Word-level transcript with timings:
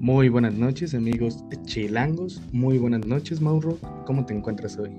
Muy 0.00 0.28
buenas 0.28 0.54
noches, 0.54 0.94
amigos 0.94 1.44
chilangos. 1.64 2.40
Muy 2.52 2.78
buenas 2.78 3.04
noches, 3.04 3.40
Mauro. 3.40 3.78
¿Cómo 4.06 4.24
te 4.24 4.32
encuentras 4.32 4.78
hoy? 4.78 4.90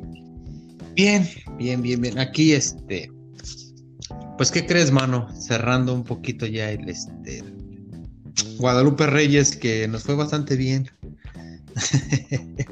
Bien, 0.93 1.25
bien, 1.57 1.81
bien, 1.81 2.01
bien. 2.01 2.19
Aquí, 2.19 2.51
este. 2.51 3.09
Pues, 4.37 4.51
¿qué 4.51 4.65
crees, 4.65 4.91
mano? 4.91 5.33
Cerrando 5.33 5.93
un 5.93 6.03
poquito 6.03 6.45
ya 6.45 6.71
el 6.71 6.89
este. 6.89 7.41
Guadalupe 8.57 9.07
Reyes, 9.07 9.55
que 9.55 9.87
nos 9.87 10.03
fue 10.03 10.15
bastante 10.15 10.57
bien. 10.57 10.89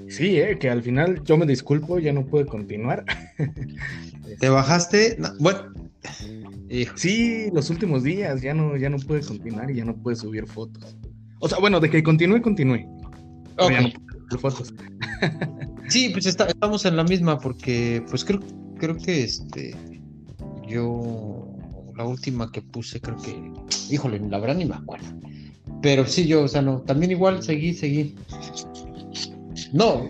Sí, 0.10 0.38
eh, 0.40 0.58
que 0.60 0.70
al 0.70 0.84
final 0.84 1.24
yo 1.24 1.38
me 1.38 1.46
disculpo, 1.46 2.00
ya 2.00 2.12
no 2.12 2.26
pude 2.26 2.46
continuar. 2.46 3.06
¿Te 4.40 4.50
bajaste? 4.50 5.18
bueno. 5.40 5.74
Sí, 6.96 7.50
los 7.54 7.70
últimos 7.70 8.04
días 8.04 8.42
ya 8.42 8.54
no, 8.54 8.76
ya 8.76 8.90
no 8.90 8.98
pude 8.98 9.22
continuar 9.22 9.72
y 9.72 9.76
ya 9.76 9.86
no 9.86 9.96
pude 9.96 10.16
subir 10.18 10.46
fotos. 10.46 10.98
O 11.40 11.48
sea, 11.48 11.60
bueno, 11.60 11.80
de 11.80 11.90
que 11.90 12.04
continúe, 12.04 12.42
continúe. 12.42 12.86
fotos. 14.40 14.74
sí, 15.90 16.10
pues 16.10 16.26
estamos 16.26 16.86
en 16.86 16.98
la 16.98 17.04
misma 17.04 17.40
porque, 17.40 18.04
pues 18.10 18.26
creo, 18.26 18.40
creo 18.78 18.98
que 18.98 19.24
este, 19.24 19.76
yo, 20.68 21.48
la 21.96 22.06
última 22.06 22.52
que 22.52 22.62
puse, 22.62 23.00
creo 23.00 23.18
que, 23.18 23.52
híjole, 23.90 24.20
la 24.20 24.40
verdad 24.40 24.56
ni 24.56 24.66
me 24.66 24.76
acuerdo. 24.76 25.08
Pero 25.82 26.06
sí, 26.06 26.28
yo, 26.28 26.44
o 26.44 26.48
sea, 26.48 26.62
no, 26.62 26.82
también 26.82 27.12
igual 27.12 27.44
seguí, 27.44 27.74
seguí. 27.74 28.16
No, 29.74 30.08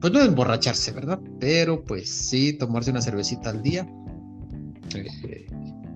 pues 0.00 0.12
no 0.12 0.20
emborracharse, 0.20 0.92
¿verdad? 0.92 1.20
Pero 1.40 1.82
pues 1.84 2.08
sí, 2.08 2.52
tomarse 2.52 2.90
una 2.90 3.02
cervecita 3.02 3.50
al 3.50 3.62
día. 3.62 3.86
Eh, 4.94 5.46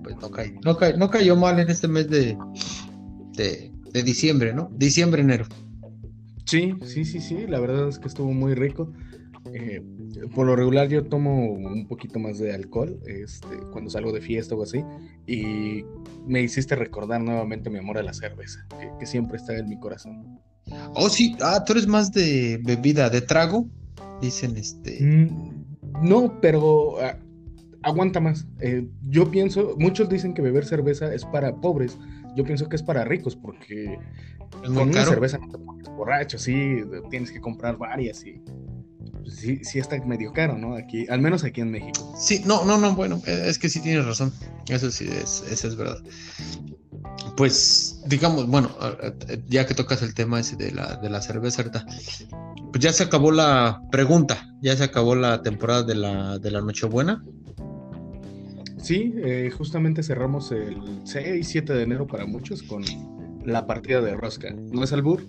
pues 0.03 0.15
no, 0.17 0.29
cayó, 0.29 0.53
no, 0.63 0.77
no 0.97 1.09
cayó 1.09 1.35
mal 1.35 1.59
en 1.59 1.69
este 1.69 1.87
mes 1.87 2.09
de, 2.09 2.37
de 3.33 3.71
de 3.91 4.03
diciembre, 4.03 4.53
¿no? 4.53 4.69
Diciembre, 4.73 5.21
enero. 5.21 5.45
Sí, 6.45 6.73
sí, 6.85 7.05
sí, 7.05 7.21
sí, 7.21 7.45
la 7.47 7.59
verdad 7.59 7.87
es 7.87 7.99
que 7.99 8.07
estuvo 8.07 8.31
muy 8.33 8.55
rico. 8.55 8.91
Eh, 9.53 9.81
por 10.35 10.45
lo 10.45 10.55
regular 10.55 10.87
yo 10.87 11.03
tomo 11.03 11.51
un 11.51 11.87
poquito 11.87 12.19
más 12.19 12.37
de 12.37 12.53
alcohol 12.53 12.99
este, 13.07 13.57
cuando 13.71 13.89
salgo 13.89 14.11
de 14.11 14.21
fiesta 14.21 14.53
o 14.53 14.61
así 14.61 14.83
y 15.25 15.83
me 16.27 16.41
hiciste 16.41 16.75
recordar 16.75 17.21
nuevamente 17.21 17.69
mi 17.69 17.79
amor 17.79 17.97
a 17.97 18.03
la 18.03 18.13
cerveza, 18.13 18.65
que, 18.99 19.05
siempre 19.05 19.37
está 19.37 19.57
en 19.57 19.67
mi 19.67 19.79
corazón. 19.79 20.39
Oh, 20.93 21.09
sí, 21.09 21.35
ah, 21.41 21.63
tú 21.65 21.73
eres 21.73 21.87
más 21.87 22.11
de 22.11 22.59
bebida, 22.63 23.09
de 23.09 23.21
trago, 23.21 23.67
dicen 24.21 24.55
este... 24.57 24.99
Mm, 25.01 25.65
no, 26.03 26.39
pero 26.39 26.99
ah, 27.01 27.17
aguanta 27.83 28.19
más. 28.19 28.47
Eh, 28.59 28.87
yo 29.09 29.29
pienso, 29.31 29.75
muchos 29.77 30.09
dicen 30.09 30.33
que 30.33 30.41
beber 30.41 30.65
cerveza 30.65 31.13
es 31.13 31.25
para 31.25 31.55
pobres, 31.55 31.97
yo 32.35 32.43
pienso 32.43 32.69
que 32.69 32.75
es 32.75 32.83
para 32.83 33.03
ricos 33.03 33.35
porque 33.35 33.99
con 34.65 34.89
una 34.89 35.05
cerveza 35.05 35.37
no 35.37 35.49
te 35.49 35.57
pones 35.57 35.87
borracho, 35.89 36.37
sí, 36.37 36.81
tienes 37.09 37.31
que 37.31 37.41
comprar 37.41 37.77
varias 37.77 38.25
y 38.25 38.41
pues, 39.21 39.35
sí, 39.35 39.59
sí 39.63 39.79
está 39.79 39.97
medio 40.05 40.33
caro, 40.33 40.57
¿no? 40.57 40.75
Aquí, 40.75 41.05
al 41.09 41.21
menos 41.21 41.43
aquí 41.43 41.61
en 41.61 41.71
México. 41.71 42.13
Sí, 42.17 42.41
no, 42.45 42.65
no, 42.65 42.77
no, 42.77 42.95
bueno, 42.95 43.21
eh, 43.25 43.45
es 43.47 43.57
que 43.57 43.69
sí 43.69 43.81
tienes 43.81 44.05
razón, 44.05 44.33
eso 44.67 44.91
sí, 44.91 45.07
es, 45.07 45.43
eso 45.49 45.67
es 45.67 45.75
verdad. 45.75 45.97
Pues, 47.37 48.01
digamos, 48.07 48.47
bueno, 48.47 48.69
ya 49.47 49.65
que 49.65 49.73
tocas 49.73 50.01
el 50.01 50.13
tema 50.13 50.39
ese 50.39 50.55
de 50.55 50.71
la, 50.71 50.97
de 50.97 51.09
la 51.09 51.21
cerveza, 51.21 51.63
pues 52.71 52.83
ya 52.83 52.93
se 52.93 53.03
acabó 53.03 53.31
la 53.31 53.81
pregunta, 53.91 54.47
ya 54.61 54.75
se 54.75 54.83
acabó 54.83 55.15
la 55.15 55.41
temporada 55.41 55.83
de 55.83 55.95
la, 55.95 56.39
de 56.39 56.51
la 56.51 56.61
Nochebuena. 56.61 57.23
Sí, 58.81 59.13
eh, 59.17 59.51
justamente 59.55 60.03
cerramos 60.03 60.51
el 60.51 61.01
6 61.03 61.27
y 61.39 61.43
7 61.43 61.73
de 61.73 61.83
enero 61.83 62.07
para 62.07 62.25
muchos 62.25 62.63
con 62.63 62.83
la 63.45 63.65
partida 63.65 64.01
de 64.01 64.15
rosca. 64.15 64.51
No 64.71 64.83
es 64.83 64.91
albur, 64.91 65.23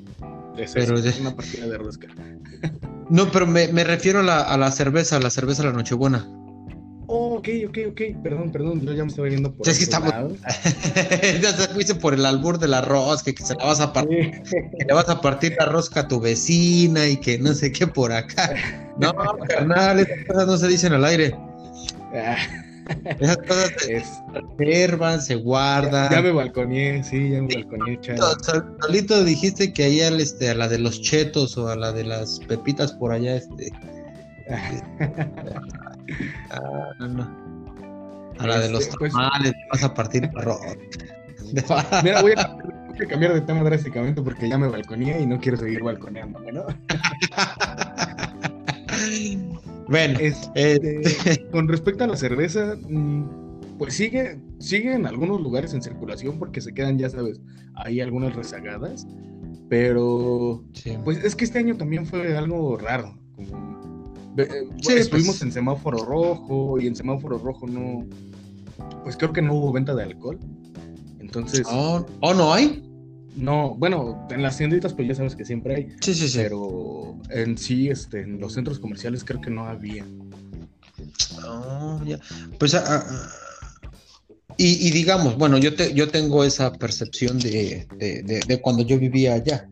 es, 0.57 0.73
pero 0.73 0.99
es 0.99 1.21
una 1.21 1.35
partida 1.35 1.67
de 1.67 1.79
rosca. 1.79 2.09
No, 3.11 3.31
pero 3.31 3.47
me, 3.47 3.67
refiero 3.85 4.21
a 4.21 4.23
la, 4.23 4.41
a 4.41 4.57
la, 4.57 4.71
cerveza, 4.71 5.17
a 5.17 5.21
la 5.21 5.29
cerveza 5.29 5.63
de 5.63 5.69
la 5.69 5.75
Nochebuena. 5.75 6.27
Oh, 7.09 7.35
ok, 7.35 7.49
ok, 7.69 7.79
ok. 7.91 8.01
Perdón, 8.23 8.51
perdón, 8.51 8.81
yo 8.81 8.95
ya 8.95 9.03
me 9.03 9.11
estaba 9.11 9.29
yendo 9.29 9.53
por. 9.53 9.69
Es 9.69 9.77
que 9.77 9.85
estamos. 9.85 10.11
ya 11.43 11.53
se 11.53 11.69
fuiste 11.69 11.95
por 11.95 12.15
el 12.15 12.25
albur 12.25 12.59
de 12.59 12.69
la 12.69 12.81
rosca, 12.81 13.35
que 13.35 13.45
se 13.45 13.55
la 13.57 13.67
vas 13.67 13.81
a 13.81 13.93
partir. 13.93 14.43
que 14.43 14.85
le 14.87 14.95
vas 14.95 15.11
a 15.11 15.21
partir 15.21 15.55
la 15.59 15.67
rosca 15.67 16.01
a 16.01 16.09
tu 16.09 16.21
vecina 16.21 17.07
y 17.07 17.19
que 17.19 17.39
no 17.39 17.53
sé 17.53 17.71
qué 17.71 17.87
por 17.87 18.13
acá. 18.13 18.55
No, 18.99 19.15
carnal, 19.49 20.01
esas 20.01 20.27
cosas 20.27 20.47
no 20.47 20.57
se 20.59 20.69
dicen 20.69 20.93
al 20.93 21.07
aire. 21.07 21.35
Esas 23.21 23.37
cosas 23.39 23.73
se 23.79 24.03
conservan, 24.33 25.21
se 25.21 25.35
guardan. 25.37 26.11
Ya, 26.11 26.21
me 26.23 26.33
balconé, 26.33 27.05
sí, 27.05 27.31
ya 27.31 27.43
me 27.43 27.55
balconé, 27.55 28.01
Solito 28.81 29.25
dijiste 29.25 29.73
que 29.73 29.85
ahí 29.85 30.01
este, 30.01 30.51
a 30.51 30.55
la 30.55 30.69
de 30.69 30.79
los 30.79 31.01
chetos 31.01 31.57
o 31.57 31.69
a 31.69 31.77
la 31.77 31.93
de 31.93 32.05
las 32.05 32.41
pepitas 32.41 32.93
por 32.93 33.13
allá, 33.13 33.37
este. 33.37 33.71
ah, 36.51 36.93
A 38.39 38.47
la 38.47 38.59
de 38.59 38.71
los 38.71 38.83
este, 38.85 38.97
pues, 38.99 39.13
tamales, 39.13 39.53
vas 39.71 39.85
a 39.85 39.95
partir 39.95 40.29
arroz. 40.37 40.61
Mira, 42.03 42.23
voy 42.23 42.33
a, 42.37 42.57
cambiar 43.09 43.35
de 43.35 43.41
tema 43.43 43.63
drásticamente 43.63 44.23
porque 44.23 44.49
ya 44.49 44.59
me 44.59 44.69
balconé 44.69 45.21
y 45.21 45.27
no 45.27 45.41
quiero 45.41 45.59
seguir 45.59 45.83
balconeando, 45.83 46.41
¿no? 46.53 46.67
Bueno, 49.93 50.19
este, 50.21 51.03
este, 51.03 51.47
con 51.53 51.69
respecto 51.69 52.05
a 52.05 52.07
la 52.07 52.17
cerveza, 52.17 52.77
mm, 52.89 53.77
pues 53.77 53.93
sigue, 53.93 54.41
sigue 54.59 54.95
en 54.95 55.05
algunos 55.05 55.39
lugares 55.43 55.75
en 55.75 55.83
circulación 55.83 56.39
porque 56.39 56.63
se 56.63 56.73
quedan, 56.73 56.99
ya 56.99 57.11
sabes, 57.11 57.43
hay 57.75 58.01
algunas 58.01 58.35
rezagadas, 58.35 59.07
pero 59.69 60.65
pues 61.05 61.23
es 61.23 61.37
que 61.37 61.45
este 61.45 61.59
año 61.59 61.77
también 61.77 62.07
fue 62.07 62.35
algo 62.35 62.79
raro. 62.79 63.19
Eh, 64.39 64.49
estuvimos 64.89 65.27
pues 65.27 65.43
en 65.43 65.53
semáforo 65.53 65.99
rojo 65.99 66.81
y 66.81 66.87
en 66.87 66.97
semáforo 66.97 67.37
rojo 67.37 67.67
no, 67.67 68.07
pues 69.05 69.19
creo 69.19 69.35
que 69.35 69.43
no 69.43 69.53
hubo 69.53 69.73
venta 69.73 69.95
de 69.95 70.05
alcohol. 70.05 70.39
Entonces. 71.21 71.67
¿Oh, 71.71 72.07
¿oh 72.21 72.33
no 72.33 72.55
hay? 72.55 72.83
No, 73.37 73.75
bueno, 73.77 74.27
en 74.31 74.43
las 74.43 74.59
tienditas 74.59 74.93
pues 74.93 75.09
ya 75.09 75.15
sabes 75.15 75.35
que 75.35 75.45
siempre 75.45 75.75
hay. 75.75 75.89
Sí, 76.01 76.15
sí, 76.15 76.29
sí. 76.29 76.39
Pero 76.39 77.17
en 77.31 77.57
sí, 77.57 77.89
este, 77.89 78.23
en 78.23 78.41
los 78.41 78.53
centros 78.55 78.79
comerciales 78.79 79.25
creo 79.25 79.41
que 79.41 79.51
no 79.51 79.67
había. 79.67 80.07
Oh, 81.45 82.01
ya. 82.05 82.19
Pues, 82.59 82.75
ah, 82.75 82.85
ah, 82.87 83.33
y, 84.59 84.91
digamos, 84.91 85.37
bueno, 85.39 85.59
yo, 85.59 85.75
te, 85.75 85.93
yo 85.95 86.09
tengo 86.09 86.45
esa 86.45 86.73
percepción 86.73 87.39
de, 87.39 87.87
de, 87.99 88.61
cuando 88.61 88.83
yo 88.85 88.99
vivía 88.99 89.35
allá. 89.35 89.69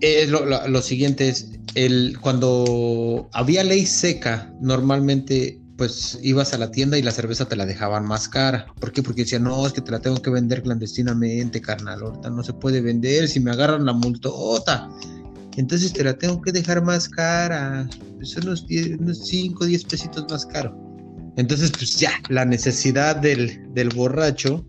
Es 0.00 0.28
lo, 0.30 0.44
lo, 0.66 0.82
siguiente 0.82 1.28
es, 1.28 1.50
el, 1.74 2.18
cuando 2.20 3.28
había 3.32 3.62
ley 3.62 3.86
seca, 3.86 4.52
normalmente 4.60 5.60
pues 5.82 6.16
ibas 6.22 6.54
a 6.54 6.58
la 6.58 6.70
tienda 6.70 6.96
y 6.96 7.02
la 7.02 7.10
cerveza 7.10 7.46
te 7.46 7.56
la 7.56 7.66
dejaban 7.66 8.04
más 8.06 8.28
cara. 8.28 8.66
¿Por 8.78 8.92
qué? 8.92 9.02
Porque 9.02 9.22
decían, 9.22 9.42
no, 9.42 9.66
es 9.66 9.72
que 9.72 9.80
te 9.80 9.90
la 9.90 9.98
tengo 9.98 10.22
que 10.22 10.30
vender 10.30 10.62
clandestinamente, 10.62 11.60
carnal. 11.60 12.00
Ahorita 12.04 12.30
no 12.30 12.44
se 12.44 12.52
puede 12.52 12.80
vender. 12.80 13.26
Si 13.26 13.40
me 13.40 13.50
agarran 13.50 13.84
la 13.84 13.92
multota, 13.92 14.88
entonces 15.56 15.92
te 15.92 16.04
la 16.04 16.16
tengo 16.16 16.40
que 16.40 16.52
dejar 16.52 16.84
más 16.84 17.08
cara. 17.08 17.88
Son 18.22 18.46
unos, 18.46 18.64
5, 18.68 19.66
10 19.66 19.84
pesitos 19.86 20.24
más 20.30 20.46
caro. 20.46 20.72
Entonces, 21.36 21.72
pues 21.72 21.96
ya, 21.96 22.12
la 22.28 22.44
necesidad 22.44 23.16
del, 23.16 23.60
del 23.74 23.88
borracho, 23.88 24.64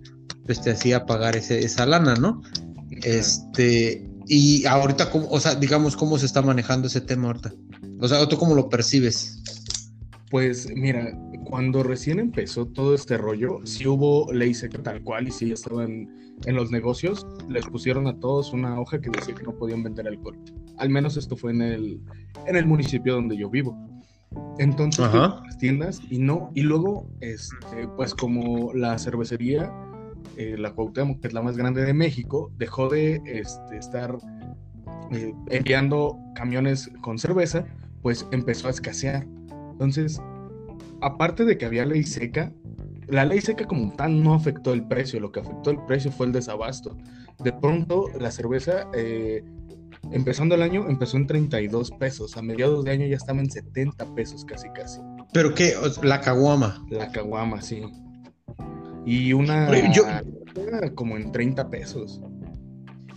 pues 0.47 0.61
te 0.61 0.71
hacía 0.71 1.05
pagar 1.05 1.35
ese, 1.35 1.63
esa 1.63 1.85
lana, 1.85 2.15
¿no? 2.15 2.41
Este, 3.03 4.03
y 4.25 4.65
ahorita, 4.65 5.11
¿cómo, 5.11 5.27
o 5.29 5.39
sea, 5.39 5.53
digamos, 5.53 5.95
¿cómo 5.95 6.17
se 6.17 6.25
está 6.25 6.41
manejando 6.41 6.87
ese 6.87 7.01
tema 7.01 7.27
ahorita? 7.27 7.53
O 7.99 8.07
sea, 8.07 8.27
¿tú 8.27 8.35
cómo 8.35 8.55
lo 8.55 8.67
percibes? 8.67 9.43
Pues 10.33 10.67
mira, 10.75 11.15
cuando 11.43 11.83
recién 11.83 12.17
empezó 12.17 12.65
todo 12.65 12.95
este 12.95 13.19
rollo, 13.19 13.59
sí 13.65 13.87
hubo 13.87 14.33
ley 14.33 14.55
seca 14.55 14.81
tal 14.81 15.03
cual 15.03 15.27
y 15.27 15.31
sí 15.31 15.51
estaban 15.51 16.09
en 16.47 16.55
los 16.55 16.71
negocios, 16.71 17.27
les 17.49 17.67
pusieron 17.67 18.07
a 18.07 18.19
todos 18.19 18.51
una 18.51 18.81
hoja 18.81 18.99
que 18.99 19.11
decía 19.11 19.35
que 19.35 19.43
no 19.43 19.55
podían 19.55 19.83
vender 19.83 20.07
alcohol. 20.07 20.35
Al 20.79 20.89
menos 20.89 21.17
esto 21.17 21.37
fue 21.37 21.51
en 21.51 21.61
el, 21.61 22.01
en 22.47 22.55
el 22.55 22.65
municipio 22.65 23.13
donde 23.13 23.37
yo 23.37 23.47
vivo. 23.47 23.77
Entonces, 24.57 25.05
las 25.13 25.57
tiendas 25.59 26.01
y 26.09 26.17
no, 26.17 26.49
y 26.55 26.61
luego, 26.61 27.07
este, 27.21 27.87
pues 27.95 28.15
como 28.15 28.73
la 28.73 28.97
cervecería, 28.97 29.71
eh, 30.37 30.55
la 30.57 30.73
Cuauhtémoc, 30.73 31.21
que 31.21 31.27
es 31.27 31.33
la 31.35 31.43
más 31.43 31.57
grande 31.57 31.85
de 31.85 31.93
México, 31.93 32.51
dejó 32.57 32.89
de 32.89 33.21
este, 33.27 33.77
estar 33.77 34.17
eh, 35.11 35.31
enviando 35.51 36.17
camiones 36.33 36.89
con 37.01 37.19
cerveza, 37.19 37.67
pues 38.01 38.27
empezó 38.31 38.67
a 38.67 38.71
escasear 38.71 39.27
entonces, 39.83 40.21
aparte 41.01 41.43
de 41.43 41.57
que 41.57 41.65
había 41.65 41.85
ley 41.85 42.03
seca, 42.03 42.53
la 43.07 43.25
ley 43.25 43.41
seca 43.41 43.65
como 43.65 43.91
tal 43.91 44.23
no 44.23 44.33
afectó 44.33 44.71
el 44.71 44.87
precio, 44.87 45.19
lo 45.19 45.31
que 45.31 45.41
afectó 45.41 45.71
el 45.71 45.83
precio 45.85 46.09
fue 46.09 46.27
el 46.27 46.31
desabasto. 46.31 46.97
De 47.43 47.51
pronto, 47.51 48.05
la 48.17 48.31
cerveza, 48.31 48.87
eh, 48.93 49.43
empezando 50.11 50.55
el 50.55 50.61
año, 50.61 50.87
empezó 50.87 51.17
en 51.17 51.27
32 51.27 51.91
pesos, 51.91 52.37
a 52.37 52.41
mediados 52.41 52.85
de 52.85 52.91
año 52.91 53.07
ya 53.07 53.17
estaba 53.17 53.41
en 53.41 53.51
70 53.51 54.15
pesos 54.15 54.45
casi 54.45 54.69
casi. 54.69 55.01
¿Pero 55.33 55.53
qué? 55.53 55.73
La 56.01 56.21
caguama. 56.21 56.85
La 56.89 57.11
caguama, 57.11 57.61
sí. 57.61 57.81
Y 59.05 59.33
una 59.33 59.69
como 60.95 61.17
en 61.17 61.29
30 61.33 61.69
pesos. 61.69 62.21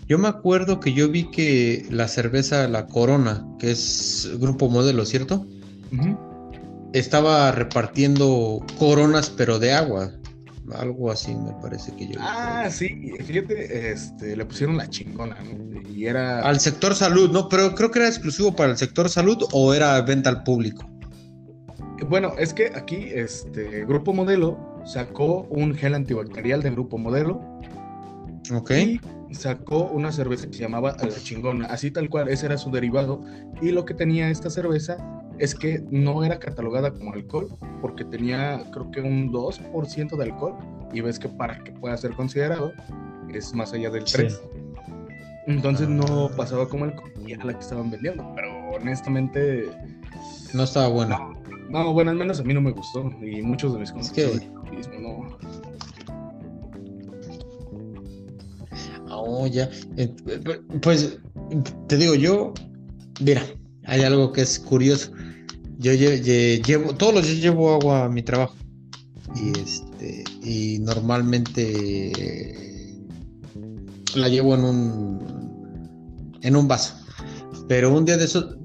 Yo 0.08 0.18
me 0.18 0.26
acuerdo 0.26 0.80
que 0.80 0.92
yo 0.92 1.08
vi 1.08 1.30
que 1.30 1.86
la 1.90 2.08
cerveza 2.08 2.66
La 2.66 2.86
Corona, 2.86 3.46
que 3.60 3.70
es 3.70 4.32
grupo 4.40 4.68
modelo, 4.68 5.04
¿cierto? 5.04 5.46
Estaba 6.96 7.52
repartiendo 7.52 8.64
coronas, 8.78 9.28
pero 9.28 9.58
de 9.58 9.72
agua. 9.74 10.12
Algo 10.74 11.10
así 11.10 11.34
me 11.34 11.52
parece 11.60 11.94
que 11.94 12.08
yo. 12.08 12.18
Ah, 12.18 12.68
sí, 12.70 13.12
fíjate, 13.22 13.90
este, 13.92 14.34
le 14.34 14.44
pusieron 14.46 14.78
la 14.78 14.88
chingona, 14.88 15.36
¿no? 15.42 15.90
Y 15.90 16.06
era. 16.06 16.40
Al 16.40 16.58
sector 16.58 16.94
salud, 16.94 17.30
¿no? 17.30 17.50
Pero 17.50 17.74
creo 17.74 17.90
que 17.90 17.98
era 17.98 18.08
exclusivo 18.08 18.56
para 18.56 18.70
el 18.70 18.78
sector 18.78 19.10
salud 19.10 19.36
o 19.52 19.74
era 19.74 20.00
venta 20.00 20.30
al 20.30 20.42
público. 20.42 20.88
Bueno, 22.08 22.32
es 22.38 22.54
que 22.54 22.72
aquí, 22.74 23.10
este, 23.12 23.84
Grupo 23.84 24.14
Modelo 24.14 24.58
sacó 24.86 25.42
un 25.50 25.74
gel 25.74 25.94
antibacterial 25.94 26.62
de 26.62 26.70
Grupo 26.70 26.96
Modelo. 26.96 27.40
Ok. 28.54 28.70
Y 28.70 29.00
sacó 29.36 29.84
una 29.84 30.10
cerveza 30.12 30.46
que 30.46 30.54
se 30.54 30.60
llamaba 30.60 30.96
La 31.00 31.10
Chingona, 31.10 31.66
así 31.66 31.90
tal 31.90 32.08
cual, 32.08 32.28
ese 32.28 32.46
era 32.46 32.58
su 32.58 32.70
derivado. 32.70 33.20
Y 33.62 33.70
lo 33.70 33.84
que 33.84 33.94
tenía 33.94 34.30
esta 34.30 34.50
cerveza 34.50 34.96
es 35.38 35.54
que 35.54 35.84
no 35.90 36.24
era 36.24 36.38
catalogada 36.38 36.92
como 36.92 37.12
alcohol, 37.12 37.48
porque 37.80 38.04
tenía 38.04 38.62
creo 38.72 38.90
que 38.90 39.00
un 39.00 39.32
2% 39.32 40.16
de 40.16 40.24
alcohol, 40.24 40.54
y 40.92 41.00
ves 41.00 41.18
que 41.18 41.28
para 41.28 41.62
que 41.62 41.72
pueda 41.72 41.96
ser 41.96 42.12
considerado 42.12 42.72
es 43.32 43.54
más 43.54 43.72
allá 43.72 43.90
del 43.90 44.04
3. 44.04 44.40
Entonces 45.46 45.88
no 45.88 46.26
ah. 46.26 46.30
pasaba 46.36 46.68
como 46.68 46.84
alcohol 46.84 47.12
y 47.24 47.32
era 47.32 47.44
la 47.44 47.52
que 47.52 47.60
estaban 47.60 47.90
vendiendo, 47.90 48.32
pero 48.34 48.50
honestamente... 48.70 49.70
No 50.52 50.64
estaba 50.64 50.88
buena. 50.88 51.18
No, 51.70 51.92
bueno, 51.92 52.10
al 52.10 52.16
menos 52.16 52.40
a 52.40 52.44
mí 52.44 52.54
no 52.54 52.60
me 52.60 52.70
gustó, 52.70 53.10
y 53.20 53.42
muchos 53.42 53.72
de 53.74 53.80
mis 53.80 53.92
conocidos 53.92 54.40
no. 55.00 55.38
Ya. 59.50 59.70
Eh, 59.96 60.14
pues 60.82 61.18
te 61.88 61.96
digo, 61.96 62.14
yo, 62.14 62.52
mira, 63.20 63.42
hay 63.84 64.02
algo 64.02 64.32
que 64.32 64.42
es 64.42 64.58
curioso. 64.58 65.12
Yo 65.78 65.92
llevo, 65.92 66.94
todos 66.94 67.14
los 67.14 67.26
días 67.26 67.40
llevo 67.40 67.74
agua 67.74 68.04
a 68.04 68.08
mi 68.08 68.22
trabajo. 68.22 68.54
Y 69.34 69.58
este, 69.58 70.24
y 70.42 70.78
normalmente 70.78 72.12
la 74.14 74.28
llevo 74.28 74.54
en 74.54 74.64
un 74.64 75.36
en 76.42 76.56
un 76.56 76.68
vaso. 76.68 76.94
Pero 77.68 77.92
un 77.92 78.04
día 78.04 78.16
de 78.16 78.24
eso, 78.24 78.56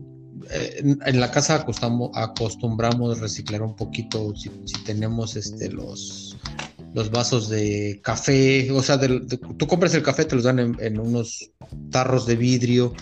eh, 0.51 0.95
en, 1.05 1.19
la 1.19 1.31
casa 1.31 1.65
acostumbramos, 2.13 3.19
reciclar 3.19 3.61
un 3.61 3.75
poquito 3.75 4.33
si, 4.35 4.49
tenemos 4.85 5.35
este 5.35 5.69
los 5.71 6.30
los 6.93 7.09
vasos 7.09 7.49
de 7.49 7.99
café, 8.03 8.69
o 8.71 8.81
sea, 8.81 8.99
tú 8.99 9.67
compras 9.67 9.93
el 9.93 10.03
café, 10.03 10.25
te 10.25 10.35
los 10.35 10.43
dan 10.43 10.75
en, 10.79 10.99
unos 10.99 11.51
tarros 11.89 12.25
de 12.25 12.35
vidrio, 12.35 12.93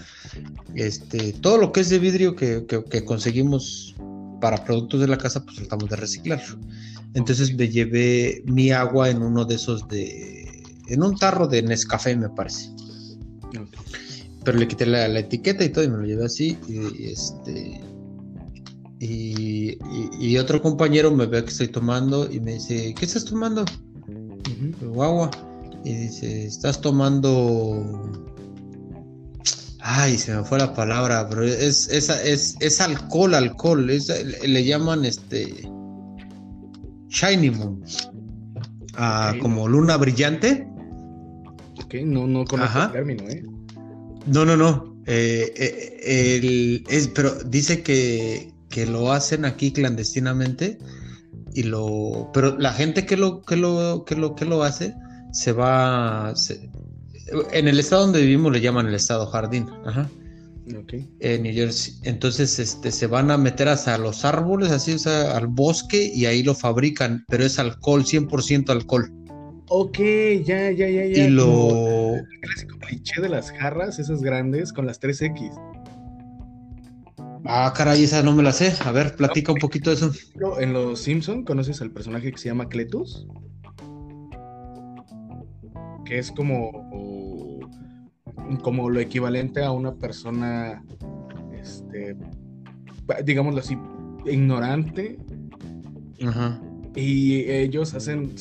este, 0.76 1.34
todo 1.34 1.58
lo 1.58 1.72
que 1.72 1.82
es 1.82 1.90
de 1.90 2.00
vidrio 2.00 2.36
que, 2.36 2.66
conseguimos 3.06 3.96
para 4.42 4.64
productos 4.64 5.02
de 5.02 5.08
la 5.08 5.18
casa, 5.18 5.44
pues 5.44 5.58
tratamos 5.58 5.90
de 5.90 5.96
reciclarlo. 5.96 6.60
Entonces 7.16 7.56
me 7.56 7.68
llevé 7.68 8.44
mi 8.46 8.72
agua 8.72 9.10
en 9.10 9.24
uno 9.24 9.44
de 9.44 9.56
esos 9.56 9.88
de, 9.88 10.64
en 10.88 11.04
un 11.04 11.18
tarro 11.18 11.48
de 11.48 11.64
Nescafé, 11.64 12.16
me 12.16 12.30
parece. 12.30 12.70
Pero 14.44 14.58
le 14.58 14.68
quité 14.68 14.86
la, 14.86 15.08
etiqueta 15.20 15.64
y 15.64 15.70
todo 15.70 15.84
y 15.84 15.90
me 15.90 15.98
lo 15.98 16.06
llevé 16.06 16.26
así 16.26 16.58
y, 16.68 17.08
este 17.12 17.82
y, 19.00 20.38
otro 20.38 20.62
compañero 20.62 21.12
me 21.12 21.26
ve 21.26 21.44
que 21.44 21.50
estoy 21.50 21.70
tomando 21.70 22.32
y 22.32 22.40
me 22.40 22.54
dice, 22.54 22.94
¿qué 22.98 23.06
estás 23.06 23.26
tomando? 23.26 23.66
agua. 25.02 25.32
Y 25.86 25.94
dice, 25.94 26.46
estás 26.46 26.82
tomando... 26.82 28.12
Ay, 29.82 30.18
se 30.18 30.36
me 30.36 30.44
fue 30.44 30.60
la 30.60 30.74
palabra, 30.74 31.28
pero 31.30 31.44
es, 31.44 31.88
es, 31.88 32.10
es, 32.10 32.56
es 32.60 32.82
alcohol, 32.82 33.34
alcohol. 33.34 33.88
le 33.88 34.64
llaman 34.66 35.06
este... 35.06 35.70
Shiny 37.10 37.50
Moon. 37.50 37.84
Ah, 38.96 39.34
como 39.42 39.68
luna 39.68 39.98
brillante. 39.98 40.68
Ok, 41.84 41.96
no, 42.04 42.28
no 42.28 42.46
conozco 42.46 42.84
el 42.84 42.92
término, 42.92 43.24
¿eh? 43.30 43.44
No, 44.28 44.46
no, 44.46 44.58
no. 44.58 44.96
Eh, 45.06 45.52
eh, 45.56 46.84
es, 46.88 47.08
pero 47.08 47.34
dice 47.46 47.82
que, 47.82 48.54
que 48.70 48.86
lo 48.86 49.12
hacen 49.12 49.46
aquí 49.46 49.72
clandestinamente 49.72 50.78
y 51.54 51.64
lo 51.64 52.30
pero 52.34 52.58
la 52.58 52.74
gente 52.74 53.06
que 53.06 53.18
lo 53.18 53.42
que 53.42 53.56
lo 53.56 54.04
que 54.06 54.16
lo 54.16 54.36
que 54.36 54.46
lo 54.46 54.64
hace 54.64 54.94
se 55.32 55.52
va 55.52 56.34
en 57.52 57.68
el 57.68 57.80
estado 57.80 58.04
donde 58.04 58.22
vivimos 58.22 58.52
le 58.52 58.62
llaman 58.62 58.88
el 58.88 58.96
estado 58.96 59.26
jardín 59.28 59.68
ajá 59.86 60.10
en 61.20 61.44
New 61.44 61.54
Jersey 61.54 61.96
entonces 62.04 62.60
este 62.60 62.92
se 62.92 63.08
van 63.08 63.32
a 63.32 63.38
meter 63.38 63.68
hasta 63.68 63.98
los 63.98 64.24
árboles 64.24 64.72
así 64.72 64.94
o 64.94 65.00
sea, 65.00 65.36
al 65.36 65.48
bosque 65.48 66.12
y 66.14 66.26
ahí 66.26 66.44
lo 66.44 66.54
fabrican 66.54 67.26
pero 67.28 67.44
es 67.44 67.58
alcohol 67.58 68.04
100% 68.04 68.70
alcohol 68.70 69.12
Ok, 69.72 70.00
ya, 70.46 70.72
ya, 70.72 70.90
ya, 70.90 71.06
ya. 71.06 71.26
Y 71.26 71.30
lo. 71.30 72.16
El 72.16 72.40
clásico 72.42 72.80
cliché 72.80 73.22
de 73.22 73.30
las 73.30 73.52
jarras, 73.52 74.00
esas 74.00 74.22
grandes, 74.22 74.74
con 74.74 74.88
las 74.88 75.00
3X. 75.00 75.52
Ah, 77.46 77.74
caray, 77.76 78.04
esa 78.04 78.22
no 78.22 78.34
me 78.36 78.44
la 78.44 78.52
sé. 78.52 78.74
A 78.86 78.92
ver, 78.92 79.16
platica 79.16 79.52
un 79.52 79.60
poquito 79.60 79.90
de 79.90 79.96
eso. 79.96 80.12
En 80.60 80.74
Los 80.74 81.02
Simpson 81.02 81.44
conoces 81.44 81.82
al 81.82 81.92
personaje 81.92 82.32
que 82.32 82.38
se 82.38 82.50
llama 82.50 82.68
Cletus. 82.68 83.28
Que 86.06 86.20
es 86.20 86.32
como, 86.32 87.60
como 88.62 88.90
lo 88.90 89.00
equivalente 89.00 89.64
a 89.64 89.72
una 89.72 89.94
persona, 89.96 90.84
este, 91.54 92.18
digámoslo 93.24 93.60
así, 93.60 93.78
ignorante. 94.26 95.18
Ajá. 96.26 96.60
Y 96.96 97.50
ellos 97.50 97.94
hacen, 97.94 98.34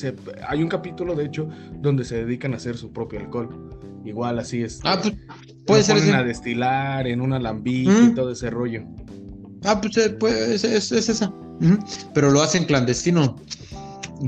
hay 0.47 0.63
un 0.63 0.69
capítulo 0.69 1.15
de 1.15 1.25
hecho 1.25 1.47
donde 1.75 2.03
se 2.03 2.25
dedican 2.25 2.53
a 2.53 2.57
hacer 2.57 2.75
su 2.75 2.91
propio 2.91 3.19
alcohol. 3.19 3.69
Igual 4.03 4.39
así 4.39 4.63
es. 4.63 4.79
Ah, 4.83 4.99
pues 5.01 5.15
puede 5.69 5.83
ser. 5.83 6.15
a 6.15 6.23
destilar 6.23 7.07
en 7.07 7.21
un 7.21 7.33
alambique 7.33 7.91
y 8.11 8.13
todo 8.13 8.31
ese 8.31 8.49
rollo. 8.49 8.83
Ah, 9.63 9.79
pues, 9.79 9.97
eh, 9.97 10.09
pues 10.09 10.63
es, 10.63 10.91
esa. 10.91 11.33
Pero 12.13 12.31
lo 12.31 12.41
hacen 12.41 12.65
clandestino. 12.65 13.35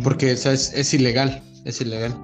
Porque 0.03 0.31
es, 0.31 0.45
es, 0.45 0.93
ilegal. 0.93 1.41
Es 1.65 1.81
ilegal. 1.81 2.15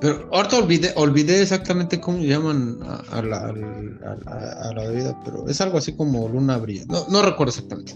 Pero 0.00 0.28
ahorita 0.32 0.58
olvidé, 0.58 0.92
olvidé 0.96 1.42
exactamente 1.42 2.00
cómo 2.00 2.18
llaman 2.18 2.78
a, 3.10 3.22
la, 3.22 3.36
a, 3.46 4.72
la, 4.74 4.88
bebida, 4.88 5.16
pero 5.24 5.48
es 5.48 5.60
algo 5.60 5.78
así 5.78 5.92
como 5.92 6.28
luna 6.28 6.56
brilla. 6.56 6.84
No, 6.88 7.06
no 7.08 7.22
recuerdo 7.22 7.50
exactamente. 7.50 7.94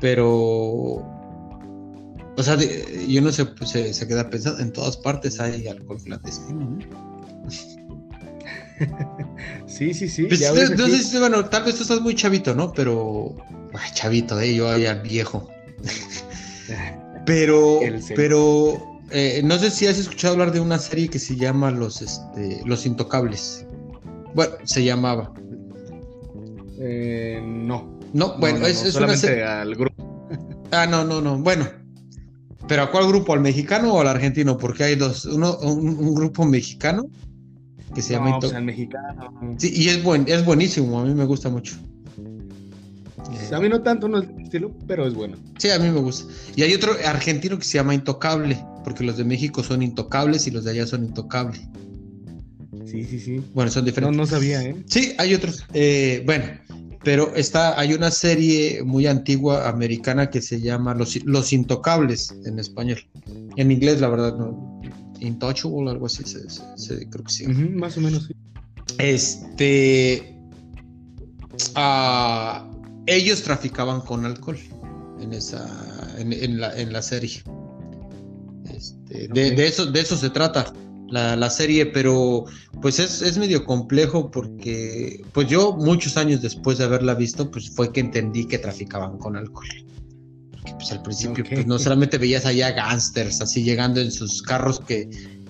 Pero 0.00 1.04
o 2.38 2.42
sea, 2.42 2.58
yo 3.08 3.22
no 3.22 3.32
sé, 3.32 3.46
pues, 3.46 3.70
se, 3.70 4.08
queda 4.08 4.28
pensando, 4.28 4.60
en 4.60 4.72
todas 4.72 4.96
partes 4.98 5.40
hay 5.40 5.66
alcohol 5.68 5.98
clandestino, 6.02 6.78
sí, 9.66 9.94
sí, 9.94 10.08
sí. 10.08 10.24
Pues, 10.24 10.40
no 10.76 10.86
sé 10.86 11.02
si, 11.02 11.18
bueno, 11.18 11.44
tal 11.46 11.64
vez 11.64 11.76
tú 11.76 11.82
estás 11.82 12.00
muy 12.00 12.14
chavito, 12.14 12.54
¿no? 12.54 12.72
Pero, 12.72 13.34
ay, 13.74 13.90
chavito, 13.94 14.40
¿eh? 14.40 14.54
yo 14.54 14.76
ya 14.76 14.94
viejo. 14.94 15.48
pero, 17.26 17.80
pero, 18.14 19.00
eh, 19.10 19.40
no 19.44 19.58
sé 19.58 19.70
si 19.70 19.86
has 19.86 19.98
escuchado 19.98 20.34
hablar 20.34 20.52
de 20.52 20.60
una 20.60 20.78
serie 20.78 21.08
que 21.08 21.18
se 21.18 21.36
llama 21.36 21.70
Los, 21.70 22.02
este, 22.02 22.60
Los 22.64 22.86
Intocables. 22.86 23.66
Bueno, 24.34 24.54
se 24.64 24.84
llamaba. 24.84 25.32
Eh, 26.78 27.40
no. 27.44 27.96
No, 28.12 28.38
bueno, 28.38 28.66
es, 28.66 28.94
una 28.94 29.16
serie. 29.16 29.44
al 29.44 29.74
grupo. 29.74 30.28
ah, 30.70 30.86
no, 30.86 31.04
no, 31.04 31.20
no. 31.20 31.38
Bueno, 31.38 31.66
¿Pero 32.68 32.82
a 32.82 32.90
cuál 32.90 33.06
grupo? 33.08 33.32
¿Al 33.32 33.40
mexicano 33.40 33.94
o 33.94 34.00
al 34.00 34.08
argentino? 34.08 34.56
Porque 34.58 34.84
hay 34.84 34.96
dos. 34.96 35.24
Uno, 35.24 35.56
un, 35.58 36.14
grupo 36.14 36.44
mexicano 36.44 37.06
que 37.96 38.02
se 38.02 38.12
llama. 38.12 38.38
Pues 38.38 38.52
mexicano. 38.62 39.56
Sí, 39.56 39.72
y 39.74 39.88
es, 39.88 40.02
buen, 40.02 40.26
es 40.28 40.44
buenísimo. 40.44 41.00
A 41.00 41.04
mí 41.04 41.14
me 41.14 41.24
gusta 41.24 41.48
mucho. 41.48 41.76
A 43.50 43.58
mí 43.58 43.68
no 43.68 43.82
tanto, 43.82 44.06
no 44.06 44.18
es 44.18 44.28
estilo, 44.38 44.70
pero 44.86 45.06
es 45.06 45.14
bueno. 45.14 45.36
Sí, 45.58 45.70
a 45.70 45.78
mí 45.78 45.88
me 45.88 46.00
gusta. 46.00 46.30
Y 46.54 46.62
hay 46.62 46.74
otro 46.74 46.92
argentino 47.06 47.58
que 47.58 47.64
se 47.64 47.78
llama 47.78 47.94
Intocable, 47.94 48.62
porque 48.84 49.02
los 49.02 49.16
de 49.16 49.24
México 49.24 49.64
son 49.64 49.82
intocables 49.82 50.46
y 50.46 50.50
los 50.50 50.64
de 50.64 50.72
allá 50.72 50.86
son 50.86 51.04
intocables. 51.04 51.62
Sí, 52.84 53.04
sí, 53.04 53.18
sí. 53.18 53.42
Bueno, 53.54 53.70
son 53.70 53.84
diferentes. 53.86 54.16
No, 54.16 54.24
no 54.24 54.26
sabía, 54.28 54.62
¿eh? 54.62 54.76
Sí, 54.86 55.14
hay 55.18 55.34
otros. 55.34 55.64
Eh, 55.72 56.22
bueno, 56.26 56.44
pero 57.02 57.34
está, 57.34 57.80
hay 57.80 57.94
una 57.94 58.10
serie 58.10 58.82
muy 58.84 59.06
antigua 59.06 59.68
americana 59.68 60.28
que 60.28 60.42
se 60.42 60.60
llama 60.60 60.94
Los, 60.94 61.24
Los 61.24 61.52
Intocables 61.52 62.34
en 62.44 62.58
español. 62.58 62.98
En 63.56 63.72
inglés, 63.72 64.00
la 64.00 64.08
verdad, 64.08 64.36
no. 64.36 64.65
Intouchable, 65.20 65.90
algo 65.90 66.06
así, 66.06 66.22
se, 66.24 67.08
creo 67.08 67.24
que 67.24 67.32
sí. 67.32 67.46
más 67.46 67.96
o 67.96 68.00
menos, 68.00 68.24
sí. 68.24 68.34
Este. 68.98 70.36
Ah, 71.74 72.68
ellos 73.06 73.42
traficaban 73.42 74.00
con 74.00 74.24
alcohol 74.24 74.58
en 75.20 75.32
esa. 75.32 75.66
en, 76.18 76.60
la, 76.60 76.78
en 76.78 76.92
la 76.92 77.02
serie. 77.02 77.42
Este, 78.74 79.28
de, 79.28 79.66
eso, 79.66 79.86
de 79.86 80.00
eso 80.00 80.16
se 80.16 80.30
trata. 80.30 80.72
la, 81.08 81.50
serie, 81.50 81.86
pero 81.86 82.44
pues 82.82 82.98
es, 82.98 83.22
es, 83.22 83.38
medio 83.38 83.64
complejo 83.64 84.30
porque 84.30 85.24
pues 85.32 85.48
yo 85.48 85.72
muchos 85.72 86.16
años 86.16 86.42
después 86.42 86.78
de 86.78 86.84
haberla 86.84 87.14
visto, 87.14 87.50
pues 87.50 87.70
fue 87.70 87.92
que 87.92 88.00
entendí 88.00 88.46
que 88.46 88.58
traficaban 88.58 89.18
con 89.18 89.36
alcohol. 89.36 89.66
Pues 90.74 90.92
al 90.92 91.02
principio 91.02 91.44
pues 91.48 91.66
no 91.66 91.78
solamente 91.78 92.18
veías 92.18 92.44
allá 92.46 92.72
gángsters 92.72 93.40
así 93.40 93.62
llegando 93.62 94.00
en 94.00 94.10
sus 94.10 94.42
carros 94.42 94.80
que 94.80 95.08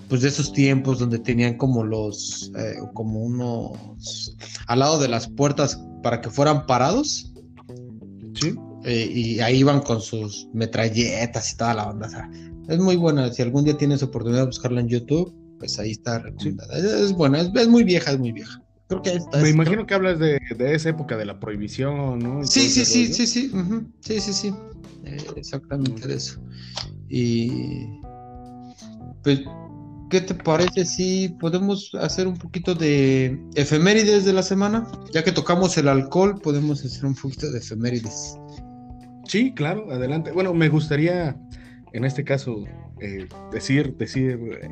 pues 0.09 0.21
de 0.21 0.29
esos 0.29 0.53
tiempos 0.53 0.99
donde 0.99 1.19
tenían 1.19 1.57
como 1.57 1.83
los, 1.83 2.51
eh, 2.57 2.75
como 2.93 3.19
unos, 3.19 4.35
al 4.67 4.79
lado 4.79 4.99
de 4.99 5.09
las 5.09 5.27
puertas 5.27 5.79
para 6.01 6.21
que 6.21 6.29
fueran 6.29 6.65
parados. 6.65 7.33
Sí. 8.35 8.55
Eh, 8.85 9.11
y 9.13 9.39
ahí 9.41 9.57
iban 9.57 9.81
con 9.81 10.01
sus 10.01 10.47
metralletas 10.53 11.51
y 11.51 11.57
toda 11.57 11.73
la 11.73 11.89
onda. 11.89 12.29
es 12.69 12.79
muy 12.79 12.95
buena. 12.95 13.31
Si 13.33 13.41
algún 13.41 13.65
día 13.65 13.77
tienes 13.77 14.01
oportunidad 14.01 14.41
de 14.41 14.47
buscarla 14.47 14.79
en 14.79 14.87
YouTube, 14.87 15.35
pues 15.59 15.77
ahí 15.79 15.91
está 15.91 16.19
recomendada. 16.19 16.77
Es, 16.77 17.11
buena, 17.11 17.41
es, 17.41 17.67
muy 17.67 17.83
vieja, 17.83 18.11
es 18.11 18.19
muy 18.19 18.31
vieja. 18.31 18.61
Creo 18.87 19.01
que 19.01 19.15
está. 19.15 19.41
Me 19.41 19.49
imagino 19.49 19.85
que 19.85 19.93
hablas 19.93 20.19
de, 20.19 20.39
esa 20.59 20.89
época 20.89 21.17
de 21.17 21.25
la 21.25 21.39
prohibición, 21.39 22.19
¿no? 22.19 22.45
Sí, 22.45 22.69
sí, 22.69 22.85
sí, 22.85 23.13
sí, 23.13 23.27
sí, 23.27 23.51
sí, 24.01 24.19
sí, 24.21 24.33
sí, 24.33 24.53
eh, 25.03 25.17
exactamente 25.35 26.07
de 26.07 26.15
eso. 26.15 26.41
Y 27.09 28.01
pues 29.23 29.41
¿Qué 30.09 30.21
te 30.21 30.33
parece 30.33 30.85
si 30.85 31.35
podemos 31.39 31.93
hacer 31.95 32.27
un 32.27 32.37
poquito 32.37 32.73
de 32.73 33.37
efemérides 33.55 34.23
de 34.23 34.31
la 34.31 34.41
semana? 34.41 34.87
Ya 35.11 35.21
que 35.21 35.33
tocamos 35.33 35.77
el 35.77 35.89
alcohol, 35.89 36.39
podemos 36.41 36.85
hacer 36.85 37.05
un 37.05 37.13
poquito 37.13 37.51
de 37.51 37.59
efemérides. 37.59 38.37
Sí, 39.25 39.53
claro, 39.53 39.91
adelante. 39.91 40.31
Bueno, 40.31 40.53
me 40.53 40.69
gustaría, 40.69 41.37
en 41.91 42.05
este 42.05 42.23
caso, 42.23 42.63
eh, 43.01 43.27
decir, 43.51 43.97
decir 43.97 44.39
eh, 44.61 44.69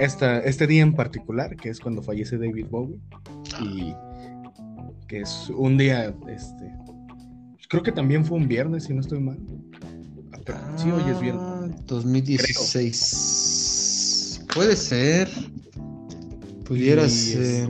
esta, 0.00 0.40
este 0.40 0.66
día 0.66 0.82
en 0.82 0.94
particular, 0.94 1.54
que 1.54 1.68
es 1.68 1.78
cuando 1.78 2.02
fallece 2.02 2.36
David 2.36 2.66
Bowie, 2.68 2.98
y 3.60 3.94
que 5.08 5.20
es 5.20 5.50
un 5.50 5.76
día, 5.76 6.14
este, 6.28 6.72
creo 7.68 7.82
que 7.82 7.92
también 7.92 8.24
fue 8.24 8.38
un 8.38 8.48
viernes, 8.48 8.84
si 8.84 8.94
no 8.94 9.00
estoy 9.00 9.20
mal. 9.20 9.36
sí, 10.76 10.90
hoy 10.90 11.02
es 11.10 11.20
viernes. 11.20 11.42
2016. 11.86 14.46
Puede 14.54 14.76
ser. 14.76 15.28
Pudiera 16.64 17.08
ser. 17.08 17.68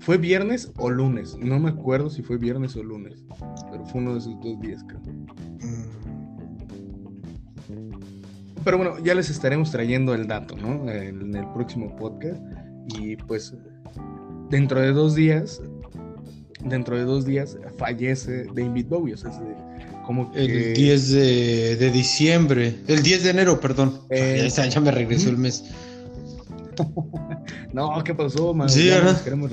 Fue 0.00 0.18
viernes 0.18 0.70
o 0.76 0.90
lunes. 0.90 1.36
No 1.38 1.58
me 1.58 1.70
acuerdo 1.70 2.10
si 2.10 2.22
fue 2.22 2.38
viernes 2.38 2.76
o 2.76 2.82
lunes. 2.82 3.24
Pero 3.70 3.84
fue 3.86 4.00
uno 4.00 4.12
de 4.12 4.18
esos 4.18 4.38
dos 4.40 4.60
días, 4.60 4.84
creo. 4.86 5.00
Mm. 5.00 5.26
Pero 8.64 8.76
bueno, 8.76 8.98
ya 9.02 9.14
les 9.14 9.30
estaremos 9.30 9.70
trayendo 9.70 10.14
el 10.14 10.26
dato, 10.26 10.56
¿no? 10.56 10.90
En 10.90 11.34
el 11.34 11.46
próximo 11.52 11.94
podcast. 11.96 12.42
Y 12.88 13.16
pues, 13.16 13.54
dentro 14.50 14.80
de 14.80 14.92
dos 14.92 15.14
días, 15.14 15.60
dentro 16.64 16.96
de 16.96 17.04
dos 17.04 17.24
días 17.24 17.56
fallece 17.76 18.44
David 18.54 18.86
Bowie. 18.88 19.14
O 19.14 19.16
sea, 19.16 19.30
el 20.34 20.74
10 20.74 21.10
de, 21.10 21.90
diciembre, 21.92 22.76
el 22.86 23.02
10 23.02 23.24
de 23.24 23.30
enero, 23.30 23.60
perdón. 23.60 24.00
Eh, 24.10 24.48
ya, 24.50 24.80
me 24.80 24.90
regresó 24.90 25.28
el 25.28 25.36
mes. 25.36 25.64
no, 27.72 28.02
¿qué 28.04 28.14
pasó, 28.14 28.54
man? 28.54 28.68
Sí, 28.68 28.90
queremos 29.24 29.50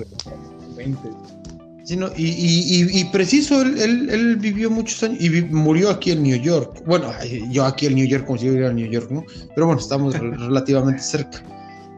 y, 2.18 3.04
preciso, 3.06 3.62
él, 3.62 4.38
vivió 4.40 4.72
muchos 4.72 5.04
años 5.04 5.22
y 5.22 5.30
murió 5.44 5.90
aquí 5.90 6.12
en 6.12 6.24
New 6.24 6.42
York. 6.42 6.84
Bueno, 6.86 7.12
yo 7.52 7.66
aquí 7.66 7.88
en 7.88 7.96
New 7.96 8.08
York, 8.08 8.26
como 8.26 8.38
si 8.40 8.46
yo 8.46 8.52
viviera 8.52 8.72
en 8.72 8.78
New 8.78 8.90
York, 8.90 9.12
¿no? 9.12 9.24
Pero 9.54 9.68
bueno, 9.68 9.80
estamos 9.80 10.18
relativamente 10.20 11.02
cerca. 11.02 11.44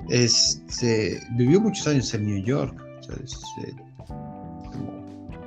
Este, 0.09 1.19
vivió 1.37 1.59
muchos 1.59 1.87
años 1.87 2.13
en 2.13 2.25
New 2.25 2.43
York. 2.43 2.75
O 2.99 3.03
sea, 3.03 3.15
este, 3.23 3.75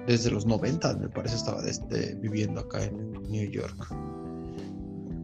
desde 0.06 0.30
los 0.30 0.46
90, 0.46 0.96
me 0.96 1.08
parece, 1.08 1.36
estaba 1.36 1.64
este, 1.66 2.14
viviendo 2.16 2.60
acá 2.60 2.84
en 2.84 3.12
New 3.30 3.50
York. 3.50 3.94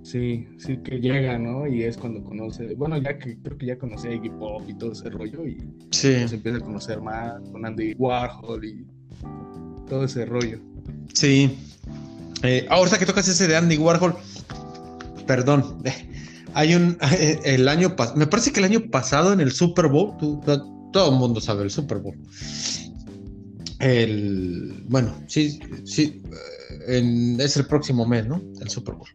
Sí, 0.06 0.46
sí 0.58 0.76
que 0.78 1.00
llega, 1.00 1.36
¿no? 1.36 1.66
Y 1.66 1.82
es 1.82 1.96
cuando 1.96 2.22
conoce, 2.22 2.74
bueno, 2.76 2.96
ya 2.96 3.18
que 3.18 3.36
creo 3.38 3.58
que 3.58 3.66
ya 3.66 3.76
conoce 3.76 4.08
a 4.08 4.12
Iggy 4.12 4.30
Pop 4.30 4.62
y 4.68 4.74
todo 4.74 4.92
ese 4.92 5.10
rollo 5.10 5.44
y 5.44 5.58
se 5.90 6.22
empieza 6.22 6.58
a 6.58 6.60
conocer 6.60 7.00
más 7.00 7.40
con 7.50 7.66
Andy 7.66 7.94
Warhol 7.94 8.64
y 8.64 8.86
todo 9.88 10.04
ese 10.04 10.24
rollo. 10.24 10.60
Sí. 11.12 11.58
Eh, 12.44 12.66
ahorita 12.70 13.00
que 13.00 13.06
tocas 13.06 13.26
ese 13.26 13.48
de 13.48 13.56
Andy 13.56 13.78
Warhol, 13.78 14.14
perdón, 15.26 15.82
hay 16.56 16.74
un, 16.74 16.98
el 17.44 17.68
año 17.68 17.94
pasado, 17.94 18.18
me 18.18 18.26
parece 18.26 18.52
que 18.52 18.60
el 18.60 18.66
año 18.66 18.90
pasado 18.90 19.32
en 19.32 19.40
el 19.40 19.52
Super 19.52 19.86
Bowl, 19.86 20.16
todo 20.92 21.10
el 21.10 21.16
mundo 21.16 21.40
sabe 21.40 21.62
el 21.62 21.70
Super 21.70 21.98
Bowl 21.98 22.16
el, 23.78 24.84
bueno, 24.88 25.14
sí, 25.26 25.60
sí, 25.84 26.22
eh, 26.88 27.36
es 27.38 27.56
el 27.56 27.66
próximo 27.66 28.06
mes, 28.06 28.26
¿no? 28.26 28.42
El 28.60 28.70
Super 28.70 28.94
Bowl. 28.94 29.08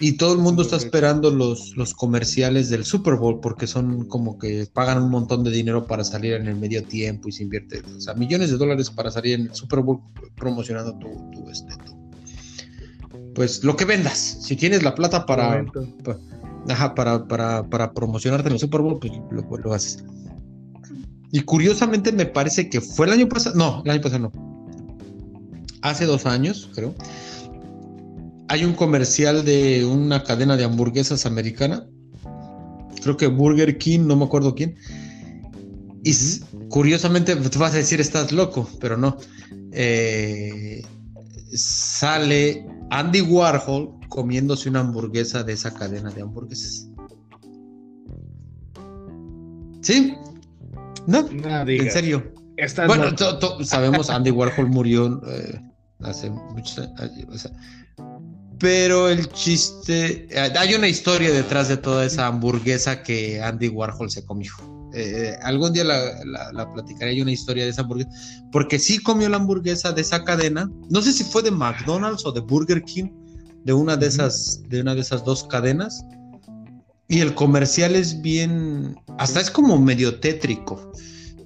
Y 0.00 0.12
todo 0.12 0.32
el 0.32 0.38
mundo 0.38 0.62
está 0.62 0.76
esperando 0.76 1.30
los, 1.30 1.76
los 1.76 1.92
comerciales 1.92 2.70
del 2.70 2.86
Super 2.86 3.16
Bowl 3.16 3.40
porque 3.40 3.66
son 3.66 4.06
como 4.06 4.38
que 4.38 4.66
pagan 4.72 5.02
un 5.02 5.10
montón 5.10 5.44
de 5.44 5.50
dinero 5.50 5.86
para 5.86 6.04
salir 6.04 6.34
en 6.34 6.46
el 6.46 6.56
medio 6.56 6.82
tiempo 6.84 7.28
y 7.28 7.32
se 7.32 7.42
invierte, 7.42 7.82
o 7.94 8.00
sea, 8.00 8.14
millones 8.14 8.50
de 8.50 8.56
dólares 8.56 8.90
para 8.90 9.10
salir 9.10 9.34
en 9.34 9.46
el 9.48 9.54
Super 9.54 9.80
Bowl 9.80 10.00
promocionando 10.36 10.98
tu, 10.98 11.30
tu, 11.32 11.50
este, 11.50 11.74
pues 13.34 13.62
lo 13.62 13.76
que 13.76 13.84
vendas. 13.84 14.38
Si 14.40 14.56
tienes 14.56 14.82
la 14.82 14.94
plata 14.94 15.26
para, 15.26 15.66
para, 16.02 16.18
para, 16.94 17.26
para, 17.26 17.92
promocionarte 17.92 18.48
en 18.48 18.54
el 18.54 18.58
Super 18.58 18.80
Bowl, 18.80 18.98
pues 18.98 19.12
lo, 19.30 19.42
lo 19.58 19.74
haces. 19.74 20.04
Y 21.32 21.40
curiosamente 21.40 22.12
me 22.12 22.26
parece 22.26 22.68
que 22.70 22.80
fue 22.80 23.06
el 23.06 23.12
año 23.12 23.28
pasado, 23.28 23.56
no, 23.56 23.82
el 23.84 23.90
año 23.90 24.00
pasado 24.00 24.30
no. 24.32 24.68
Hace 25.82 26.06
dos 26.06 26.26
años, 26.26 26.70
creo. 26.74 26.94
Hay 28.48 28.64
un 28.64 28.74
comercial 28.74 29.44
de 29.44 29.84
una 29.84 30.22
cadena 30.22 30.56
de 30.56 30.64
hamburguesas 30.64 31.26
americana. 31.26 31.86
Creo 33.02 33.16
que 33.16 33.26
Burger 33.26 33.76
King, 33.78 34.06
no 34.06 34.16
me 34.16 34.24
acuerdo 34.24 34.54
quién. 34.54 34.76
Y 36.04 36.14
curiosamente, 36.68 37.34
te 37.34 37.58
vas 37.58 37.74
a 37.74 37.78
decir, 37.78 38.00
estás 38.00 38.30
loco, 38.30 38.68
pero 38.78 38.96
no. 38.96 39.16
Eh, 39.72 40.82
sale 41.52 42.66
Andy 42.94 43.22
Warhol 43.22 43.90
comiéndose 44.08 44.68
una 44.68 44.80
hamburguesa 44.80 45.42
de 45.42 45.54
esa 45.54 45.74
cadena 45.74 46.10
de 46.10 46.22
hamburguesas. 46.22 46.88
¿Sí? 49.82 50.14
No, 51.08 51.28
en 51.28 51.90
serio. 51.90 52.32
bueno, 52.86 53.16
sabemos 53.64 54.10
Andy 54.10 54.30
Warhol 54.30 54.68
murió 54.68 55.20
eh, 55.28 55.60
hace 56.02 56.30
muchos 56.30 56.78
años. 56.78 57.50
pero 58.60 59.08
el 59.08 59.28
chiste, 59.32 60.28
eh, 60.30 60.52
hay 60.56 60.74
una 60.74 60.86
historia 60.86 61.32
detrás 61.32 61.68
de 61.68 61.76
toda 61.76 62.06
esa 62.06 62.28
hamburguesa 62.28 63.02
que 63.02 63.42
Andy 63.42 63.68
Warhol 63.70 64.08
se 64.08 64.24
comió. 64.24 64.52
Eh, 64.96 65.36
algún 65.42 65.72
día 65.72 65.82
la, 65.82 66.72
platicaré, 66.72 67.10
hay 67.10 67.20
una 67.20 67.32
historia 67.32 67.64
de 67.64 67.70
esa 67.70 67.82
hamburguesa, 67.82 68.10
porque 68.52 68.78
sí 68.78 68.98
comió 68.98 69.28
la 69.28 69.38
hamburguesa 69.38 69.92
de 69.92 70.02
esa 70.02 70.22
cadena, 70.22 70.70
no 70.88 71.02
sé 71.02 71.12
si 71.12 71.24
fue 71.24 71.42
de 71.42 71.50
McDonald's 71.50 72.24
o 72.24 72.30
de 72.30 72.40
Burger 72.40 72.82
King, 72.84 73.10
de 73.64 73.72
una 73.72 73.96
de 73.96 74.06
esas, 74.06 74.62
de 74.68 74.82
una 74.82 74.94
de 74.94 75.00
esas 75.00 75.24
dos 75.24 75.44
cadenas, 75.44 76.04
y 77.08 77.20
el 77.20 77.34
comercial 77.34 77.96
es 77.96 78.22
bien, 78.22 78.96
hasta 79.18 79.40
es 79.40 79.50
como 79.50 79.78
medio 79.78 80.20
tétrico, 80.20 80.92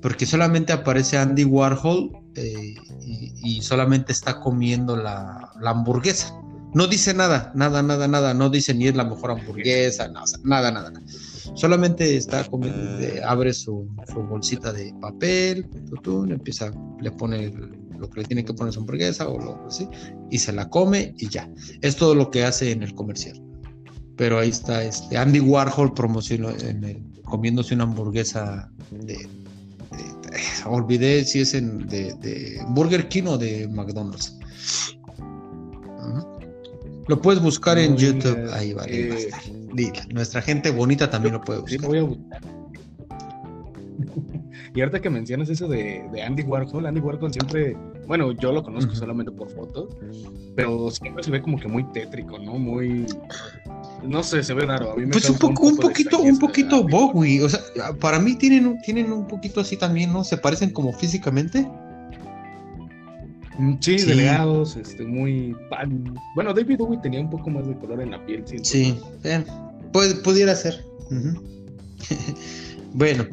porque 0.03 0.27
solamente 0.27 0.73
aparece 0.73 1.17
Andy 1.17 1.45
Warhol 1.45 2.11
eh, 2.35 2.75
y, 3.43 3.63
solamente 3.63 4.13
está 4.13 4.41
comiendo 4.41 4.97
la, 4.97 5.51
hamburguesa. 5.65 6.35
No 6.75 6.87
dice 6.87 7.15
nada, 7.15 7.51
nada, 7.55 7.83
nada, 7.83 8.07
nada, 8.07 8.35
no 8.35 8.51
dice 8.51 8.75
ni 8.75 8.89
es 8.89 8.95
la 8.95 9.05
mejor 9.05 9.31
hamburguesa, 9.31 10.07
nada, 10.09 10.27
nada, 10.45 10.71
nada. 10.71 10.93
Solamente 11.55 12.17
está 12.17 12.45
comiendo, 12.45 12.99
abre 13.27 13.53
su, 13.53 13.89
bolsita 14.29 14.73
de 14.73 14.95
papel, 15.01 15.69
empieza, 16.29 16.71
le 17.01 17.11
pone 17.13 17.53
lo 17.99 18.09
que 18.11 18.21
le 18.21 18.27
tiene 18.27 18.45
que 18.45 18.55
poner 18.55 18.73
su 18.73 18.81
hamburguesa 18.81 19.29
o 19.29 19.39
lo 19.39 19.67
así, 19.67 19.89
y 20.31 20.39
se 20.39 20.53
la 20.53 20.69
come 20.69 21.15
y 21.19 21.29
ya. 21.29 21.51
Es 21.81 21.97
todo 21.97 22.15
lo 22.15 22.31
que 22.31 22.45
hace 22.45 22.71
en 22.73 22.83
el 22.83 22.95
comercial 22.95 23.43
pero 24.19 24.41
ahí 24.41 24.49
está 24.49 24.83
este 24.83 25.17
Andy 25.17 25.39
Warhol 25.39 25.95
promocionó 25.95 26.51
en 26.51 26.83
el, 26.83 27.03
comiéndose 27.23 27.75
una 27.75 27.85
hamburguesa 27.85 28.71
de, 28.91 29.29
olvidé 30.67 31.25
si 31.25 31.41
es 31.41 31.55
en 31.55 31.87
de, 31.87 32.61
Burger 32.71 33.09
King 33.09 33.25
o 33.29 33.39
de 33.39 33.69
McDonald's. 33.69 34.37
Lo 37.09 37.21
puedes 37.21 37.43
buscar 37.43 37.79
en 37.79 37.97
YouTube. 37.97 38.51
Ahí 38.53 38.73
va, 38.75 38.85
eh, 38.87 39.31
Nuestra 40.13 40.43
gente 40.43 40.71
bonita 40.71 41.11
también 41.11 41.35
lo 41.35 41.41
puede 41.41 41.61
buscar. 41.61 41.81
voy 41.81 41.99
a 41.99 42.03
buscar. 42.03 42.41
y 44.75 44.81
ahorita 44.81 45.01
que 45.01 45.11
mencionas 45.11 45.49
eso 45.49 45.67
de, 45.69 46.05
Andy 46.25 46.43
Warhol, 46.43 46.87
Andy 46.87 47.01
Warhol 47.01 47.33
siempre, 47.33 47.77
bueno, 48.07 48.33
yo 48.33 48.53
lo 48.53 48.63
conozco 48.63 48.95
solamente 48.95 49.33
por 49.33 49.51
fotos, 49.51 49.97
pero 50.55 50.91
siempre 50.91 51.25
se 51.25 51.31
ve 51.31 51.41
como 51.43 51.59
que 51.59 51.67
muy 51.67 51.85
tétrico, 51.93 52.39
¿no? 52.39 52.59
Muy 52.59 53.07
no 54.03 54.23
sé, 54.23 54.43
se 54.43 54.55
ve 54.55 54.67
raro. 54.67 54.93
A 54.93 54.97
mí 54.97 55.07
me 55.07 55.13
Pues 55.13 55.29
un, 55.29 55.39
poco, 55.39 55.65
un, 55.65 55.77
poco 55.77 55.89
de 55.89 55.95
poquito, 55.95 56.21
un 56.21 56.39
poquito 56.39 56.85
Bowie. 56.85 57.43
O 57.43 57.49
sea, 57.49 57.61
para 58.01 58.19
mí 58.19 58.37
tienen, 58.37 58.67
un- 58.67 58.81
tienen 58.83 59.13
un 59.13 59.27
poquito 59.27 59.61
así 59.61 59.77
también, 59.77 60.13
¿no? 60.13 60.25
Se 60.25 60.37
parecen 60.37 60.71
como 60.71 60.93
físicamente. 60.93 61.69
Mm, 63.59 63.75
Sí, 63.81 63.99
Sí. 63.99 64.07
delgados, 64.07 64.77
este, 64.77 65.05
muy... 65.05 65.55
pan- 65.69 66.15
Bueno, 66.35 66.55
David 66.55 66.79
Bowie 66.79 66.99
tenía 67.03 67.21
un 67.21 67.31
poco 67.31 67.51
más 67.51 67.67
de 67.67 67.77
color 67.77 68.01
en 68.01 68.13
la 68.13 68.25
piel, 68.25 68.43
siento. 68.47 68.69
Sí, 68.69 68.97
eh, 69.25 69.45
pu- 69.93 70.23
pudiera 70.23 70.55
ser. 70.55 70.85
Bueno, 72.95 73.27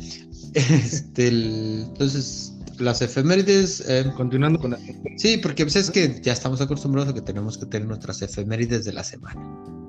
este, 0.54 1.28
el- 1.30 1.86
entonces 1.88 2.52
las 2.80 3.02
efemérides. 3.02 3.84
eh, 3.88 4.12
Continuando 4.18 4.60
con 4.60 4.72
la... 4.72 4.80
sí, 5.18 5.38
porque 5.38 5.64
pues, 5.64 5.76
es 5.78 5.90
que 5.92 6.20
ya 6.22 6.34
estamos 6.34 6.60
acostumbrados 6.62 7.10
a 7.12 7.14
que 7.14 7.22
tenemos 7.22 7.58
que 7.58 7.66
tener 7.68 7.88
nuestras 7.88 8.22
efemérides 8.22 8.84
de 8.86 8.94
la 8.94 9.04
semana. 9.04 9.40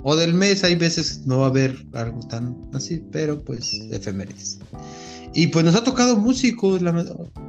O 0.05 0.15
del 0.15 0.35
mes, 0.35 0.63
hay 0.63 0.77
veces 0.77 1.27
no 1.27 1.39
va 1.41 1.47
a 1.47 1.49
haber 1.49 1.85
algo 1.95 2.21
tan 2.29 2.57
así, 2.75 3.03
pero 3.11 3.43
pues 3.43 3.73
efemérides. 3.91 4.61
Y 5.37 5.49
pues 5.49 5.65
nos 5.65 5.75
ha 5.77 5.85
tocado 5.85 6.17
músicos, 6.17 6.81
la- 6.81 6.91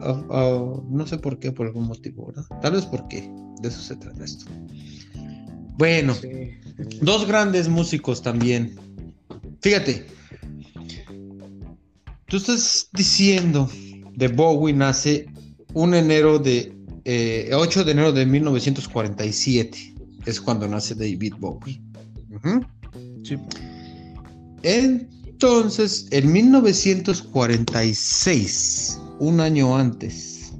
a- 0.01 0.25
a- 0.29 0.81
no 0.89 1.07
sé 1.07 1.17
por 1.17 1.39
qué, 1.39 1.51
por 1.53 1.67
algún 1.67 1.87
motivo, 1.87 2.27
¿verdad? 2.27 2.43
Tal 2.61 2.73
vez 2.73 2.85
porque 2.85 3.21
de 3.61 3.67
eso 3.69 3.81
se 3.81 3.95
trata 3.95 4.25
esto. 4.25 4.45
Bueno, 5.77 6.13
Sí. 6.15 6.27
Dos 7.01 7.25
grandes 7.27 7.69
músicos 7.69 8.21
también. 8.21 8.75
Fíjate. 9.61 10.05
Tú 12.27 12.37
estás 12.37 12.89
diciendo 12.93 13.69
de 14.15 14.27
Bowie 14.27 14.73
nace 14.73 15.27
un 15.73 15.93
enero 15.93 16.39
de 16.39 16.73
eh, 17.05 17.51
8 17.53 17.85
de 17.85 17.91
enero 17.93 18.11
de 18.11 18.25
1947 18.25 19.95
es 20.25 20.41
cuando 20.41 20.67
nace 20.67 20.93
David 20.93 21.35
Bowie. 21.39 21.81
Sí. 23.23 23.37
Entonces, 25.39 26.07
en 26.09 26.31
1946, 26.31 28.99
un 29.19 29.39
año 29.39 29.77
antes, 29.77 30.51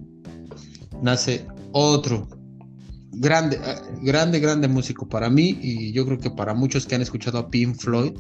nace 1.02 1.48
otro 1.72 2.28
grande, 3.14 3.56
eh, 3.56 3.76
grande, 4.04 4.40
grande 4.40 4.68
músico 4.68 5.10
para 5.10 5.32
mí 5.32 5.58
y 5.64 5.92
yo 5.94 6.06
creo 6.06 6.20
que 6.20 6.30
para 6.30 6.54
muchos 6.54 6.86
que 6.86 6.94
han 6.94 7.02
escuchado 7.02 7.40
a 7.40 7.50
Pink 7.50 7.76
Floyd 7.76 8.12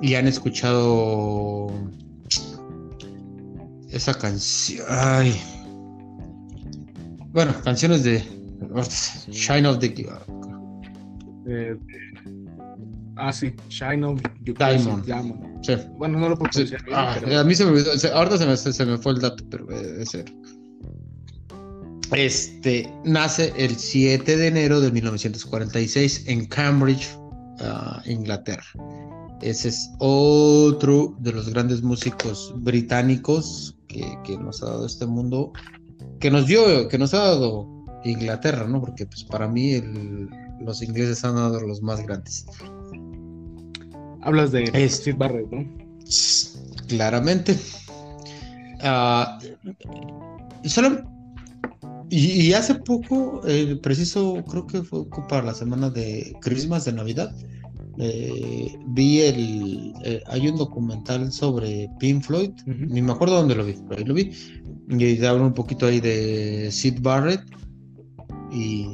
y 0.00 0.14
han 0.14 0.28
escuchado 0.28 1.66
esa 3.90 4.14
canción. 4.14 4.86
Bueno, 7.32 7.52
canciones 7.64 8.04
de 8.04 8.22
Shine 9.32 9.66
of 9.66 9.80
the 9.80 9.92
Eh, 11.48 11.76
ah, 13.16 13.32
sí, 13.32 13.54
Shine 13.68 14.16
Diamond. 14.42 15.04
Diamond. 15.04 15.64
sí. 15.64 15.74
Bueno, 15.98 16.18
no 16.18 16.28
lo 16.30 16.36
puedo 16.38 16.52
Sí. 16.52 16.64
pronunciar 16.64 16.84
bien, 16.84 16.96
Ah, 16.98 17.16
pero- 17.20 17.40
a 17.40 17.44
mí 17.44 17.54
se 17.54 17.64
me 17.64 17.70
olvidó, 17.72 17.90
ahorita 18.14 18.38
se 18.38 18.46
me, 18.46 18.56
se 18.56 18.86
me 18.86 18.98
fue 18.98 19.12
el 19.12 19.20
dato, 19.20 19.44
pero 19.50 19.70
eh, 19.70 20.02
es 20.02 20.08
cero. 20.12 20.32
Este 22.12 22.88
nace 23.04 23.52
el 23.56 23.76
7 23.76 24.36
de 24.36 24.46
enero 24.46 24.80
de 24.80 24.92
1946 24.92 26.24
en 26.28 26.46
Cambridge, 26.46 27.08
ah, 27.60 28.00
Inglaterra. 28.06 28.64
Ese 29.42 29.68
es 29.68 29.90
otro 29.98 31.14
de 31.18 31.32
los 31.32 31.48
grandes 31.48 31.82
músicos 31.82 32.54
británicos 32.58 33.76
que, 33.88 34.16
que 34.24 34.38
nos 34.38 34.62
ha 34.62 34.66
dado 34.66 34.86
este 34.86 35.04
mundo, 35.06 35.52
que 36.20 36.30
nos 36.30 36.46
dio, 36.46 36.88
que 36.88 36.96
nos 36.96 37.12
ha 37.12 37.18
dado 37.18 37.68
Inglaterra, 38.04 38.66
¿no? 38.68 38.80
Porque 38.80 39.04
pues 39.06 39.24
para 39.24 39.48
mí 39.48 39.72
el- 39.72 40.28
los 40.60 40.82
ingleses 40.82 41.24
han 41.24 41.34
dado 41.34 41.60
los 41.60 41.82
más 41.82 42.00
grandes. 42.06 42.46
Hablas 44.26 44.50
de 44.52 44.64
Es- 44.74 45.02
Sid 45.04 45.16
Barrett, 45.16 45.50
¿no? 45.50 45.64
Claramente. 46.88 47.56
Ah, 48.82 49.38
solo. 50.64 51.02
Y, 52.10 52.48
y 52.48 52.52
hace 52.52 52.74
poco, 52.76 53.40
eh, 53.46 53.78
preciso, 53.82 54.42
creo 54.48 54.66
que 54.66 54.82
fue 54.82 55.04
para 55.28 55.42
la 55.44 55.54
semana 55.54 55.90
de 55.90 56.36
Christmas, 56.40 56.84
de 56.84 56.92
Navidad, 56.92 57.34
eh, 57.98 58.76
vi 58.88 59.20
el. 59.22 59.92
eh, 60.04 60.22
hay 60.26 60.48
un 60.48 60.56
documental 60.56 61.32
sobre 61.32 61.88
Pink 61.98 62.22
Floyd, 62.22 62.50
ni 62.66 63.02
me 63.02 63.12
acuerdo 63.12 63.36
dónde 63.36 63.56
lo 63.56 63.64
vi, 63.64 63.74
pero 63.88 63.98
ahí 64.00 64.04
lo 64.04 64.14
vi. 64.14 64.30
Y 64.88 65.16
te 65.16 65.26
habla 65.26 65.44
un 65.44 65.54
poquito 65.54 65.86
ahí 65.86 65.98
de 66.00 66.68
Sid 66.70 67.00
Barrett 67.00 67.40
y, 68.52 68.86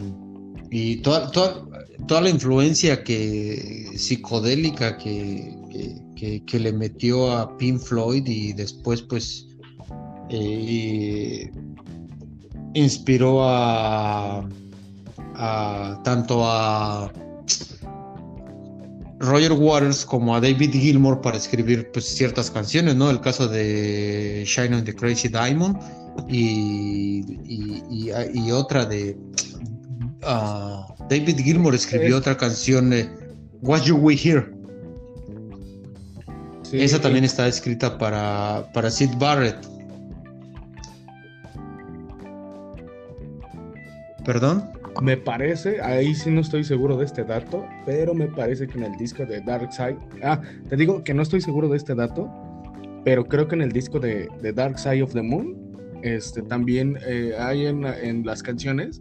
y 0.70 0.96
toda, 1.02 1.30
toda, 1.30 1.66
toda 2.06 2.22
la 2.22 2.30
influencia 2.30 3.02
que 3.04 3.90
psicodélica 3.96 4.98
que, 4.98 6.42
que, 6.46 6.58
le 6.58 6.72
metió 6.72 7.32
a 7.32 7.56
Pink 7.56 7.80
Floyd 7.80 8.26
y 8.26 8.52
después 8.52 9.02
pues 9.02 9.46
eh, 10.30 11.50
inspiró 12.74 13.44
a, 13.44 14.48
tanto 16.04 16.42
a 16.44 17.12
Roger 19.18 19.52
Waters 19.52 20.04
como 20.04 20.34
a 20.34 20.40
David 20.40 20.72
Gilmour 20.72 21.20
para 21.20 21.36
escribir 21.36 21.90
pues 21.92 22.06
ciertas 22.06 22.50
canciones, 22.50 22.96
¿no? 22.96 23.10
El 23.10 23.20
caso 23.20 23.48
de 23.48 24.44
Shine 24.46 24.76
on 24.76 24.84
the 24.84 24.94
Crazy 24.94 25.28
Diamond 25.28 25.76
y 26.28 27.22
otra 28.50 28.84
de 28.84 29.16
ah, 30.24 30.86
David 31.18 31.36
Gilmour 31.40 31.74
escribió 31.74 32.08
Es- 32.08 32.14
otra 32.14 32.36
canción 32.36 32.88
de 32.90 33.08
What 33.60 33.82
You 33.82 33.96
We 33.96 34.16
Hear. 34.16 34.50
Sí, 36.62 36.80
Esa 36.80 37.00
también 37.00 37.24
está 37.24 37.46
escrita 37.46 37.98
para, 37.98 38.70
para 38.72 38.90
Sid 38.90 39.10
Barrett. 39.18 39.56
¿Perdón? 44.24 44.70
Me 45.02 45.16
parece, 45.16 45.80
ahí 45.82 46.14
sí 46.14 46.30
no 46.30 46.40
estoy 46.40 46.64
seguro 46.64 46.96
de 46.96 47.04
este 47.04 47.24
dato, 47.24 47.64
pero 47.86 48.14
me 48.14 48.26
parece 48.28 48.66
que 48.68 48.78
en 48.78 48.84
el 48.84 48.96
disco 48.96 49.24
de 49.26 49.40
Dark 49.40 49.72
Side, 49.72 49.96
ah, 50.22 50.40
te 50.68 50.76
digo 50.76 51.02
que 51.02 51.12
no 51.14 51.22
estoy 51.22 51.40
seguro 51.40 51.68
de 51.68 51.76
este 51.78 51.94
dato, 51.94 52.30
pero 53.04 53.24
creo 53.24 53.48
que 53.48 53.54
en 53.56 53.62
el 53.62 53.72
disco 53.72 53.98
de, 53.98 54.28
de 54.42 54.52
Dark 54.52 54.78
Side 54.78 55.02
of 55.02 55.12
the 55.12 55.22
Moon, 55.22 55.56
este, 56.02 56.42
también 56.42 56.98
eh, 57.06 57.32
hay 57.38 57.66
en, 57.66 57.84
en 57.84 58.24
las 58.24 58.42
canciones, 58.42 59.00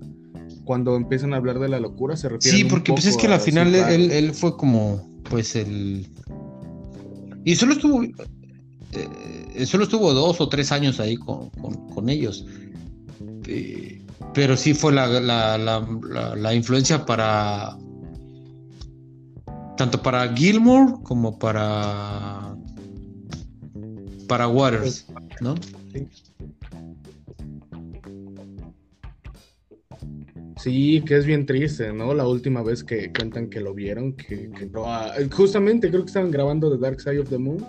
cuando 0.63 0.95
empiezan 0.95 1.33
a 1.33 1.37
hablar 1.37 1.59
de 1.59 1.69
la 1.69 1.79
locura, 1.79 2.15
se 2.15 2.29
refieren 2.29 2.57
Sí, 2.59 2.63
un 2.63 2.69
porque 2.69 2.91
pues 2.93 3.05
es 3.05 3.17
que 3.17 3.27
a 3.27 3.33
al 3.35 3.39
final 3.41 3.73
él, 3.75 4.33
fue 4.33 4.55
como, 4.57 5.07
pues 5.29 5.55
el... 5.55 6.07
Y 7.43 7.55
solo 7.55 7.73
estuvo, 7.73 8.03
eh, 8.03 9.65
solo 9.65 9.83
estuvo 9.85 10.13
dos 10.13 10.39
o 10.41 10.47
tres 10.49 10.71
años 10.71 10.99
ahí 10.99 11.17
con, 11.17 11.49
con- 11.51 11.89
con 11.89 12.09
ellos. 12.09 12.45
Eh, 13.47 14.01
pero 14.33 14.55
sí 14.55 14.73
fue 14.73 14.93
la, 14.93 15.07
la, 15.07 15.57
la, 15.57 15.87
la- 16.09 16.35
la 16.35 16.53
influencia 16.53 17.05
para... 17.05 17.77
Tanto 19.77 20.01
para 20.01 20.31
Gilmore 20.35 20.93
como 21.03 21.39
para... 21.39 22.55
Para 24.27 24.47
Waters, 24.47 25.07
¿no? 25.41 25.55
Sí, 25.91 26.07
que 30.63 31.17
es 31.17 31.25
bien 31.25 31.45
triste, 31.45 31.91
¿no? 31.91 32.13
La 32.13 32.27
última 32.27 32.61
vez 32.61 32.83
que 32.83 33.11
cuentan 33.11 33.49
que 33.49 33.59
lo 33.61 33.73
vieron, 33.73 34.13
que, 34.13 34.49
que 34.51 34.63
entró 34.63 34.85
a- 34.87 35.11
justamente 35.31 35.89
creo 35.89 36.01
que 36.01 36.07
estaban 36.07 36.29
grabando 36.31 36.71
The 36.71 36.77
Dark 36.77 37.01
Side 37.01 37.19
of 37.19 37.29
the 37.29 37.37
Moon, 37.37 37.65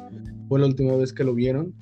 fue 0.49 0.61
la 0.61 0.67
última 0.67 0.95
vez 0.97 1.13
que 1.13 1.25
lo 1.25 1.35
vieron, 1.35 1.73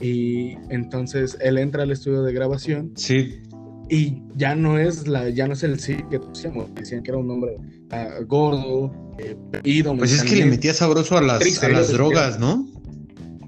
y 0.00 0.52
entonces 0.70 1.36
él 1.40 1.58
entra 1.58 1.82
al 1.82 1.90
estudio 1.90 2.22
de 2.22 2.32
grabación 2.32 2.92
Sí. 2.94 3.40
y 3.88 4.22
ya 4.36 4.54
no 4.54 4.78
es 4.78 5.06
la, 5.08 5.28
ya 5.28 5.46
no 5.46 5.52
es 5.54 5.62
el 5.64 5.78
sí 5.80 5.96
que 6.10 6.18
decíamos, 6.18 6.72
decían 6.74 7.02
que 7.02 7.10
era 7.10 7.18
un 7.18 7.30
hombre 7.30 7.56
ah, 7.90 8.08
gordo, 8.26 8.92
eh, 9.18 9.36
ido 9.64 9.96
Pues 9.96 10.12
es 10.12 10.22
que 10.22 10.36
le 10.36 10.46
metía 10.46 10.72
sabroso 10.72 11.18
a 11.18 11.22
las, 11.22 11.40
Triste, 11.40 11.66
a 11.66 11.70
las 11.70 11.88
que- 11.88 11.94
drogas, 11.94 12.38
¿no? 12.38 12.66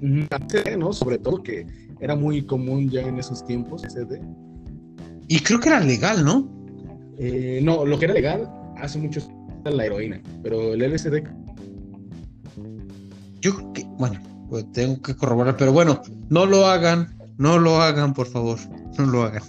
¿no? 0.01 0.93
Sobre 0.93 1.17
todo 1.17 1.41
que 1.41 1.65
era 2.01 2.15
muy 2.15 2.45
común 2.45 2.89
ya 2.89 3.01
en 3.01 3.17
esos 3.19 3.45
tiempos, 3.45 3.81
CD. 3.83 4.19
Y 5.29 5.39
creo 5.39 5.59
que 5.59 5.69
era 5.69 5.79
legal, 5.79 6.25
¿no? 6.25 6.51
Eh, 7.19 7.59
no, 7.63 7.85
lo 7.85 7.99
que 7.99 8.05
era 8.05 8.13
legal 8.13 8.49
hace 8.77 8.97
muchos 8.97 9.29
era 9.65 9.75
la 9.75 9.85
heroína, 9.85 10.21
pero 10.41 10.73
el 10.73 10.81
LSD 10.81 11.23
Yo 13.41 13.55
creo 13.55 13.73
que, 13.73 13.83
bueno, 13.97 14.19
pues 14.49 14.71
tengo 14.71 15.01
que 15.01 15.15
corroborar, 15.15 15.57
pero 15.57 15.71
bueno, 15.71 16.01
no 16.29 16.45
lo 16.45 16.65
hagan, 16.65 17.15
no 17.37 17.59
lo 17.59 17.81
hagan, 17.81 18.13
por 18.13 18.27
favor, 18.27 18.59
no 18.97 19.05
lo 19.05 19.23
hagan. 19.23 19.43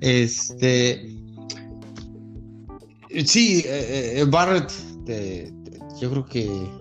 Este. 0.00 1.16
Sí, 3.24 3.62
eh, 3.66 4.20
eh, 4.20 4.24
Barrett, 4.28 4.70
yo 6.00 6.10
creo 6.10 6.26
que. 6.26 6.79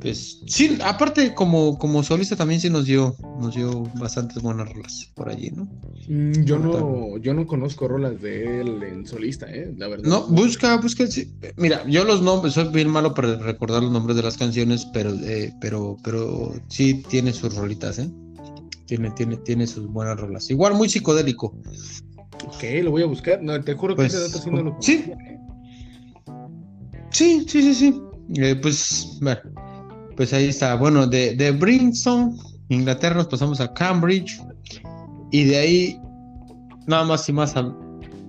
Pues 0.00 0.40
sí, 0.46 0.78
aparte 0.84 1.34
como, 1.34 1.78
como 1.78 2.02
solista 2.02 2.36
también 2.36 2.60
sí 2.60 2.70
nos 2.70 2.84
dio, 2.86 3.16
nos 3.40 3.54
dio 3.54 3.82
bastantes 3.98 4.42
buenas 4.42 4.72
rolas 4.72 5.10
por 5.14 5.28
allí, 5.28 5.50
¿no? 5.50 5.64
Mm, 6.08 6.44
yo 6.44 6.58
no, 6.58 7.16
yo 7.18 7.34
no 7.34 7.46
conozco 7.46 7.88
rolas 7.88 8.20
de 8.22 8.60
él 8.60 8.82
en 8.82 9.06
solista, 9.06 9.46
eh, 9.50 9.74
la 9.76 9.88
verdad. 9.88 10.08
No, 10.08 10.26
busca, 10.28 10.76
busca, 10.76 11.04
mira, 11.56 11.84
yo 11.88 12.04
los 12.04 12.22
nombres, 12.22 12.54
soy 12.54 12.68
bien 12.68 12.88
malo 12.88 13.12
para 13.14 13.36
recordar 13.36 13.82
los 13.82 13.90
nombres 13.92 14.16
de 14.16 14.22
las 14.22 14.36
canciones, 14.36 14.86
pero, 14.92 15.12
eh, 15.24 15.52
pero, 15.60 15.96
pero 16.04 16.52
sí 16.68 17.02
tiene 17.08 17.32
sus 17.32 17.54
rolitas, 17.54 17.98
eh. 17.98 18.08
Tiene, 18.86 19.10
tiene, 19.10 19.36
tiene 19.38 19.66
sus 19.66 19.86
buenas 19.86 20.18
rolas. 20.18 20.48
Igual 20.48 20.74
muy 20.74 20.88
psicodélico. 20.88 21.54
Ok, 22.46 22.62
lo 22.82 22.90
voy 22.92 23.02
a 23.02 23.06
buscar. 23.06 23.42
No, 23.42 23.60
te 23.62 23.74
juro 23.74 23.94
que 23.94 24.02
Pues, 24.02 24.14
ese 24.14 24.22
dato 24.22 24.38
sí 24.42 24.50
no 24.50 24.62
lo 24.62 24.76
sí. 24.80 25.04
eh. 25.10 25.38
Sí, 27.10 27.44
sí, 27.46 27.62
sí, 27.62 27.74
sí. 27.74 28.02
Eh, 28.36 28.56
pues, 28.56 29.18
bueno, 29.20 29.40
pues 30.18 30.32
ahí 30.32 30.48
está. 30.48 30.74
Bueno, 30.74 31.06
de, 31.06 31.36
de 31.36 31.52
Brimstone, 31.52 32.36
Inglaterra, 32.68 33.14
nos 33.14 33.28
pasamos 33.28 33.60
a 33.60 33.72
Cambridge. 33.72 34.42
Y 35.30 35.44
de 35.44 35.56
ahí, 35.58 36.00
nada 36.88 37.04
más 37.04 37.28
y 37.28 37.32
más, 37.32 37.56
a- 37.56 37.72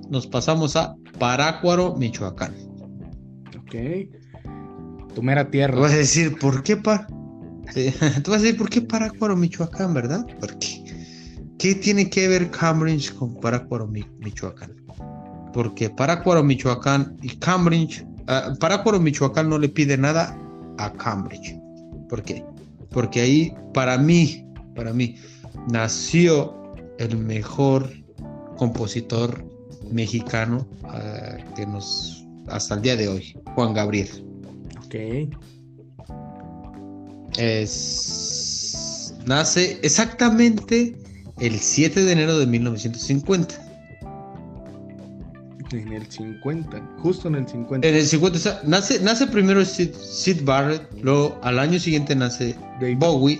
nos 0.09 0.27
pasamos 0.27 0.75
a 0.75 0.95
Parácuaro, 1.17 1.95
Michoacán. 1.95 2.53
Ok. 3.57 3.75
Tu 5.15 5.23
mera 5.23 5.49
tierra. 5.49 5.79
Vas 5.79 5.93
a 5.93 5.97
decir, 5.97 6.37
¿por 6.37 6.61
qué 6.61 6.77
pa? 6.77 7.07
Sí, 7.73 7.91
Tú 8.23 8.31
vas 8.31 8.39
a 8.41 8.43
decir, 8.43 8.57
¿por 8.57 8.69
qué 8.69 8.81
Parácuaro, 8.81 9.35
Michoacán, 9.35 9.93
verdad? 9.93 10.25
Porque, 10.39 10.83
¿qué 11.57 11.73
tiene 11.73 12.07
que 12.09 12.27
ver 12.27 12.51
Cambridge 12.51 13.13
con 13.15 13.33
Parácuaro, 13.35 13.87
Mi- 13.87 14.05
Michoacán? 14.19 14.75
Porque 15.53 15.89
Parácuaro, 15.89 16.43
Michoacán 16.43 17.17
y 17.23 17.29
Cambridge, 17.37 18.05
ah, 18.27 18.53
Parácuaro, 18.59 18.99
Michoacán 18.99 19.49
no 19.49 19.57
le 19.57 19.69
pide 19.69 19.97
nada 19.97 20.37
a 20.77 20.93
Cambridge. 20.93 21.58
¿Por 22.09 22.23
qué? 22.23 22.43
Porque 22.89 23.21
ahí, 23.21 23.53
para 23.73 23.97
mí, 23.97 24.43
para 24.75 24.91
mí, 24.91 25.15
nació 25.71 26.73
el 26.97 27.17
mejor 27.17 27.89
compositor 28.57 29.45
mexicano 29.91 30.67
ah, 30.83 31.37
que 31.55 31.65
nos, 31.65 32.25
hasta 32.47 32.75
el 32.75 32.81
día 32.81 32.95
de 32.95 33.07
hoy, 33.07 33.37
Juan 33.55 33.73
Gabriel. 33.73 34.09
Ok. 34.85 34.95
Es... 37.37 39.15
Nace 39.25 39.79
exactamente 39.83 40.97
el 41.39 41.59
7 41.59 42.03
de 42.03 42.11
enero 42.11 42.39
de 42.39 42.47
1950. 42.47 43.68
En 45.71 45.93
el 45.93 46.05
50. 46.09 46.81
Justo 46.99 47.27
en 47.27 47.35
el 47.35 47.47
50. 47.47 47.87
En 47.87 47.95
el 47.95 48.05
50, 48.05 48.37
o 48.37 48.41
sea, 48.41 48.61
nace, 48.65 48.99
nace 49.01 49.27
primero 49.27 49.63
Sid, 49.63 49.93
Sid 49.93 50.43
Barrett, 50.43 50.81
luego 51.01 51.39
al 51.43 51.59
año 51.59 51.79
siguiente 51.79 52.15
nace 52.15 52.55
David. 52.81 52.97
Bowie, 52.97 53.39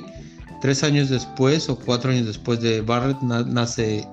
tres 0.61 0.83
años 0.83 1.09
después 1.09 1.67
o 1.69 1.77
cuatro 1.79 2.11
años 2.11 2.27
después 2.27 2.59
de 2.61 2.81
Barrett 2.81 3.19
na- 3.21 3.43
nace 3.43 4.05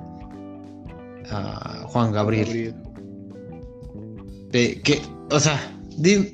ah, 1.30 1.84
Juan 1.88 2.12
Gabriel. 2.12 2.46
Gabriel. 2.46 2.74
Eh, 4.52 4.80
que, 4.82 5.02
o 5.30 5.38
sea, 5.40 5.60
di- 5.98 6.30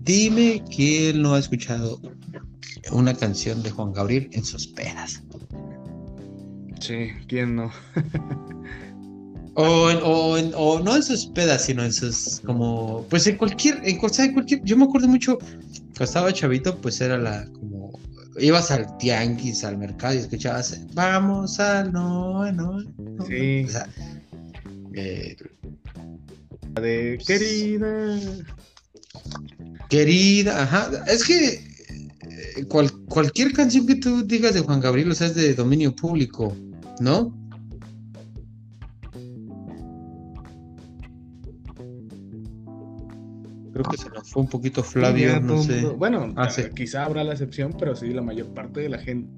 dime 0.00 0.64
que 0.74 1.10
él 1.10 1.22
no 1.22 1.34
ha 1.34 1.38
escuchado 1.38 2.00
una 2.90 3.14
canción 3.14 3.62
de 3.62 3.70
Juan 3.70 3.92
Gabriel 3.92 4.28
en 4.32 4.44
sus 4.44 4.66
pedas. 4.66 5.22
Sí, 6.80 7.10
¿quién 7.28 7.54
no? 7.54 7.70
O, 9.54 9.90
en- 9.90 9.98
o, 10.02 10.38
en- 10.38 10.52
o 10.56 10.80
no 10.80 10.96
en 10.96 11.02
sus 11.02 11.26
pedas, 11.26 11.66
sino 11.66 11.84
en 11.84 11.92
sus 11.92 12.40
como 12.40 13.04
pues 13.10 13.26
en 13.26 13.36
cualquier, 13.36 13.80
en 13.84 13.98
cual- 13.98 14.12
¿sabe? 14.14 14.32
cualquier, 14.32 14.62
yo 14.64 14.76
me 14.78 14.84
acuerdo 14.84 15.08
mucho 15.08 15.38
cuando 15.38 16.04
estaba 16.04 16.32
chavito, 16.32 16.78
pues 16.80 17.00
era 17.02 17.18
la 17.18 17.46
como 17.52 17.92
ibas 18.40 18.70
al 18.70 18.96
tianguis, 18.96 19.62
al 19.64 19.76
mercado 19.76 20.14
y 20.14 20.18
escuchabas 20.18 20.80
vamos 20.94 21.60
al 21.60 21.92
no, 21.92 22.50
no, 22.52 22.78
no". 22.98 23.26
Sí. 23.26 23.64
O 23.66 23.68
sea, 23.68 23.86
eh, 24.94 25.36
La 26.74 26.80
de 26.80 27.18
querida. 27.26 28.18
querida, 29.90 30.62
ajá, 30.62 30.90
es 31.08 31.24
que 31.24 31.48
eh, 31.48 32.64
cual- 32.68 32.90
cualquier 33.08 33.52
canción 33.52 33.86
que 33.86 33.96
tú 33.96 34.22
digas 34.26 34.54
de 34.54 34.60
Juan 34.60 34.80
Gabriel, 34.80 35.10
o 35.10 35.14
sea, 35.14 35.26
es 35.26 35.34
de 35.34 35.52
dominio 35.54 35.94
público, 35.94 36.56
¿no? 37.00 37.36
Creo 43.72 43.84
que 43.84 43.96
se 43.96 44.10
nos 44.10 44.30
fue 44.30 44.42
un 44.42 44.48
poquito 44.48 44.82
Flavio, 44.82 45.40
no 45.40 45.54
todo 45.54 45.62
sé. 45.62 45.80
Bueno, 45.96 46.32
Ah, 46.36 46.50
sí. 46.50 46.62
quizá 46.74 47.04
habrá 47.04 47.24
la 47.24 47.32
excepción, 47.32 47.74
pero 47.78 47.96
sí, 47.96 48.08
la 48.12 48.20
mayor 48.22 48.48
parte 48.52 48.80
de 48.80 48.88
la 48.90 48.98
gente. 48.98 49.28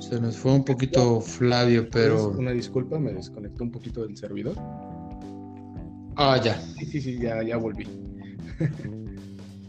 Se 0.00 0.20
nos 0.20 0.36
fue 0.38 0.52
un 0.52 0.64
poquito 0.64 1.20
Flavio, 1.20 1.88
pero. 1.90 2.28
Una 2.30 2.52
disculpa, 2.52 2.98
me 2.98 3.12
desconectó 3.12 3.64
un 3.64 3.70
poquito 3.70 4.06
del 4.06 4.16
servidor. 4.16 4.54
Ah, 6.16 6.40
ya. 6.42 6.58
Sí, 6.78 6.86
sí, 6.86 7.00
sí, 7.00 7.18
ya, 7.18 7.42
ya 7.42 7.56
volví. 7.56 7.86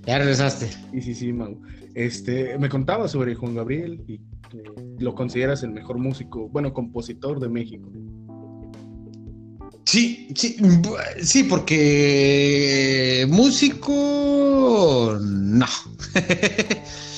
Ya 0.06 0.18
regresaste. 0.18 0.68
Sí, 0.92 1.02
sí, 1.02 1.14
sí, 1.14 1.34
Mau. 1.34 1.60
Este, 1.94 2.58
me 2.58 2.70
contaba 2.70 3.08
sobre 3.08 3.36
Juan 3.36 3.56
Gabriel 3.56 4.04
y 4.08 4.22
lo 5.00 5.16
consideras 5.16 5.64
el 5.64 5.72
mejor 5.72 5.98
músico, 5.98 6.50
bueno, 6.50 6.74
compositor 6.74 7.40
de 7.40 7.50
México. 7.50 7.90
Sí, 9.86 10.28
sí, 10.36 10.56
sí, 11.24 11.44
porque 11.46 13.26
músico 13.30 15.18
no. 15.20 15.66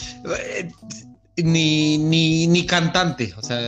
ni, 1.44 1.98
ni, 1.98 2.48
ni 2.48 2.66
cantante, 2.66 3.34
o 3.38 3.42
sea, 3.42 3.60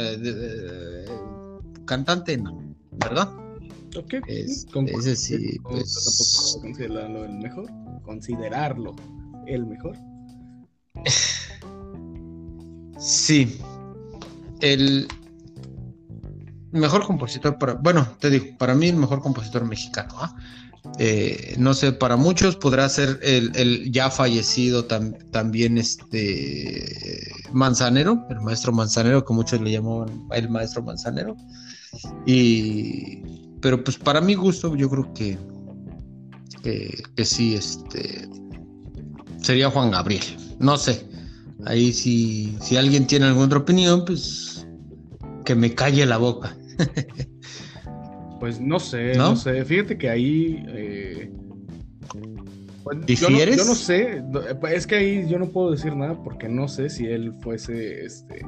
cantante 1.86 2.38
no, 2.38 2.76
¿verdad? 2.92 3.30
Ok, 3.98 4.14
Es- 4.28 4.66
ese 4.88 5.16
sí, 5.16 5.58
pues- 5.64 6.60
considerarlo 6.62 7.26
el 7.26 7.38
mejor, 7.40 7.70
considerarlo 8.04 8.96
el 9.48 9.66
mejor. 9.66 9.98
Sí. 13.04 13.60
El 14.62 15.08
mejor 16.72 17.06
compositor 17.06 17.58
para, 17.60 17.74
bueno, 17.74 18.08
te 18.20 18.30
digo, 18.30 18.46
para 18.58 18.74
mí 18.74 18.88
el 18.88 18.96
mejor 18.96 19.22
compositor 19.22 19.66
mexicano. 19.66 20.14
¿ah? 20.16 20.36
Eh, 21.00 21.56
no 21.58 21.74
sé, 21.74 21.92
para 21.92 22.16
muchos 22.16 22.56
podrá 22.56 22.88
ser 22.88 23.20
el, 23.24 23.52
el 23.56 23.92
ya 23.92 24.10
fallecido 24.10 24.88
tam- 24.88 25.18
también 25.32 25.78
este 25.78 27.30
Manzanero, 27.52 28.26
el 28.30 28.40
maestro 28.42 28.72
Manzanero, 28.72 29.26
que 29.26 29.34
muchos 29.34 29.60
le 29.62 29.72
llamaban 29.72 30.26
el 30.32 30.50
maestro 30.50 30.82
Manzanero. 30.82 31.36
Y 32.26 33.22
pero 33.62 33.84
pues 33.84 33.98
para 33.98 34.20
mi 34.22 34.34
gusto, 34.36 34.76
yo 34.76 34.90
creo 34.90 35.14
que, 35.14 35.38
que, 36.64 37.04
que 37.16 37.26
sí, 37.26 37.56
este 37.56 38.28
sería 39.42 39.70
Juan 39.70 39.92
Gabriel. 39.92 40.24
No 40.60 40.78
sé. 40.78 41.06
Ahí 41.66 41.94
si, 41.94 42.58
si 42.62 42.76
alguien 42.78 43.08
tiene 43.08 43.26
alguna 43.26 43.46
otra 43.46 43.60
opinión, 43.60 44.04
pues 44.06 44.68
que 45.46 45.56
me 45.56 45.74
calle 45.74 46.06
la 46.06 46.18
boca. 46.18 46.56
Pues 48.40 48.60
no 48.60 48.78
sé, 48.78 49.14
¿No? 49.16 49.30
no, 49.30 49.36
sé. 49.38 49.64
Fíjate 49.64 49.98
que 49.98 50.10
ahí. 50.10 50.66
eh, 50.68 51.32
pues, 52.84 52.98
yo, 52.98 53.30
no, 53.30 53.38
¿Difieres? 53.38 53.56
yo 53.56 53.64
no 53.64 53.74
sé. 53.74 54.22
no, 54.22 54.42
Es 54.68 54.86
que 54.86 54.96
ahí 54.96 55.30
yo 55.30 55.40
no 55.40 55.48
puedo 55.48 55.72
decir 55.72 55.96
nada 55.96 56.22
porque 56.22 56.50
no 56.50 56.68
sé 56.68 56.90
si 56.90 57.06
él 57.06 57.32
fuese 57.42 58.04
este 58.04 58.46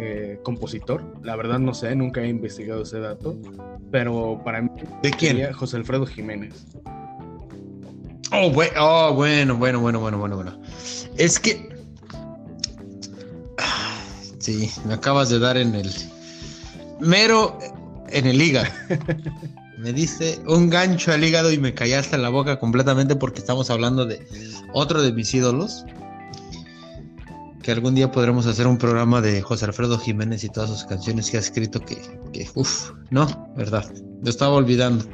eh, 0.00 0.38
compositor. 0.42 1.04
La 1.22 1.36
verdad 1.36 1.58
no 1.58 1.74
sé, 1.74 1.94
nunca 1.94 2.22
he 2.22 2.28
investigado 2.28 2.84
ese 2.84 2.98
dato. 3.00 3.38
Pero 3.90 4.40
para 4.42 4.62
mí 4.62 4.70
¿De 5.02 5.10
quién? 5.10 5.32
sería 5.32 5.52
José 5.52 5.76
Alfredo 5.76 6.06
Jiménez. 6.06 6.66
Oh, 8.32 8.50
oh, 8.80 9.12
bueno, 9.14 9.54
bueno, 9.58 9.78
bueno, 9.78 10.00
bueno, 10.00 10.18
bueno, 10.18 10.36
bueno. 10.36 10.60
Es 11.18 11.38
que. 11.38 11.75
Sí, 14.38 14.70
me 14.86 14.94
acabas 14.94 15.28
de 15.30 15.38
dar 15.38 15.56
en 15.56 15.74
el. 15.74 15.90
Mero 17.00 17.58
en 18.08 18.26
el 18.26 18.40
hígado. 18.40 18.68
Me 19.78 19.92
diste 19.92 20.40
un 20.48 20.70
gancho 20.70 21.12
al 21.12 21.22
hígado 21.22 21.52
y 21.52 21.58
me 21.58 21.74
callaste 21.74 22.16
la 22.16 22.30
boca 22.30 22.58
completamente 22.58 23.14
porque 23.14 23.40
estamos 23.40 23.68
hablando 23.68 24.06
de 24.06 24.26
otro 24.72 25.02
de 25.02 25.12
mis 25.12 25.34
ídolos. 25.34 25.84
Que 27.62 27.72
algún 27.72 27.94
día 27.94 28.10
podremos 28.10 28.46
hacer 28.46 28.66
un 28.66 28.78
programa 28.78 29.20
de 29.20 29.42
José 29.42 29.66
Alfredo 29.66 29.98
Jiménez 29.98 30.44
y 30.44 30.48
todas 30.48 30.70
sus 30.70 30.84
canciones 30.84 31.30
que 31.30 31.36
ha 31.36 31.40
escrito 31.40 31.80
que, 31.80 31.96
que 32.32 32.48
uff, 32.54 32.92
no, 33.10 33.52
verdad. 33.54 33.84
Lo 34.22 34.30
estaba 34.30 34.54
olvidando. 34.54 35.04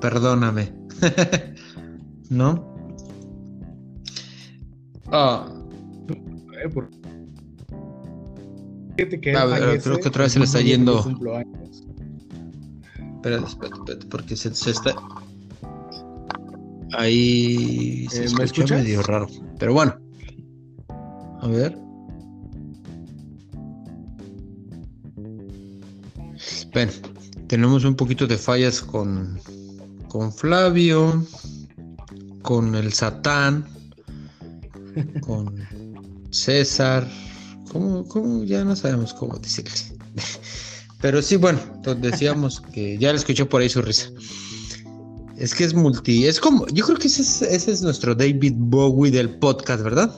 Perdóname. 0.00 0.72
¿No? 2.30 2.74
Ah, 5.12 5.46
Eh, 6.64 6.68
por- 6.72 6.88
Fíjate 8.98 9.20
que 9.20 9.30
él 9.30 9.36
A 9.36 9.44
ver, 9.44 9.60
fallece 9.60 9.84
creo 9.84 9.98
que 10.00 10.08
otra 10.08 10.24
vez 10.24 10.32
se 10.32 10.38
le 10.40 10.44
está 10.44 10.60
yendo. 10.60 10.98
Espérate, 10.98 11.46
espérate, 13.46 13.78
espérate, 13.78 14.06
porque 14.06 14.36
se, 14.36 14.52
se 14.52 14.70
está. 14.72 14.96
Ahí 16.94 18.08
se 18.10 18.24
Eh, 18.24 18.30
¿me 18.36 18.44
escucha 18.44 18.44
escuchas? 18.44 18.82
medio 18.82 19.00
raro. 19.02 19.28
Pero 19.60 19.72
bueno. 19.72 19.94
A 21.40 21.46
ver. 21.46 21.78
Ven, 26.74 26.90
tenemos 27.46 27.84
un 27.84 27.94
poquito 27.94 28.26
de 28.26 28.36
fallas 28.36 28.80
con, 28.80 29.38
con 30.08 30.32
Flavio, 30.32 31.24
con 32.42 32.74
el 32.74 32.92
Satán, 32.92 33.64
con 35.20 35.54
César. 36.30 37.06
¿Cómo, 37.72 38.06
cómo? 38.06 38.44
Ya 38.44 38.64
no 38.64 38.74
sabemos 38.74 39.14
cómo 39.14 39.38
decirle. 39.38 39.72
Pero 41.00 41.22
sí, 41.22 41.36
bueno, 41.36 41.60
decíamos 42.00 42.60
que 42.72 42.98
ya 42.98 43.12
le 43.12 43.18
escuché 43.18 43.44
por 43.44 43.60
ahí 43.60 43.68
su 43.68 43.82
risa. 43.82 44.10
Es 45.36 45.54
que 45.54 45.64
es 45.64 45.72
multi, 45.72 46.26
es 46.26 46.40
como, 46.40 46.66
yo 46.68 46.84
creo 46.84 46.98
que 46.98 47.06
ese 47.06 47.22
es, 47.22 47.42
ese 47.42 47.70
es 47.70 47.82
nuestro 47.82 48.14
David 48.14 48.54
Bowie 48.56 49.12
del 49.12 49.38
podcast, 49.38 49.84
¿verdad? 49.84 50.12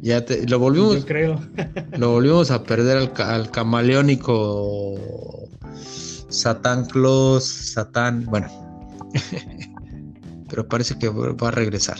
Ya 0.00 0.24
te, 0.24 0.46
lo 0.46 0.58
volvimos, 0.58 1.00
Yo 1.00 1.04
creo. 1.04 1.40
lo 1.98 2.12
volvimos 2.12 2.50
a 2.50 2.62
perder 2.62 3.12
al 3.18 3.50
camaleónico 3.50 4.94
Satán 6.30 6.86
Claus, 6.86 7.44
Satán, 7.44 8.24
bueno. 8.26 8.46
Pero 10.48 10.68
parece 10.68 10.98
que 10.98 11.08
va 11.08 11.48
a 11.48 11.50
regresar. 11.50 11.98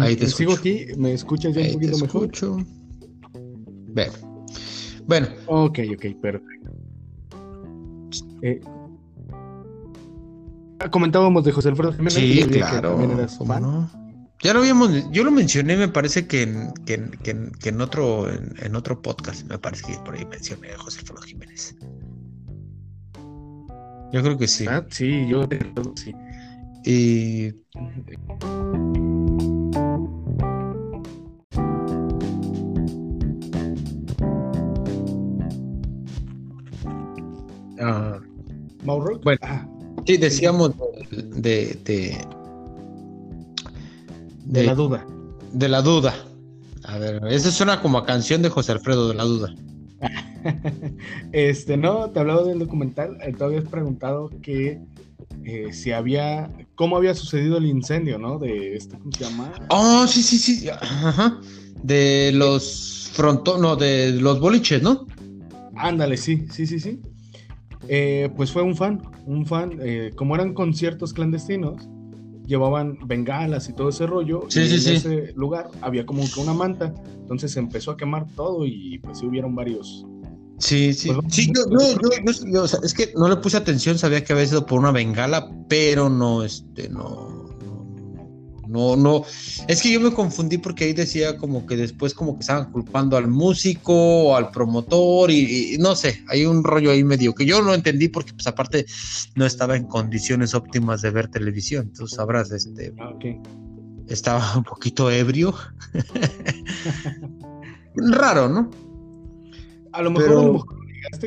Ahí 0.00 0.16
te 0.16 0.26
sigo 0.26 0.52
aquí, 0.52 0.86
¿me 0.96 1.12
escuchas 1.14 1.54
ya 1.54 1.62
Ahí 1.62 1.74
un 1.74 1.80
te 1.80 1.88
poquito 1.88 2.04
mejor? 2.04 2.22
escucho. 2.24 2.56
Bueno, 3.94 4.12
bueno, 5.06 5.28
Ok, 5.46 5.78
ok, 5.94 6.20
perfecto. 6.20 6.70
Eh, 8.42 8.60
comentábamos 10.90 11.44
de 11.44 11.52
José 11.52 11.68
Alfredo 11.70 11.92
Jiménez. 11.92 12.14
Sí, 12.14 12.44
que 12.46 12.58
claro. 12.58 12.98
Ya 14.42 14.54
lo 14.54 14.60
habíamos, 14.60 15.10
yo 15.10 15.24
lo 15.24 15.30
mencioné, 15.30 15.76
me 15.76 15.88
parece 15.88 16.26
que 16.26 16.42
en, 16.42 16.72
que 16.86 17.10
que 17.22 17.50
que 17.60 17.68
en 17.68 17.80
otro, 17.80 18.30
en, 18.30 18.54
en 18.62 18.74
otro 18.74 19.02
podcast, 19.02 19.46
me 19.48 19.58
parece 19.58 19.86
que 19.86 19.98
por 19.98 20.14
ahí 20.14 20.24
mencioné 20.24 20.72
a 20.72 20.78
José 20.78 21.00
Alfredo 21.00 21.22
Jiménez. 21.22 21.76
Yo 24.12 24.22
creo 24.22 24.38
que 24.38 24.48
sí. 24.48 24.66
Ah, 24.66 24.84
sí, 24.90 25.26
yo 25.28 25.46
sí. 25.96 26.12
Y 26.84 27.52
Mauro. 38.90 39.20
Bueno. 39.22 39.38
Ah, 39.42 39.66
sí, 40.06 40.16
decíamos 40.16 40.72
de, 41.10 41.78
de, 41.84 42.18
de 44.46 44.62
la 44.64 44.74
duda. 44.74 45.06
de 45.52 45.68
la 45.68 45.82
duda. 45.82 46.14
A 46.84 46.98
ver, 46.98 47.20
esa 47.28 47.50
suena 47.50 47.80
como 47.80 47.98
a 47.98 48.06
canción 48.06 48.42
de 48.42 48.48
José 48.48 48.72
Alfredo 48.72 49.08
de 49.08 49.14
la 49.14 49.24
duda. 49.24 49.54
Este, 51.32 51.76
no, 51.76 52.10
te 52.10 52.20
hablaba 52.20 52.42
del 52.44 52.58
documental. 52.58 53.18
eh, 53.22 53.34
Tú 53.36 53.44
habías 53.44 53.64
preguntado 53.64 54.30
que 54.42 54.80
eh, 55.44 55.72
si 55.72 55.92
había, 55.92 56.50
cómo 56.74 56.96
había 56.96 57.14
sucedido 57.14 57.58
el 57.58 57.66
incendio, 57.66 58.18
¿no? 58.18 58.38
De 58.38 58.74
este, 58.76 58.98
¿cómo 58.98 59.12
se 59.12 59.24
llama? 59.24 59.52
Oh, 59.68 60.06
sí, 60.06 60.22
sí, 60.22 60.38
sí. 60.38 60.68
Ajá. 60.70 61.38
De 61.82 62.32
los 62.34 63.10
fronto, 63.12 63.58
no, 63.58 63.76
de 63.76 64.12
los 64.12 64.40
boliches, 64.40 64.82
¿no? 64.82 65.06
Ándale, 65.76 66.16
sí, 66.16 66.46
sí, 66.50 66.66
sí, 66.66 66.80
sí. 66.80 67.00
Eh, 67.88 68.30
pues 68.36 68.52
fue 68.52 68.62
un 68.62 68.76
fan, 68.76 69.02
un 69.26 69.46
fan. 69.46 69.78
eh, 69.82 70.12
como 70.16 70.34
eran 70.34 70.54
conciertos 70.54 71.12
clandestinos, 71.12 71.88
llevaban 72.46 72.98
bengalas 73.06 73.68
y 73.68 73.72
todo 73.72 73.88
ese 73.90 74.06
rollo. 74.06 74.42
Sí, 74.48 74.60
y 74.62 74.68
sí, 74.68 74.74
en 74.74 74.80
sí. 74.80 74.90
ese 74.94 75.32
lugar 75.34 75.68
había 75.80 76.04
como 76.06 76.22
que 76.32 76.40
una 76.40 76.52
manta. 76.54 76.92
Entonces 77.20 77.52
se 77.52 77.60
empezó 77.60 77.92
a 77.92 77.96
quemar 77.96 78.26
todo 78.34 78.66
y 78.66 78.98
pues 78.98 79.18
sí 79.18 79.26
hubieron 79.26 79.54
varios. 79.54 80.04
Sí, 80.58 80.92
sí. 80.92 81.08
Pues 81.08 81.34
Sí, 81.34 81.46
yo- 81.54 81.62
yo- 81.70 81.96
yo- 82.02 82.46
yo, 82.52 82.62
o 82.64 82.68
sea, 82.68 82.80
es 82.82 82.92
que 82.92 83.12
no 83.16 83.28
le 83.28 83.36
puse 83.36 83.56
atención, 83.56 83.96
sabía 83.98 84.22
que 84.24 84.32
había 84.34 84.46
sido 84.46 84.66
por 84.66 84.78
una 84.78 84.92
bengala, 84.92 85.48
pero 85.68 86.10
no, 86.10 86.42
este, 86.44 86.88
no, 86.90 87.39
no, 88.70 88.96
no. 88.96 89.24
Es 89.68 89.82
que 89.82 89.92
yo 89.92 90.00
me 90.00 90.12
confundí 90.12 90.58
porque 90.58 90.84
ahí 90.84 90.92
decía 90.92 91.36
como 91.36 91.66
que 91.66 91.76
después 91.76 92.14
como 92.14 92.34
que 92.36 92.40
estaban 92.40 92.70
culpando 92.70 93.16
al 93.16 93.28
músico 93.28 93.92
o 93.94 94.36
al 94.36 94.50
promotor 94.50 95.30
y, 95.30 95.74
y 95.74 95.78
no 95.78 95.94
sé, 95.96 96.22
hay 96.28 96.46
un 96.46 96.64
rollo 96.64 96.90
ahí 96.90 97.04
medio 97.04 97.34
que 97.34 97.44
yo 97.44 97.60
no 97.62 97.74
entendí 97.74 98.08
porque 98.08 98.32
pues 98.32 98.46
aparte 98.46 98.86
no 99.34 99.44
estaba 99.44 99.76
en 99.76 99.84
condiciones 99.84 100.54
óptimas 100.54 101.02
de 101.02 101.10
ver 101.10 101.28
televisión, 101.28 101.92
tú 101.92 102.06
sabrás, 102.06 102.50
este, 102.52 102.94
Ah, 102.98 103.12
estaba 104.08 104.56
un 104.56 104.64
poquito 104.64 105.10
ebrio. 105.10 105.54
Raro, 107.94 108.48
¿no? 108.48 108.70
A 109.92 110.02
lo 110.02 110.10
mejor, 110.10 110.28
Pero- 110.28 110.64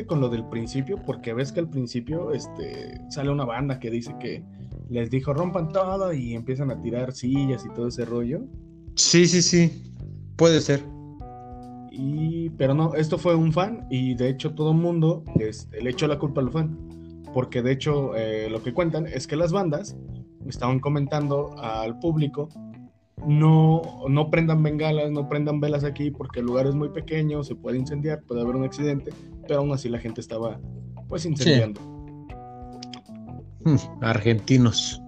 con 0.06 0.20
lo 0.20 0.28
del 0.28 0.46
principio, 0.48 1.00
porque 1.04 1.34
ves 1.34 1.52
que 1.52 1.60
al 1.60 1.68
principio 1.68 2.32
este, 2.32 3.00
sale 3.10 3.30
una 3.30 3.44
banda 3.44 3.78
que 3.78 3.90
dice 3.90 4.14
que 4.18 4.42
les 4.94 5.10
dijo 5.10 5.34
rompan 5.34 5.70
todo 5.70 6.12
y 6.12 6.34
empiezan 6.34 6.70
a 6.70 6.80
tirar 6.80 7.12
sillas 7.12 7.66
y 7.66 7.74
todo 7.74 7.88
ese 7.88 8.04
rollo. 8.04 8.42
Sí, 8.94 9.26
sí, 9.26 9.42
sí, 9.42 9.92
puede 10.36 10.60
ser. 10.60 10.84
Y, 11.90 12.50
pero 12.50 12.74
no, 12.74 12.94
esto 12.94 13.18
fue 13.18 13.34
un 13.34 13.52
fan 13.52 13.86
y 13.90 14.14
de 14.14 14.28
hecho 14.28 14.54
todo 14.54 14.70
el 14.70 14.78
mundo 14.78 15.24
este, 15.40 15.82
le 15.82 15.90
echó 15.90 16.06
la 16.06 16.18
culpa 16.18 16.40
al 16.40 16.50
fan. 16.52 16.78
Porque 17.32 17.60
de 17.60 17.72
hecho 17.72 18.14
eh, 18.14 18.48
lo 18.48 18.62
que 18.62 18.72
cuentan 18.72 19.08
es 19.08 19.26
que 19.26 19.34
las 19.34 19.50
bandas 19.50 19.96
estaban 20.46 20.78
comentando 20.78 21.58
al 21.58 21.98
público 21.98 22.48
no, 23.26 24.04
no 24.08 24.30
prendan 24.30 24.62
bengalas, 24.62 25.10
no 25.10 25.28
prendan 25.28 25.58
velas 25.58 25.82
aquí 25.82 26.12
porque 26.12 26.38
el 26.38 26.46
lugar 26.46 26.68
es 26.68 26.76
muy 26.76 26.90
pequeño, 26.90 27.42
se 27.42 27.56
puede 27.56 27.78
incendiar, 27.78 28.22
puede 28.22 28.42
haber 28.42 28.54
un 28.54 28.64
accidente, 28.64 29.10
pero 29.48 29.60
aún 29.60 29.72
así 29.72 29.88
la 29.88 29.98
gente 29.98 30.20
estaba 30.20 30.60
pues 31.08 31.26
incendiando. 31.26 31.93
Argentinos. 34.00 35.00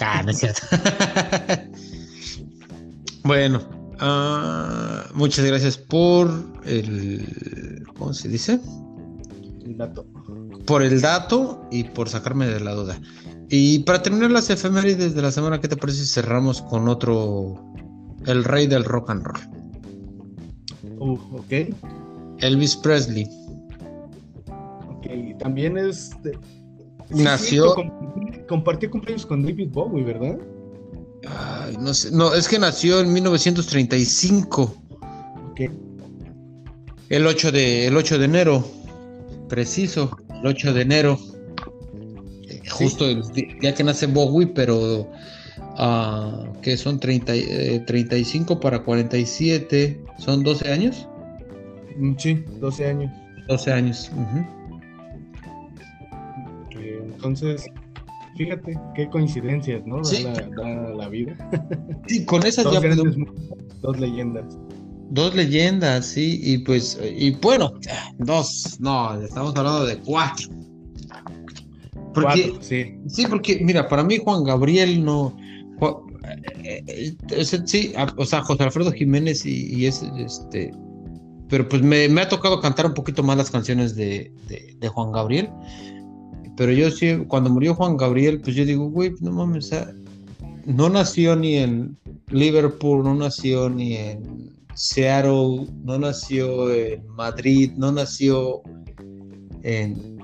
Ah, 0.00 0.22
no 0.24 0.30
es 0.30 0.38
cierto. 0.38 0.62
bueno, 3.24 3.60
ah, 4.00 5.04
muchas 5.14 5.44
gracias 5.44 5.76
por 5.76 6.30
el. 6.64 7.84
¿Cómo 7.98 8.12
se 8.14 8.28
dice? 8.28 8.60
El 9.64 9.76
dato. 9.76 10.06
Por 10.66 10.82
el 10.82 11.00
dato 11.00 11.66
y 11.70 11.84
por 11.84 12.08
sacarme 12.08 12.46
de 12.46 12.60
la 12.60 12.72
duda. 12.72 13.00
Y 13.48 13.80
para 13.80 14.02
terminar 14.02 14.30
las 14.30 14.48
efemérides 14.50 15.14
de 15.14 15.22
la 15.22 15.30
semana, 15.30 15.60
¿qué 15.60 15.68
te 15.68 15.76
parece 15.76 16.04
si 16.04 16.06
cerramos 16.12 16.62
con 16.62 16.88
otro. 16.88 17.62
El 18.26 18.44
rey 18.44 18.66
del 18.68 18.84
rock 18.84 19.10
and 19.10 19.24
roll? 19.24 19.40
Uh, 20.98 21.18
ok. 21.36 21.74
Elvis 22.38 22.76
Presley. 22.76 23.28
Ok, 24.88 25.38
también 25.38 25.76
es. 25.76 26.10
de- 26.22 26.38
Nació- 27.14 27.74
comp- 27.74 28.46
compartió 28.46 28.90
cumpleaños 28.90 29.26
con 29.26 29.42
David 29.42 29.68
Bowie, 29.70 30.04
¿verdad? 30.04 30.38
Ay, 31.28 31.76
no 31.80 31.94
sé. 31.94 32.10
No, 32.12 32.34
es 32.34 32.48
que 32.48 32.58
nació 32.58 33.00
en 33.00 33.12
1935. 33.12 34.74
Ok. 35.50 35.60
El 37.08 37.26
8 37.26 37.52
de, 37.52 37.86
el 37.86 37.96
8 37.96 38.18
de 38.18 38.24
enero, 38.24 38.64
preciso, 39.48 40.16
el 40.40 40.46
8 40.46 40.72
de 40.72 40.82
enero, 40.82 41.18
Eh, 42.48 42.60
justo 42.70 43.04
el 43.06 43.22
día 43.60 43.74
que 43.74 43.84
nace 43.84 44.06
Bowie, 44.06 44.46
pero 44.48 45.08
ah, 45.78 46.44
que 46.62 46.76
son 46.76 46.98
30, 46.98 47.34
eh, 47.34 47.82
35 47.86 48.58
para 48.58 48.82
47, 48.82 50.00
son 50.18 50.42
12 50.42 50.70
años. 50.72 51.06
Mm, 51.96 52.14
Sí, 52.18 52.44
12 52.60 52.86
años. 52.86 53.12
12 53.48 53.72
años. 53.72 54.10
Eh, 54.16 54.46
entonces, 57.22 57.64
fíjate 58.36 58.78
qué 58.94 59.08
coincidencias, 59.08 59.86
¿no? 59.86 59.98
Da, 59.98 60.04
Sí. 60.04 60.22
la, 60.24 60.32
da 60.32 60.88
la 60.94 61.08
vida. 61.08 61.36
Sí, 62.08 62.24
con 62.24 62.44
esas 62.44 62.64
Dos 62.64 62.74
ya 62.74 62.80
grandes 62.80 63.16
dos 63.80 63.98
leyendas. 64.00 64.58
dos 65.10 65.34
leyendas, 65.34 66.06
sí, 66.06 66.40
y 66.42 66.58
pues, 66.58 66.98
y 67.16 67.30
bueno, 67.32 67.72
dos, 68.18 68.76
no, 68.80 69.20
estamos 69.22 69.54
hablando 69.56 69.86
de 69.86 69.98
cuatro. 69.98 70.48
Porque, 72.14 72.42
Cuatro, 72.50 72.62
sí. 72.62 72.94
Sí, 73.06 73.26
porque, 73.28 73.60
mira, 73.64 73.88
para 73.88 74.04
mí 74.04 74.18
Juan 74.18 74.44
Gabriel 74.44 75.02
no. 75.04 75.34
Eh, 76.64 77.14
eh, 77.30 77.44
sí, 77.66 77.92
o 78.16 78.24
sea, 78.24 78.42
José 78.42 78.62
Alfredo 78.64 78.92
Jiménez 78.92 79.44
y, 79.46 79.74
y 79.74 79.86
es 79.86 80.02
este. 80.18 80.70
Pero 81.48 81.68
pues 81.68 81.82
me, 81.82 82.08
me 82.08 82.20
ha 82.22 82.28
tocado 82.28 82.60
cantar 82.60 82.86
un 82.86 82.94
poquito 82.94 83.22
más 83.22 83.36
las 83.36 83.50
canciones 83.50 83.94
de, 83.96 84.32
de- 84.48 84.76
de 84.78 84.88
Juan 84.88 85.12
Gabriel. 85.12 85.48
Pero 86.56 86.72
yo 86.72 86.90
sí, 86.90 87.16
cuando 87.28 87.50
murió 87.50 87.74
Juan 87.74 87.96
Gabriel, 87.96 88.40
pues 88.40 88.56
yo 88.56 88.64
digo, 88.64 88.88
güey, 88.90 89.14
no 89.20 89.32
mames, 89.32 89.66
o 89.66 89.68
sea, 89.68 89.94
no 90.66 90.88
nació 90.88 91.34
ni 91.36 91.56
en 91.56 91.96
Liverpool, 92.28 93.04
no 93.04 93.14
nació 93.14 93.70
ni 93.70 93.96
en 93.96 94.52
Seattle, 94.74 95.66
no 95.84 95.98
nació 95.98 96.72
en 96.72 97.06
Madrid, 97.08 97.72
no 97.76 97.92
nació 97.92 98.62
en, 99.62 100.18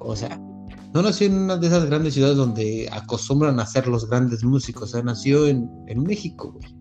o 0.00 0.16
sea, 0.16 0.40
no 0.92 1.02
nació 1.02 1.28
en 1.28 1.34
una 1.34 1.56
de 1.56 1.66
esas 1.66 1.86
grandes 1.86 2.14
ciudades 2.14 2.36
donde 2.36 2.88
acostumbran 2.90 3.60
a 3.60 3.66
ser 3.66 3.86
los 3.86 4.08
grandes 4.08 4.42
músicos, 4.42 4.82
o 4.82 4.92
sea, 4.92 5.02
nació 5.02 5.46
en, 5.46 5.70
en 5.86 6.02
México, 6.02 6.52
güey. 6.52 6.80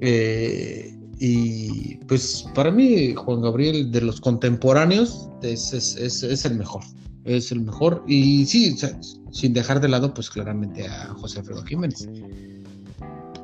Eh, 0.00 0.96
y 1.18 1.96
pues 2.06 2.46
para 2.54 2.70
mí 2.70 3.14
Juan 3.14 3.40
Gabriel 3.40 3.90
de 3.90 4.02
los 4.02 4.20
contemporáneos 4.20 5.30
es, 5.42 5.72
es, 5.72 5.96
es, 6.22 6.44
el 6.44 6.58
mejor, 6.58 6.82
es 7.26 7.52
el 7.52 7.60
mejor. 7.60 8.02
Y 8.06 8.46
sí, 8.46 8.76
sin 9.30 9.52
dejar 9.52 9.80
de 9.80 9.88
lado 9.88 10.14
pues 10.14 10.30
claramente 10.30 10.86
a 10.86 11.08
José 11.14 11.40
Alfredo 11.40 11.62
Jiménez. 11.64 12.08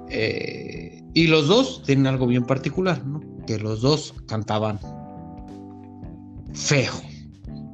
Eh, 0.09 1.03
y 1.14 1.27
los 1.27 1.49
dos 1.49 1.83
tienen 1.85 2.07
algo 2.07 2.27
bien 2.27 2.47
particular, 2.47 3.05
¿no? 3.07 3.21
Que 3.47 3.59
los 3.59 3.83
dos 3.83 4.14
cantaban 4.27 4.79
feo. 6.55 6.92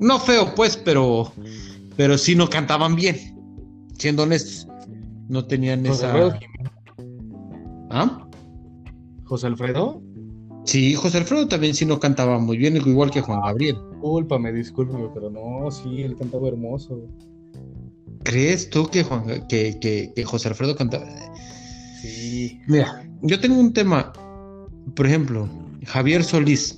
No 0.01 0.19
feo 0.19 0.55
pues, 0.55 0.77
pero, 0.77 1.33
pero 1.97 2.17
sí 2.17 2.35
no 2.35 2.49
cantaban 2.49 2.97
bien, 2.97 3.17
siendo 3.99 4.23
honestos. 4.23 4.67
No 5.29 5.45
tenían 5.45 5.85
esa... 5.87 6.39
¿Ah? 7.91 8.27
¿José 9.25 9.47
Alfredo? 9.47 10.03
Sí, 10.69 10.95
José 10.95 11.17
Alfredo 11.17 11.49
también 11.49 11.75
sí 11.75 11.87
no 11.87 11.99
cantaba 11.99 12.39
muy 12.39 12.59
bien, 12.59 12.77
igual 12.77 13.11
que 13.11 13.23
Juan 13.23 13.41
Gabriel. 13.41 13.79
Discúlpame, 13.91 14.53
discúlpame, 14.53 15.09
pero 15.15 15.31
no, 15.31 15.71
sí, 15.71 16.03
él 16.03 16.15
cantaba 16.15 16.49
hermoso. 16.49 17.09
¿Crees 18.23 18.69
tú 18.69 18.87
que, 18.87 19.03
Juan, 19.03 19.47
que, 19.49 19.79
que, 20.15 20.25
José 20.25 20.49
Alfredo 20.49 20.77
cantaba? 20.77 21.07
Sí. 22.03 22.61
Mira, 22.67 23.03
yo 23.23 23.41
tengo 23.41 23.59
un 23.59 23.73
tema, 23.73 24.13
por 24.95 25.07
ejemplo, 25.07 25.49
Javier 25.87 26.23
Solís. 26.23 26.77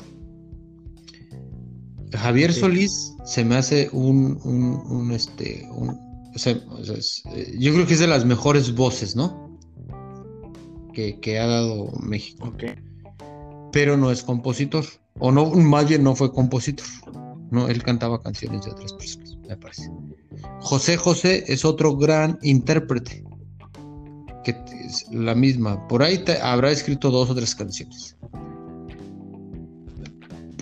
Javier 2.13 2.53
Solís 2.53 3.17
se 3.25 3.45
me 3.45 3.57
hace 3.57 3.89
un, 3.91 4.39
un, 4.45 4.85
un 4.89 5.11
este, 5.11 5.69
un, 5.73 5.99
o 6.33 6.39
sea, 6.39 6.53
eh, 6.53 7.57
yo 7.59 7.73
creo 7.73 7.89
que 7.89 7.95
es 7.95 8.01
de 8.01 8.07
las 8.07 8.25
mejores 8.25 8.73
voces, 8.73 9.17
¿no? 9.17 9.51
que, 10.93 11.39
ha 11.41 11.47
dado 11.47 11.91
México. 12.01 12.53
Pero 13.73 13.97
no 13.97 14.11
es 14.11 14.23
compositor. 14.23 14.85
O 15.19 15.33
no, 15.33 15.51
más 15.51 15.89
bien 15.89 16.03
no 16.03 16.15
fue 16.15 16.33
compositor. 16.33 16.87
No, 17.51 17.69
él 17.69 17.83
cantaba 17.83 18.23
canciones 18.23 18.65
de 18.65 18.71
otras 18.71 18.93
personas, 18.93 19.37
me 19.49 19.57
parece. 19.57 19.91
José 20.61 20.97
José 20.97 21.45
es 21.49 21.65
otro 21.65 21.97
gran 21.97 22.39
intérprete. 22.43 23.25
Que 24.45 24.57
es 24.87 25.07
la 25.11 25.35
misma. 25.35 25.87
Por 25.89 26.03
ahí 26.03 26.25
habrá 26.43 26.71
escrito 26.71 27.11
dos 27.11 27.31
o 27.31 27.35
tres 27.35 27.55
canciones. 27.55 28.17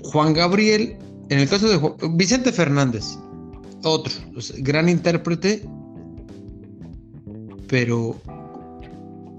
Juan 0.03 0.33
Gabriel, 0.33 0.97
en 1.29 1.39
el 1.39 1.49
caso 1.49 1.69
de 1.69 2.09
Vicente 2.15 2.51
Fernández, 2.51 3.19
otro, 3.85 4.13
gran 4.59 4.89
intérprete, 4.89 5.69
pero 7.69 8.19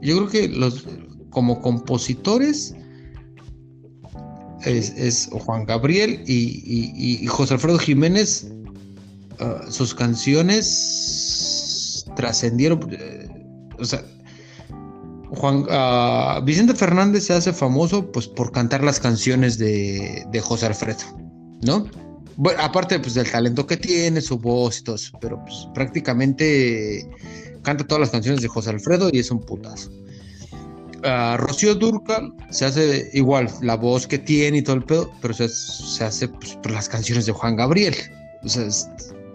yo 0.02 0.18
creo 0.18 0.30
que 0.30 0.48
los 0.48 0.88
como 1.32 1.62
compositores 1.62 2.76
es, 4.66 5.30
Juan 5.32 5.66
Gabriel 5.66 6.24
y, 6.26 7.26
José 7.28 7.56
Alfredo 7.56 7.80
Jiménez. 7.80 8.48
Ah, 9.40 9.62
sus 9.70 9.96
canciones 9.96 10.86
trascendieron. 12.16 12.80
Eh, 12.92 13.30
o 13.78 13.86
sea, 13.86 14.04
Juan 15.32 15.66
ah, 15.70 16.42
Vicente 16.44 16.76
Fernández 16.76 17.26
se 17.26 17.34
hace 17.34 17.54
famoso 17.54 18.12
pues 18.12 18.28
por 18.28 18.52
cantar 18.52 18.84
las 18.84 19.00
canciones 19.00 19.58
de, 19.58 20.26
de 20.32 20.42
José 20.42 20.66
Alfredo, 20.66 21.06
¿no? 21.62 21.86
Aparte 22.58 23.00
pues 23.00 23.14
del 23.16 23.30
talento 23.30 23.66
que 23.68 23.78
tiene, 23.78 24.22
su 24.22 24.40
voz 24.40 24.80
y 24.80 24.84
todo 24.84 24.96
eso, 24.96 25.18
pero 25.20 25.44
pues 25.44 25.68
prácticamente 25.74 27.10
canta 27.64 27.86
todas 27.86 28.00
las 28.00 28.10
canciones 28.10 28.42
de 28.42 28.48
José 28.48 28.70
Alfredo 28.72 29.10
y 29.12 29.20
es 29.20 29.30
un 29.32 29.42
putazo. 29.42 29.92
Uh, 31.04 31.38
Rocío 31.38 31.76
Durcal 31.76 32.34
se 32.50 32.66
hace 32.66 33.10
igual, 33.14 33.50
la 33.62 33.76
voz 33.76 34.06
que 34.06 34.18
tiene 34.18 34.58
y 34.58 34.62
todo 34.62 34.76
el 34.76 34.84
pedo, 34.84 35.12
pero 35.22 35.34
se, 35.34 36.04
hace 36.04 36.28
pues, 36.28 36.56
por 36.56 36.72
las 36.72 36.90
canciones 36.90 37.26
de 37.26 37.32
Juan 37.32 37.56
Gabriel. 37.56 37.96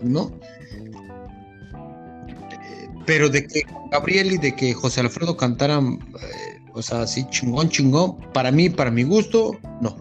¿no? 0.03 0.31
Pero 3.07 3.29
de 3.29 3.46
que 3.46 3.62
Gabriel 3.90 4.33
y 4.33 4.38
de 4.38 4.55
que 4.55 4.72
José 4.72 5.00
Alfredo 5.00 5.37
cantaran, 5.37 5.98
eh, 6.20 6.61
o 6.72 6.83
sea, 6.83 7.03
así 7.03 7.27
chingón, 7.31 7.68
chingón, 7.68 8.16
para 8.33 8.50
mí, 8.50 8.70
para 8.70 8.90
mi 8.90 9.03
gusto, 9.03 9.59
no. 9.81 9.96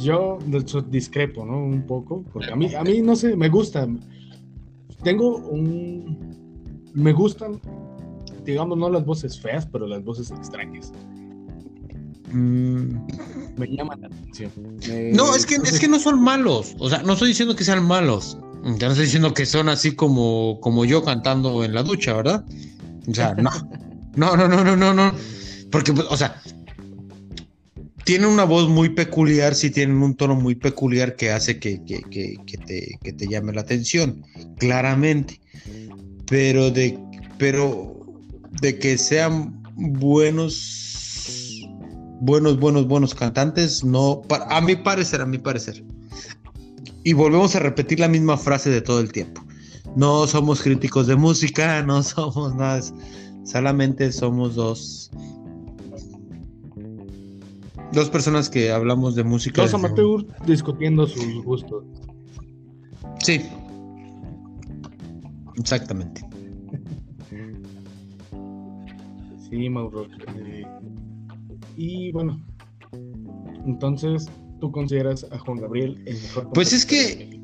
Yo 0.00 0.38
discrepo, 0.88 1.44
¿no? 1.44 1.62
Un 1.62 1.86
poco, 1.86 2.24
porque 2.32 2.50
a 2.52 2.56
mí, 2.56 2.74
a 2.74 2.82
mí 2.82 3.02
no 3.02 3.14
sé, 3.14 3.36
me 3.36 3.48
gusta 3.48 3.86
tengo 5.02 5.36
un... 5.36 6.38
Me 6.92 7.12
gustan, 7.12 7.60
digamos, 8.44 8.78
no 8.78 8.90
las 8.90 9.04
voces 9.04 9.40
feas, 9.40 9.66
pero 9.66 9.86
las 9.86 10.04
voces 10.04 10.30
extrañas. 10.30 10.92
Mm. 12.32 13.06
Me 13.56 13.66
llaman 13.68 14.00
la 14.00 14.06
atención. 14.06 14.52
No, 15.12 15.34
es 15.34 15.46
que, 15.46 15.56
es 15.56 15.80
que 15.80 15.88
no 15.88 15.98
son 15.98 16.22
malos. 16.22 16.74
O 16.78 16.88
sea, 16.88 17.02
no 17.02 17.14
estoy 17.14 17.28
diciendo 17.28 17.56
que 17.56 17.64
sean 17.64 17.84
malos. 17.84 18.38
Ya 18.78 18.86
no 18.86 18.92
estoy 18.92 19.06
diciendo 19.06 19.32
que 19.34 19.46
son 19.46 19.68
así 19.68 19.92
como, 19.92 20.58
como 20.60 20.84
yo 20.84 21.02
cantando 21.02 21.64
en 21.64 21.74
la 21.74 21.82
ducha, 21.82 22.14
¿verdad? 22.14 22.44
O 23.06 23.14
sea, 23.14 23.34
no. 23.34 23.50
No, 24.16 24.36
no, 24.36 24.48
no, 24.48 24.64
no, 24.64 24.76
no, 24.76 24.92
no. 24.92 25.14
Porque, 25.70 25.92
o 25.92 26.16
sea, 26.16 26.40
tienen 28.04 28.28
una 28.28 28.44
voz 28.44 28.68
muy 28.68 28.90
peculiar, 28.90 29.54
sí 29.54 29.70
tienen 29.70 30.02
un 30.02 30.14
tono 30.16 30.34
muy 30.34 30.54
peculiar 30.54 31.16
que 31.16 31.30
hace 31.30 31.58
que, 31.58 31.78
te, 31.78 33.26
llame 33.28 33.52
la 33.52 33.60
atención, 33.60 34.24
claramente. 34.58 35.40
Pero 36.26 36.70
de, 36.70 36.98
pero 37.38 37.99
de 38.60 38.78
que 38.78 38.98
sean 38.98 39.62
buenos, 39.76 41.66
buenos, 42.20 42.58
buenos, 42.58 42.86
buenos 42.86 43.14
cantantes, 43.14 43.84
no, 43.84 44.22
a 44.48 44.60
mi 44.60 44.76
parecer, 44.76 45.20
a 45.20 45.26
mi 45.26 45.38
parecer. 45.38 45.84
Y 47.04 47.12
volvemos 47.14 47.56
a 47.56 47.60
repetir 47.60 48.00
la 48.00 48.08
misma 48.08 48.36
frase 48.36 48.70
de 48.70 48.80
todo 48.80 49.00
el 49.00 49.10
tiempo. 49.12 49.42
No 49.96 50.26
somos 50.26 50.62
críticos 50.62 51.06
de 51.06 51.16
música, 51.16 51.82
no 51.86 52.02
somos 52.02 52.54
nada, 52.54 52.80
solamente 53.44 54.12
somos 54.12 54.54
dos 54.54 55.10
Dos 57.92 58.08
personas 58.08 58.48
que 58.48 58.70
hablamos 58.70 59.16
de 59.16 59.24
música. 59.24 59.62
Dos 59.62 59.74
amateurs 59.74 60.24
discutiendo 60.46 61.06
sus 61.08 61.42
gustos. 61.42 61.84
Sí. 63.22 63.42
Exactamente. 65.58 66.24
Sí, 69.50 69.68
Mauro. 69.68 70.06
y 71.76 72.12
bueno, 72.12 72.40
entonces, 73.66 74.26
¿tú 74.60 74.70
consideras 74.70 75.26
a 75.30 75.38
Juan 75.38 75.58
Gabriel 75.58 76.02
el 76.06 76.20
mejor? 76.20 76.50
Pues 76.52 76.72
es 76.72 76.86
que 76.86 77.40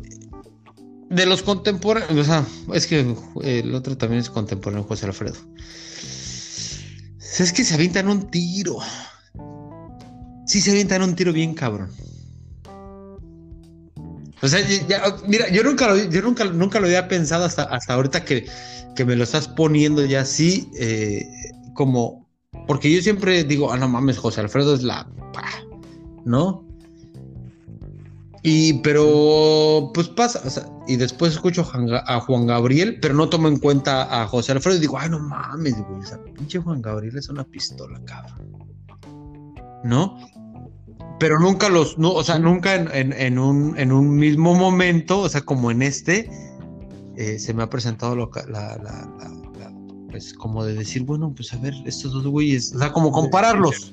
de 1.11 1.27
los 1.27 1.43
contemporáneos, 1.43 2.13
o 2.19 2.25
sea, 2.25 2.47
es 2.75 2.87
que 2.87 3.15
el 3.43 3.75
otro 3.75 3.97
también 3.97 4.21
es 4.21 4.31
contemporáneo, 4.31 4.85
José 4.85 5.07
Alfredo. 5.07 5.37
Es 7.39 7.53
que 7.53 7.65
se 7.65 7.75
avientan 7.75 8.09
un 8.09 8.31
tiro 8.31 8.79
sí 10.47 10.61
se 10.61 10.71
avientan 10.71 11.03
un 11.03 11.15
tiro 11.15 11.33
bien 11.33 11.55
cabrón. 11.55 11.91
O 14.43 14.49
sea, 14.49 14.61
mira, 15.27 15.49
yo 15.51 15.63
nunca 15.63 15.89
lo, 15.89 15.97
yo 15.97 16.23
nunca, 16.23 16.45
nunca 16.45 16.79
lo 16.79 16.87
había 16.87 17.09
pensado 17.09 17.45
hasta, 17.45 17.65
hasta 17.65 17.95
ahorita 17.95 18.25
que, 18.25 18.47
me 19.05 19.17
lo 19.17 19.25
estás 19.25 19.49
poniendo 19.49 20.05
ya 20.07 20.21
así, 20.21 20.71
eh, 20.79 21.27
como, 21.77 22.29
porque 22.67 22.93
yo 22.93 23.01
siempre 23.01 23.45
digo, 23.45 23.73
ah, 23.73 23.77
no 23.77 23.89
mames, 23.89 24.19
José 24.19 24.41
Alfredo 24.41 24.75
es 24.75 24.83
la, 24.83 25.09
¿no? 26.25 26.65
Y, 28.43 28.75
pero, 28.81 29.91
pues 29.95 30.09
pasa, 30.09 30.41
o 30.45 30.51
sea, 30.51 30.69
y 30.87 30.97
después 30.97 31.33
escucho 31.33 31.63
a 31.63 32.21
Juan 32.21 32.47
Gabriel, 32.47 32.99
pero 33.01 33.15
no 33.15 33.29
tomo 33.29 33.49
en 33.49 33.59
cuenta 33.59 34.23
a 34.23 34.27
José 34.27 34.53
Alfredo 34.53 34.77
y 34.77 34.81
digo, 34.81 34.99
ay, 34.99 35.11
no 35.11 35.19
mames, 35.19 35.77
güey, 35.77 36.01
esa 36.03 36.23
pinche 36.23 36.59
Juan 36.59 36.83
Gabriel 36.83 37.17
es 37.17 37.29
una 37.29 37.45
pistola, 37.45 38.01
cabrón. 38.05 38.67
¿No? 39.85 40.17
pero 41.19 41.39
nunca 41.39 41.69
los, 41.69 41.99
no, 41.99 42.13
o 42.13 42.23
sea, 42.23 42.39
nunca 42.39 42.75
en, 42.75 43.39
un, 43.39 43.79
en 43.79 43.93
un 43.93 44.17
mismo 44.17 44.55
momento, 44.55 45.21
o 45.21 45.29
sea, 45.29 45.41
como 45.43 45.71
en 45.71 45.83
este, 45.83 46.31
eh, 47.17 47.39
se 47.39 47.55
me 47.55 47.63
ha 47.63 47.71
presentado 47.71 48.15
la, 48.17 48.77
pues 50.17 50.33
como 50.33 50.65
de 50.65 50.73
decir, 50.73 51.03
bueno, 51.03 51.31
pues 51.37 51.53
a 51.53 51.59
ver, 51.59 51.75
estos 51.85 52.11
dos 52.11 52.27
güeyes, 52.27 52.75
o 52.75 52.79
sea, 52.79 52.91
como 52.91 53.13
compararlos. 53.13 53.93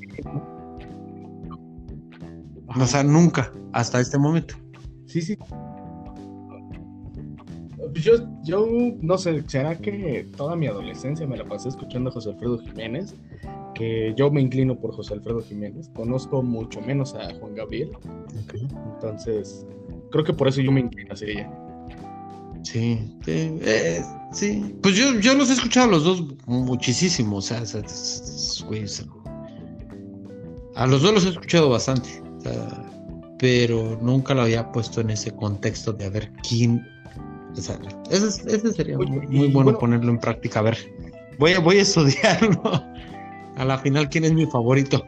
O 2.79 2.85
sea, 2.85 3.03
nunca, 3.03 3.51
hasta 3.73 3.99
este 3.99 4.17
momento. 4.17 4.55
Sí, 5.05 5.21
sí. 5.21 5.37
pues 7.91 8.05
yo, 8.05 8.13
yo 8.43 8.65
no 9.01 9.17
sé, 9.17 9.43
¿será 9.47 9.77
que 9.77 10.25
toda 10.37 10.55
mi 10.55 10.67
adolescencia 10.67 11.27
me 11.27 11.35
la 11.35 11.43
pasé 11.43 11.67
escuchando 11.67 12.09
a 12.09 12.13
José 12.13 12.29
Alfredo 12.29 12.57
Jiménez? 12.59 13.13
Que 13.75 14.13
yo 14.15 14.31
me 14.31 14.39
inclino 14.39 14.79
por 14.79 14.95
José 14.95 15.15
Alfredo 15.15 15.41
Jiménez. 15.41 15.89
Conozco 15.93 16.41
mucho 16.41 16.79
menos 16.79 17.13
a 17.15 17.33
Juan 17.37 17.53
Gabriel. 17.53 17.91
Entonces, 18.93 19.67
creo 20.09 20.23
que 20.23 20.31
por 20.31 20.47
eso 20.47 20.61
yo 20.61 20.71
me 20.71 20.79
inclino 20.79 21.11
hacia 21.11 21.27
ella. 21.27 21.62
Sí, 22.63 22.99
eh, 23.27 24.01
sí. 24.31 24.75
Pues 24.81 24.95
yo, 24.95 25.19
yo 25.19 25.35
los 25.35 25.49
he 25.49 25.53
escuchado 25.53 25.91
los 25.91 26.03
dos 26.03 26.23
muchísimo. 26.45 27.37
O 27.37 27.41
sea, 27.41 27.63
a 30.75 30.87
los 30.87 31.01
dos 31.01 31.13
los 31.13 31.25
he 31.25 31.29
escuchado 31.29 31.69
bastante. 31.69 32.09
pero 33.37 33.99
nunca 34.01 34.33
lo 34.33 34.43
había 34.43 34.71
puesto 34.71 35.01
en 35.01 35.09
ese 35.11 35.31
contexto 35.31 35.93
de 35.93 36.05
a 36.05 36.09
ver 36.09 36.31
quién. 36.47 36.81
O 37.51 37.61
sea, 37.61 37.77
ese, 38.09 38.73
sería 38.73 38.97
muy, 38.97 39.49
bueno, 39.49 39.77
ponerlo 39.77 40.09
en 40.11 40.19
práctica. 40.19 40.59
A 40.59 40.63
ver, 40.63 40.77
voy 41.37 41.51
a, 41.53 41.59
voy 41.59 41.77
a 41.77 41.81
estudiarlo. 41.81 42.61
A 43.55 43.65
la 43.65 43.77
final, 43.77 44.09
¿quién 44.09 44.23
es 44.23 44.33
mi 44.33 44.47
favorito? 44.47 45.05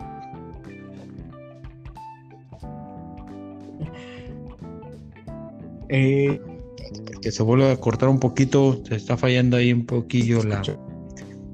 Eh, 5.89 6.39
que 7.25 7.31
se 7.31 7.41
vuelve 7.41 7.71
a 7.71 7.77
cortar 7.77 8.07
un 8.07 8.19
poquito, 8.19 8.83
se 8.87 8.97
está 8.97 9.17
fallando 9.17 9.57
ahí 9.57 9.73
un 9.73 9.87
poquillo 9.87 10.43
la. 10.43 10.61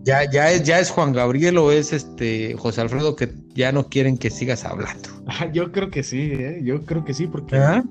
Ya, 0.04 0.30
ya 0.30 0.52
es, 0.52 0.64
ya 0.64 0.82
es 0.82 0.90
Juan 0.90 1.14
Gabriel 1.14 1.58
o 1.60 1.72
es 1.72 1.94
este 1.94 2.56
José 2.58 2.82
Alfredo 2.82 3.16
que 3.16 3.34
ya 3.56 3.72
no 3.72 3.88
quieren 3.88 4.18
que 4.18 4.30
sigas 4.32 4.66
hablando. 4.66 5.08
yo 5.54 5.72
creo 5.72 5.90
que 5.90 6.04
sí, 6.04 6.34
¿eh? 6.34 6.60
yo 6.62 6.84
creo 6.84 7.06
que 7.06 7.14
sí, 7.14 7.26
porque 7.26 7.56
¿Ah? 7.56 7.86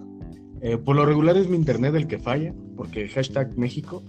eh, 0.61 0.77
por 0.77 0.95
lo 0.95 1.07
regular 1.07 1.39
es 1.39 1.49
mi 1.49 1.57
internet 1.57 1.95
el 1.95 2.07
que 2.07 2.19
falla, 2.19 2.53
porque 2.77 3.09
hashtag 3.09 3.57
México, 3.57 4.03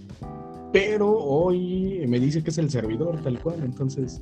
pero 0.70 1.10
hoy 1.10 2.04
me 2.06 2.20
dice 2.20 2.42
que 2.42 2.50
es 2.50 2.58
el 2.58 2.70
servidor 2.70 3.22
tal 3.22 3.40
cual, 3.40 3.56
entonces 3.64 4.20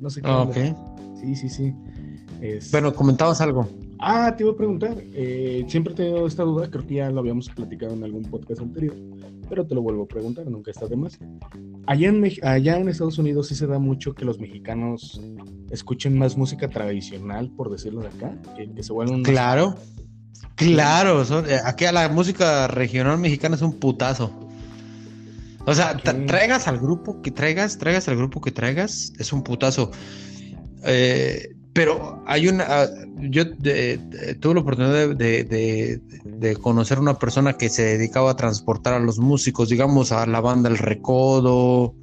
no 0.00 0.08
sé 0.08 0.22
qué. 0.22 0.28
Ah, 0.30 0.44
ok. 0.44 0.56
Sí, 1.20 1.36
sí, 1.36 1.50
sí. 1.50 1.74
Bueno, 2.72 2.94
comentabas 2.94 3.42
algo. 3.42 3.68
Ah, 3.98 4.34
te 4.36 4.42
iba 4.42 4.52
a 4.52 4.56
preguntar. 4.56 4.96
Eh, 5.14 5.64
siempre 5.68 5.92
he 5.92 5.96
tenido 5.96 6.26
esta 6.26 6.42
duda, 6.42 6.70
creo 6.70 6.86
que 6.86 6.96
ya 6.96 7.10
lo 7.10 7.20
habíamos 7.20 7.48
platicado 7.48 7.94
en 7.94 8.04
algún 8.04 8.24
podcast 8.24 8.60
anterior, 8.60 8.94
pero 9.48 9.66
te 9.66 9.74
lo 9.74 9.82
vuelvo 9.82 10.04
a 10.04 10.06
preguntar, 10.06 10.46
nunca 10.46 10.70
está 10.70 10.86
de 10.86 10.96
más. 10.96 11.18
Allá 11.86 12.08
en, 12.08 12.24
allá 12.42 12.78
en 12.78 12.88
Estados 12.88 13.18
Unidos 13.18 13.48
sí 13.48 13.54
se 13.54 13.66
da 13.66 13.78
mucho 13.78 14.14
que 14.14 14.24
los 14.24 14.38
mexicanos 14.38 15.20
escuchen 15.70 16.18
más 16.18 16.36
música 16.36 16.68
tradicional, 16.68 17.50
por 17.56 17.70
decirlo 17.70 18.02
de 18.02 18.08
acá, 18.08 18.36
que, 18.56 18.82
se 18.82 18.92
vuelvan. 18.92 19.22
Claro, 19.22 19.76
claro. 20.56 21.22
Eh, 21.46 21.58
aquí 21.64 21.86
a 21.86 21.92
la 21.92 22.08
música 22.08 22.68
regional 22.68 23.18
mexicana 23.18 23.56
es 23.56 23.62
un 23.62 23.78
putazo. 23.78 24.32
O 25.66 25.74
sea, 25.74 25.96
traigas 25.96 26.68
al 26.68 26.78
grupo 26.78 27.20
que 27.22 27.32
traigas, 27.32 27.78
traigas 27.78 28.06
al 28.08 28.16
grupo 28.16 28.40
que 28.40 28.52
traigas, 28.52 29.12
es 29.18 29.32
un 29.32 29.42
putazo. 29.42 29.90
Eh, 30.84 31.56
pero 31.76 32.22
hay 32.24 32.48
una, 32.48 32.64
ah, 32.66 32.88
yo 33.18 33.50
tuve 33.50 34.54
la 34.54 34.60
oportunidad 34.60 35.14
de, 35.14 36.58
conocer 36.62 36.96
a 36.96 37.00
una 37.02 37.18
persona 37.18 37.52
que 37.52 37.68
se 37.68 37.82
dedicaba 37.82 38.30
a 38.30 38.36
transportar 38.36 38.94
a 38.94 38.98
los 38.98 39.18
músicos, 39.18 39.68
digamos, 39.68 40.10
a 40.10 40.24
la 40.24 40.40
banda 40.40 40.70
El 40.70 40.78
Recodo, 40.78 41.94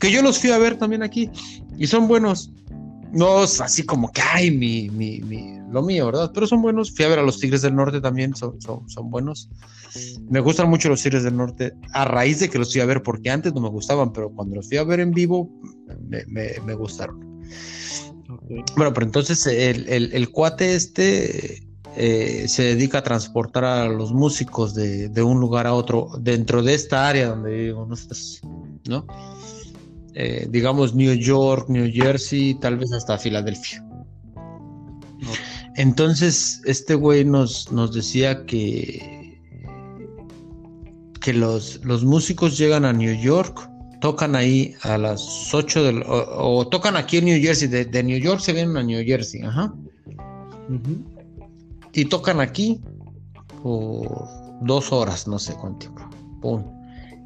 que 0.00 0.10
yo 0.10 0.20
los 0.22 0.40
fui 0.40 0.50
a 0.50 0.58
ver 0.58 0.78
también 0.78 1.04
aquí, 1.04 1.30
y 1.78 1.86
son 1.86 2.08
buenos. 2.08 2.50
No 3.12 3.44
es 3.44 3.60
así 3.60 3.84
como 3.84 4.10
que, 4.10 4.20
ay, 4.20 4.50
mi, 4.50 4.90
mi, 4.90 5.20
mi, 5.20 5.60
lo 5.70 5.84
mío, 5.84 6.06
¿verdad? 6.06 6.32
Pero 6.34 6.48
son 6.48 6.60
buenos. 6.60 6.92
Fui 6.92 7.04
a 7.04 7.08
ver 7.08 7.20
a 7.20 7.22
los 7.22 7.38
Tigres 7.38 7.62
del 7.62 7.76
Norte 7.76 8.00
también, 8.00 8.34
son, 8.34 8.60
son, 8.60 8.88
son 8.90 9.10
buenos. 9.10 9.48
Me 10.28 10.40
gustan 10.40 10.68
mucho 10.68 10.88
los 10.88 11.02
Tigres 11.02 11.22
del 11.22 11.36
Norte, 11.36 11.72
a 11.92 12.04
raíz 12.04 12.40
de 12.40 12.48
que 12.48 12.58
los 12.58 12.72
fui 12.72 12.80
a 12.80 12.86
ver, 12.86 13.04
porque 13.04 13.30
antes 13.30 13.54
no 13.54 13.60
me 13.60 13.68
gustaban, 13.68 14.12
pero 14.12 14.30
cuando 14.30 14.56
los 14.56 14.66
fui 14.66 14.76
a 14.78 14.82
ver 14.82 14.98
en 14.98 15.12
vivo, 15.12 15.48
me, 16.08 16.24
me, 16.26 16.54
me 16.66 16.74
gustaron. 16.74 17.30
Bueno, 18.76 18.92
pero 18.92 19.06
entonces 19.06 19.46
el, 19.46 20.30
cuate 20.30 20.74
este 20.74 21.62
eh, 21.96 22.46
se 22.48 22.62
dedica 22.62 22.98
a 22.98 23.02
transportar 23.02 23.64
a 23.64 23.88
los 23.88 24.12
músicos 24.12 24.74
de, 24.74 25.22
un 25.22 25.40
lugar 25.40 25.66
a 25.66 25.74
otro 25.74 26.08
dentro 26.20 26.62
de 26.62 26.74
esta 26.74 27.08
área 27.08 27.28
donde 27.28 27.50
vivimos, 27.50 28.40
¿no? 28.88 29.06
Eh, 30.14 30.46
digamos 30.50 30.94
New 30.94 31.14
York, 31.14 31.68
New 31.68 31.90
Jersey, 31.92 32.54
tal 32.54 32.78
vez 32.78 32.92
hasta 32.92 33.16
Filadelfia. 33.16 33.84
Entonces, 35.76 36.60
este 36.64 36.94
güey 36.94 37.24
nos, 37.24 37.70
nos 37.70 37.94
decía 37.94 38.44
que, 38.44 39.40
que 41.20 41.32
los, 41.32 41.84
los 41.84 42.04
músicos 42.04 42.58
llegan 42.58 42.84
a 42.84 42.92
New 42.92 43.14
York 43.20 43.69
tocan 44.00 44.34
ahí 44.34 44.74
a 44.82 44.98
las 44.98 45.52
8 45.54 45.84
del, 45.84 46.02
o, 46.06 46.66
tocan 46.66 46.96
aquí 46.96 47.18
en 47.18 47.26
New 47.26 47.40
Jersey, 47.40 47.68
de, 47.68 48.02
New 48.02 48.18
York 48.18 48.40
se 48.40 48.52
vienen 48.52 48.76
a 48.76 48.82
New 48.82 49.04
Jersey, 49.04 49.42
ajá. 49.42 49.72
Y 51.92 52.04
tocan 52.06 52.40
aquí 52.40 52.80
por 53.62 54.28
dos 54.62 54.92
horas, 54.92 55.26
no 55.26 55.38
sé 55.38 55.54
cuánto 55.54 55.86
tiempo. 55.86 56.64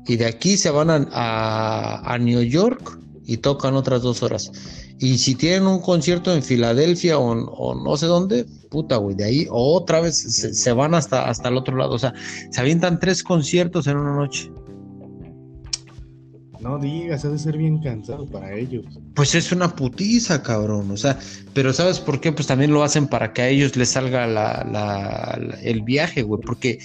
Y 0.06 0.16
de 0.16 0.26
aquí 0.26 0.56
se 0.56 0.70
van 0.70 0.90
a, 0.90 2.00
a, 2.00 2.18
New 2.18 2.42
York 2.42 2.98
y 3.24 3.38
tocan 3.38 3.74
otras 3.74 4.02
dos 4.02 4.22
horas. 4.22 4.50
Y 4.98 5.18
si 5.18 5.34
tienen 5.34 5.66
un 5.66 5.80
concierto 5.80 6.34
en 6.34 6.42
Filadelfia 6.42 7.18
o, 7.18 7.74
no 7.74 7.96
sé 7.96 8.06
dónde, 8.06 8.46
puta, 8.70 8.96
güey, 8.96 9.14
de 9.14 9.24
ahí 9.24 9.46
otra 9.50 10.00
vez 10.00 10.16
se, 10.16 10.54
se, 10.54 10.72
van 10.72 10.94
hasta, 10.94 11.28
hasta 11.28 11.48
el 11.48 11.56
otro 11.56 11.76
lado. 11.76 11.94
O 11.94 11.98
sea, 11.98 12.14
se 12.50 12.60
avientan 12.60 12.98
tres 12.98 13.22
conciertos 13.22 13.86
en 13.86 13.96
una 13.96 14.14
noche. 14.14 14.50
No 16.64 16.78
digas, 16.78 17.26
ha 17.26 17.28
de 17.28 17.38
ser 17.38 17.58
bien 17.58 17.76
cansado 17.82 18.24
para 18.24 18.54
ellos. 18.54 18.86
Pues 19.14 19.34
es 19.34 19.52
una 19.52 19.76
putiza, 19.76 20.42
cabrón. 20.42 20.90
O 20.90 20.96
sea, 20.96 21.18
pero 21.52 21.74
¿sabes 21.74 22.00
por 22.00 22.22
qué? 22.22 22.32
Pues 22.32 22.46
también 22.46 22.72
lo 22.72 22.82
hacen 22.82 23.06
para 23.06 23.34
que 23.34 23.42
a 23.42 23.48
ellos 23.48 23.76
les 23.76 23.90
salga 23.90 24.26
la, 24.26 25.38
el 25.62 25.82
viaje, 25.82 26.22
güey. 26.22 26.40
Porque, 26.40 26.78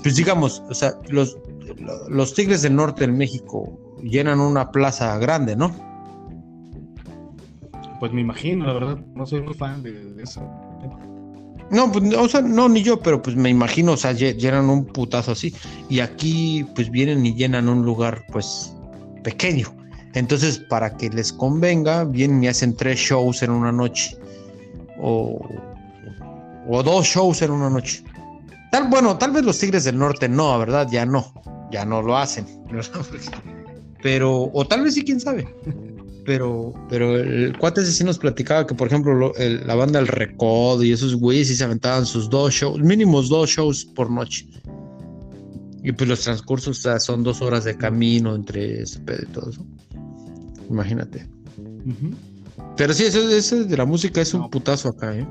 pues 0.00 0.14
digamos, 0.14 0.62
o 0.70 0.74
sea, 0.74 0.92
los, 1.08 1.36
los 2.08 2.34
Tigres 2.34 2.62
del 2.62 2.76
Norte 2.76 3.02
en 3.02 3.18
México 3.18 3.76
llenan 4.00 4.38
una 4.38 4.70
plaza 4.70 5.18
grande, 5.18 5.56
¿no? 5.56 5.74
Pues 7.98 8.12
me 8.12 8.20
imagino, 8.20 8.64
la 8.64 8.74
verdad. 8.74 8.98
No 9.16 9.26
soy 9.26 9.40
muy 9.40 9.54
fan 9.54 9.82
de, 9.82 10.22
eso. 10.22 10.48
No, 11.72 11.90
pues, 11.90 12.14
o 12.14 12.28
sea, 12.28 12.42
no, 12.42 12.68
ni 12.68 12.84
yo, 12.84 13.00
pero 13.00 13.20
pues 13.20 13.34
me 13.34 13.50
imagino, 13.50 13.94
o 13.94 13.96
sea, 13.96 14.12
llenan 14.12 14.70
un 14.70 14.84
putazo 14.84 15.32
así. 15.32 15.52
Y 15.88 15.98
aquí, 15.98 16.64
pues 16.76 16.92
vienen 16.92 17.26
y 17.26 17.34
llenan 17.34 17.68
un 17.68 17.84
lugar, 17.84 18.24
pues, 18.30 18.75
pequeño. 19.26 19.66
Entonces, 20.14 20.58
para 20.58 20.96
que 20.96 21.10
les 21.10 21.32
convenga, 21.32 22.04
vienen 22.04 22.44
y 22.44 22.46
hacen 22.46 22.76
tres 22.76 22.98
shows 23.00 23.42
en 23.42 23.50
una 23.50 23.72
noche. 23.72 24.16
O, 25.00 25.44
o 26.68 26.82
dos 26.82 27.06
shows 27.06 27.42
en 27.42 27.50
una 27.50 27.68
noche. 27.68 28.04
Tal, 28.70 28.88
bueno, 28.88 29.18
tal 29.18 29.32
vez 29.32 29.44
los 29.44 29.58
Tigres 29.58 29.82
del 29.82 29.98
Norte 29.98 30.28
no, 30.28 30.56
¿verdad? 30.60 30.88
Ya 30.90 31.04
no. 31.04 31.34
Ya 31.72 31.84
no 31.84 32.02
lo 32.02 32.16
hacen. 32.16 32.46
Pero, 34.02 34.48
o 34.54 34.64
tal 34.64 34.84
vez 34.84 34.94
sí, 34.94 35.04
quién 35.04 35.18
sabe. 35.18 35.52
Pero, 36.24 36.72
pero 36.88 37.16
el 37.16 37.56
cuate 37.56 37.82
ese 37.82 37.92
sí 37.92 38.02
nos 38.02 38.18
platicaba 38.18 38.66
que, 38.66 38.74
por 38.74 38.88
ejemplo, 38.88 39.32
la 39.38 39.74
banda 39.76 40.00
El 40.00 40.08
Recodo 40.08 40.82
y 40.82 40.92
esos 40.92 41.14
güeyes 41.14 41.56
se 41.56 41.64
aventaban 41.64 42.04
sus 42.04 42.28
dos 42.28 42.52
shows, 42.52 42.80
mínimos 42.80 43.28
dos 43.28 43.50
shows 43.50 43.84
por 43.84 44.10
noche. 44.10 44.44
Y 45.82 45.92
pues 45.92 46.08
los 46.08 46.22
transcursos 46.22 46.84
son 46.98 47.22
dos 47.22 47.42
horas 47.42 47.64
de 47.64 47.76
camino 47.76 48.34
entre 48.34 48.82
ese 48.82 49.00
pedo 49.00 49.22
y 49.22 49.32
todo 49.32 49.50
eso. 49.50 49.66
Imagínate. 50.68 51.26
Pero 52.76 52.92
sí, 52.92 53.04
eso, 53.04 53.64
de 53.64 53.76
la 53.76 53.84
música 53.84 54.20
es 54.20 54.34
un 54.34 54.50
putazo 54.50 54.88
acá, 54.88 55.16
¿eh? 55.16 55.26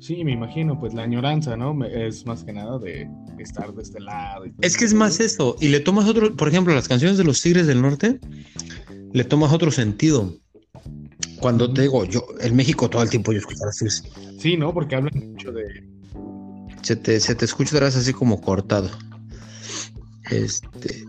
Sí, 0.00 0.24
me 0.24 0.32
imagino, 0.32 0.80
pues 0.80 0.94
la 0.94 1.02
añoranza, 1.02 1.56
¿no? 1.56 1.84
Es 1.84 2.26
más 2.26 2.42
que 2.42 2.52
nada 2.52 2.78
de 2.78 3.08
estar 3.38 3.72
de 3.72 3.82
este 3.82 4.00
lado. 4.00 4.44
es 4.60 4.76
que 4.76 4.84
es 4.84 4.94
más 4.94 5.20
eso. 5.20 5.54
Y 5.60 5.68
le 5.68 5.78
tomas 5.78 6.08
otro, 6.08 6.34
por 6.34 6.48
ejemplo, 6.48 6.74
las 6.74 6.88
canciones 6.88 7.18
de 7.18 7.24
los 7.24 7.40
Tigres 7.40 7.68
del 7.68 7.80
Norte, 7.82 8.18
le 9.12 9.24
tomas 9.24 9.52
otro 9.52 9.70
sentido. 9.70 10.34
Cuando 11.40 11.72
te 11.72 11.82
digo, 11.82 12.04
yo, 12.04 12.24
en 12.40 12.56
México 12.56 12.90
todo 12.90 13.02
el 13.02 13.10
tiempo 13.10 13.32
yo 13.32 13.38
escucho 13.38 13.64
las 13.64 13.76
Tigres. 13.78 14.02
Sí, 14.38 14.56
¿no? 14.56 14.74
Porque 14.74 14.96
hablan 14.96 15.12
mucho 15.30 15.52
de 15.52 15.91
se 16.82 16.96
te, 16.96 17.20
se 17.20 17.34
te 17.34 17.44
escucha 17.44 17.76
atrás 17.76 17.96
así 17.96 18.12
como 18.12 18.40
cortado. 18.40 18.90
Este. 20.30 21.04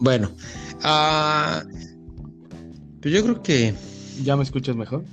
Bueno. 0.00 0.30
Ah, 0.82 1.64
pues 3.00 3.14
yo 3.14 3.22
creo 3.22 3.42
que. 3.42 3.74
¿Ya 4.22 4.36
me 4.36 4.42
escuchas 4.42 4.76
mejor? 4.76 5.04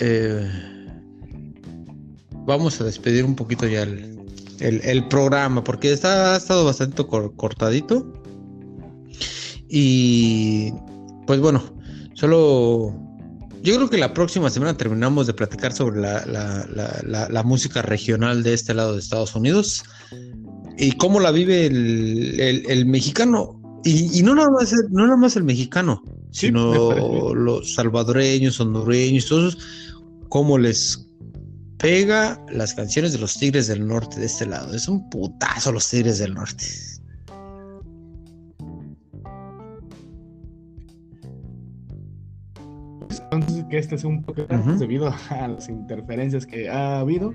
Eh, 0.00 0.48
vamos 2.46 2.80
a 2.80 2.84
despedir 2.84 3.24
un 3.24 3.34
poquito 3.34 3.66
ya 3.66 3.82
el, 4.60 5.08
programa, 5.08 5.64
porque 5.64 5.92
está, 5.92 6.34
ha 6.34 6.36
estado 6.36 6.64
bastante 6.64 7.04
cortadito. 7.06 8.12
Y 9.68 10.72
pues 11.26 11.40
bueno, 11.40 11.62
solo 12.14 13.03
yo 13.64 13.76
creo 13.76 13.88
que 13.88 13.96
la 13.96 14.12
próxima 14.12 14.50
semana 14.50 14.76
terminamos 14.76 15.26
de 15.26 15.32
platicar 15.32 15.72
sobre 15.72 16.02
la, 16.02 17.42
música 17.46 17.80
regional 17.80 18.42
de 18.42 18.52
este 18.52 18.74
lado 18.74 18.92
de 18.92 19.00
Estados 19.00 19.34
Unidos 19.34 19.82
y 20.76 20.92
cómo 20.92 21.18
la 21.18 21.30
vive 21.30 21.66
el, 21.66 22.86
mexicano. 22.86 23.58
Y, 23.82 24.22
no, 24.22 24.34
nada 24.34 24.50
más, 24.50 24.74
no 24.90 25.06
nada 25.06 25.16
más 25.16 25.36
el 25.36 25.44
mexicano, 25.44 26.02
sino 26.30 27.32
los 27.34 27.74
salvadoreños, 27.74 28.60
hondureños, 28.60 29.26
todos, 29.26 29.56
cómo 30.28 30.58
les 30.58 31.06
pega 31.78 32.44
las 32.52 32.74
canciones 32.74 33.12
de 33.12 33.18
los 33.18 33.38
Tigres 33.38 33.66
del 33.68 33.86
Norte 33.86 34.20
de 34.20 34.26
este 34.26 34.44
lado. 34.44 34.74
Es 34.74 34.88
un 34.88 35.08
putazo 35.08 35.72
los 35.72 35.88
Tigres 35.88 36.18
del 36.18 36.34
Norte. 36.34 36.66
Entonces, 43.34 43.64
que 43.70 43.78
este 43.78 43.94
es 43.94 44.04
un 44.04 44.22
poco 44.22 44.46
debido 44.78 45.12
a 45.30 45.48
las 45.48 45.68
interferencias 45.68 46.46
que 46.46 46.68
ha 46.68 47.00
habido. 47.00 47.34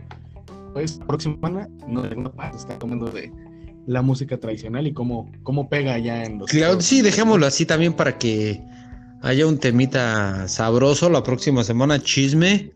Pues, 0.74 1.00
próxima 1.08 1.36
semana, 1.36 1.70
no 1.88 2.06
está 2.06 2.78
tomando 2.78 3.08
de 3.08 3.32
la 3.88 4.02
música 4.02 4.38
tradicional 4.38 4.86
y 4.86 4.94
cómo, 4.94 5.32
cómo 5.44 5.68
pega 5.68 5.94
allá 5.94 6.24
en 6.24 6.40
los. 6.40 6.50
Claro, 6.50 6.80
sí, 6.80 7.02
dejémoslo 7.02 7.46
así 7.46 7.66
también 7.66 7.94
para 7.94 8.18
que 8.18 8.62
haya 9.22 9.48
un 9.48 9.58
temita 9.58 10.48
sabroso 10.48 11.10
la 11.10 11.24
próxima 11.24 11.64
semana, 11.64 12.00
chisme. 12.00 12.72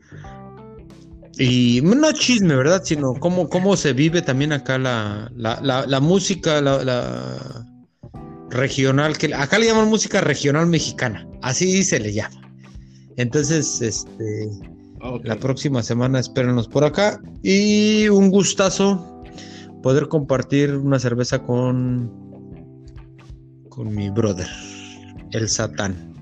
Y 1.38 1.82
no 1.84 2.12
chisme, 2.12 2.56
¿verdad? 2.56 2.84
Sino 2.84 3.16
cómo, 3.16 3.50
cómo 3.50 3.76
se 3.76 3.94
vive 3.94 4.22
también 4.22 4.54
acá 4.54 4.78
la, 4.78 5.32
la, 5.36 6.00
música, 6.00 6.62
la, 6.62 7.66
regional, 8.50 9.18
que 9.18 9.34
acá 9.34 9.58
le 9.58 9.66
llaman 9.66 9.90
música 9.90 10.22
regional 10.22 10.68
mexicana, 10.68 11.28
así 11.42 11.84
se 11.84 12.00
le 12.00 12.14
llama. 12.14 12.53
Entonces, 13.18 13.82
este, 13.82 14.50
la 15.24 15.36
próxima 15.38 15.84
semana 15.84 16.20
espérenos 16.20 16.68
por 16.68 16.84
acá 16.84 17.22
y 17.44 18.08
un 18.10 18.30
gustazo 18.30 19.22
poder 19.82 20.08
compartir 20.08 20.76
una 20.76 21.00
cerveza 21.00 21.44
con 21.44 22.24
con 23.74 23.94
mi 23.94 24.10
brother, 24.10 24.48
el 25.32 25.50
Satán. 25.50 26.14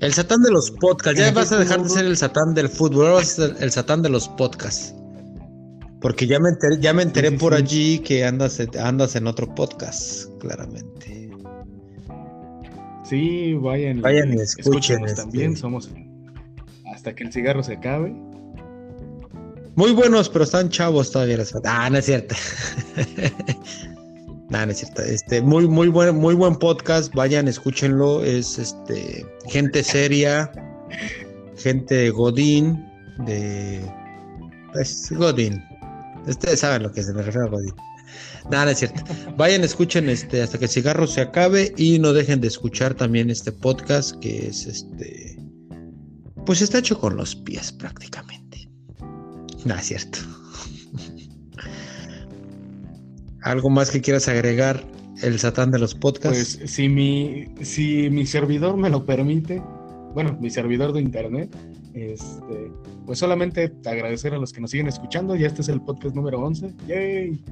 El 0.00 0.12
Satán 0.12 0.42
de 0.42 0.50
los 0.50 0.72
podcasts. 0.72 1.18
Ya 1.18 1.30
vas 1.30 1.52
a 1.52 1.58
dejar 1.58 1.80
de 1.80 1.88
ser 1.88 2.06
el 2.06 2.16
Satán 2.16 2.54
del 2.54 2.68
fútbol, 2.68 3.06
ahora 3.06 3.14
vas 3.14 3.38
a 3.38 3.46
ser 3.46 3.56
el 3.60 3.70
Satán 3.70 4.02
de 4.02 4.08
los 4.08 4.28
podcasts. 4.30 4.94
Porque 6.00 6.26
ya 6.26 6.40
me 6.40 6.48
enteré, 6.48 6.80
ya 6.80 6.92
me 6.92 7.04
enteré 7.04 7.30
por 7.30 7.54
allí 7.54 8.00
que 8.00 8.24
andas, 8.24 8.60
andas 8.80 9.14
en 9.14 9.28
otro 9.28 9.54
podcast, 9.54 10.26
claramente. 10.40 11.21
Sí, 13.12 13.52
vayan, 13.52 14.00
vayan 14.00 14.32
y 14.32 14.40
escuchen. 14.40 15.04
Este. 15.04 15.20
También 15.20 15.54
somos 15.54 15.90
hasta 16.94 17.14
que 17.14 17.24
el 17.24 17.30
cigarro 17.30 17.62
se 17.62 17.74
acabe. 17.74 18.10
Muy 19.74 19.92
buenos, 19.92 20.30
pero 20.30 20.44
están 20.44 20.70
chavos 20.70 21.12
todavía. 21.12 21.36
Ah, 21.64 21.90
no 21.90 21.98
es 21.98 22.06
cierto. 22.06 22.34
no, 24.48 24.64
no 24.64 24.72
es 24.72 24.78
cierto. 24.78 25.02
Este, 25.02 25.42
muy, 25.42 25.68
muy 25.68 25.88
buen, 25.88 26.16
muy 26.16 26.34
buen 26.34 26.56
podcast. 26.56 27.14
Vayan, 27.14 27.48
escúchenlo. 27.48 28.24
Es 28.24 28.58
este 28.58 29.26
gente 29.46 29.82
seria, 29.82 30.50
gente 31.58 32.08
Godín, 32.08 32.82
de 33.26 33.82
es 34.80 35.12
Godín. 35.12 35.62
Ustedes 36.26 36.60
saben 36.60 36.84
lo 36.84 36.90
que 36.90 37.02
se 37.02 37.12
me 37.12 37.20
refiere 37.20 37.46
a 37.46 37.50
Godín. 37.50 37.74
Nada, 38.50 38.72
es 38.72 38.78
cierto. 38.78 39.02
Vayan, 39.36 39.64
escuchen 39.64 40.08
este 40.08 40.42
hasta 40.42 40.58
que 40.58 40.64
el 40.64 40.70
cigarro 40.70 41.06
se 41.06 41.20
acabe 41.20 41.72
y 41.76 41.98
no 41.98 42.12
dejen 42.12 42.40
de 42.40 42.48
escuchar 42.48 42.94
también 42.94 43.30
este 43.30 43.52
podcast 43.52 44.18
que 44.20 44.46
es 44.48 44.66
este. 44.66 45.38
Pues 46.44 46.60
está 46.60 46.78
hecho 46.78 46.98
con 46.98 47.16
los 47.16 47.36
pies 47.36 47.72
prácticamente. 47.72 48.68
Nada, 49.64 49.80
es 49.80 49.86
cierto. 49.86 50.18
¿Algo 53.42 53.70
más 53.70 53.90
que 53.90 54.00
quieras 54.00 54.28
agregar, 54.28 54.84
el 55.22 55.38
satán 55.38 55.70
de 55.70 55.78
los 55.78 55.94
podcasts? 55.94 56.56
Pues 56.58 56.70
si 56.70 56.88
mi, 56.88 57.46
si 57.62 58.08
mi 58.10 58.26
servidor 58.26 58.76
me 58.76 58.90
lo 58.90 59.04
permite, 59.04 59.62
bueno, 60.14 60.36
mi 60.40 60.50
servidor 60.50 60.92
de 60.92 61.00
internet, 61.00 61.54
este, 61.94 62.72
pues 63.06 63.18
solamente 63.18 63.72
agradecer 63.84 64.34
a 64.34 64.38
los 64.38 64.52
que 64.52 64.60
nos 64.60 64.70
siguen 64.70 64.88
escuchando. 64.88 65.34
Ya 65.34 65.46
este 65.46 65.62
es 65.62 65.68
el 65.68 65.80
podcast 65.80 66.14
número 66.14 66.40
11. 66.40 66.72
¡Yay! 66.86 67.44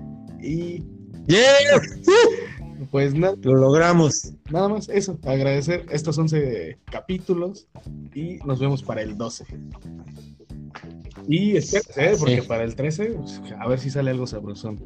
Y. 0.42 0.84
Pues 2.90 3.14
nada. 3.14 3.36
Lo 3.42 3.54
logramos. 3.56 4.32
Nada 4.50 4.68
más 4.68 4.88
eso, 4.88 5.18
agradecer 5.24 5.84
estos 5.90 6.16
11 6.16 6.78
capítulos 6.90 7.68
y 8.14 8.38
nos 8.46 8.58
vemos 8.58 8.82
para 8.82 9.02
el 9.02 9.18
12. 9.18 9.44
Y 11.28 11.56
espérense, 11.56 12.04
¿eh? 12.04 12.16
porque 12.18 12.42
para 12.42 12.64
el 12.64 12.74
13, 12.74 13.06
pues, 13.10 13.40
a 13.58 13.68
ver 13.68 13.78
si 13.78 13.90
sale 13.90 14.10
algo 14.10 14.26
sabrosón. 14.26 14.80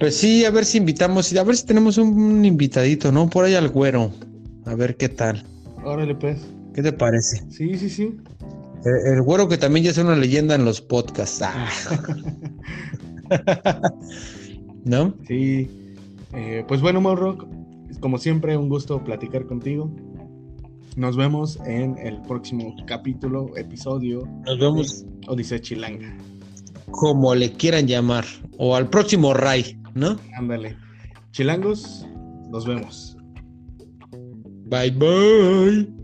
Pues 0.00 0.16
sí, 0.16 0.44
a 0.44 0.50
ver 0.50 0.64
si 0.64 0.78
invitamos, 0.78 1.36
a 1.36 1.44
ver 1.44 1.56
si 1.56 1.66
tenemos 1.66 1.98
un 1.98 2.44
invitadito, 2.44 3.12
¿no? 3.12 3.28
Por 3.28 3.44
ahí 3.44 3.54
al 3.54 3.68
güero. 3.68 4.10
A 4.64 4.74
ver 4.74 4.96
qué 4.96 5.08
tal. 5.08 5.44
Órale, 5.84 6.14
pues. 6.14 6.40
¿Qué 6.74 6.82
te 6.82 6.92
parece? 6.92 7.42
Sí, 7.50 7.76
sí, 7.76 7.90
sí. 7.90 8.16
El, 8.84 9.22
güero 9.22 9.48
que 9.48 9.58
también 9.58 9.84
ya 9.84 9.90
es 9.90 9.98
una 9.98 10.16
leyenda 10.16 10.54
en 10.54 10.64
los 10.64 10.80
podcasts. 10.80 11.42
Ah. 11.42 11.68
¿No? 14.84 15.14
Sí. 15.26 15.68
Eh, 16.34 16.64
pues 16.66 16.80
bueno, 16.80 17.00
Morrock, 17.00 17.46
como 18.00 18.18
siempre, 18.18 18.56
un 18.56 18.68
gusto 18.68 19.02
platicar 19.02 19.46
contigo. 19.46 19.90
Nos 20.96 21.16
vemos 21.16 21.58
en 21.66 21.96
el 21.98 22.20
próximo 22.22 22.74
capítulo, 22.86 23.56
episodio. 23.56 24.26
Nos 24.46 24.58
vemos. 24.58 25.04
Odisea 25.26 25.60
Chilanga. 25.60 26.16
Como 26.90 27.34
le 27.34 27.52
quieran 27.52 27.86
llamar. 27.86 28.24
O 28.56 28.74
al 28.74 28.88
próximo 28.88 29.34
Ray, 29.34 29.78
¿no? 29.94 30.18
Ándale. 30.36 30.76
Chilangos, 31.32 32.06
nos 32.50 32.66
vemos. 32.66 33.16
Bye 34.70 34.90
bye. 34.90 35.97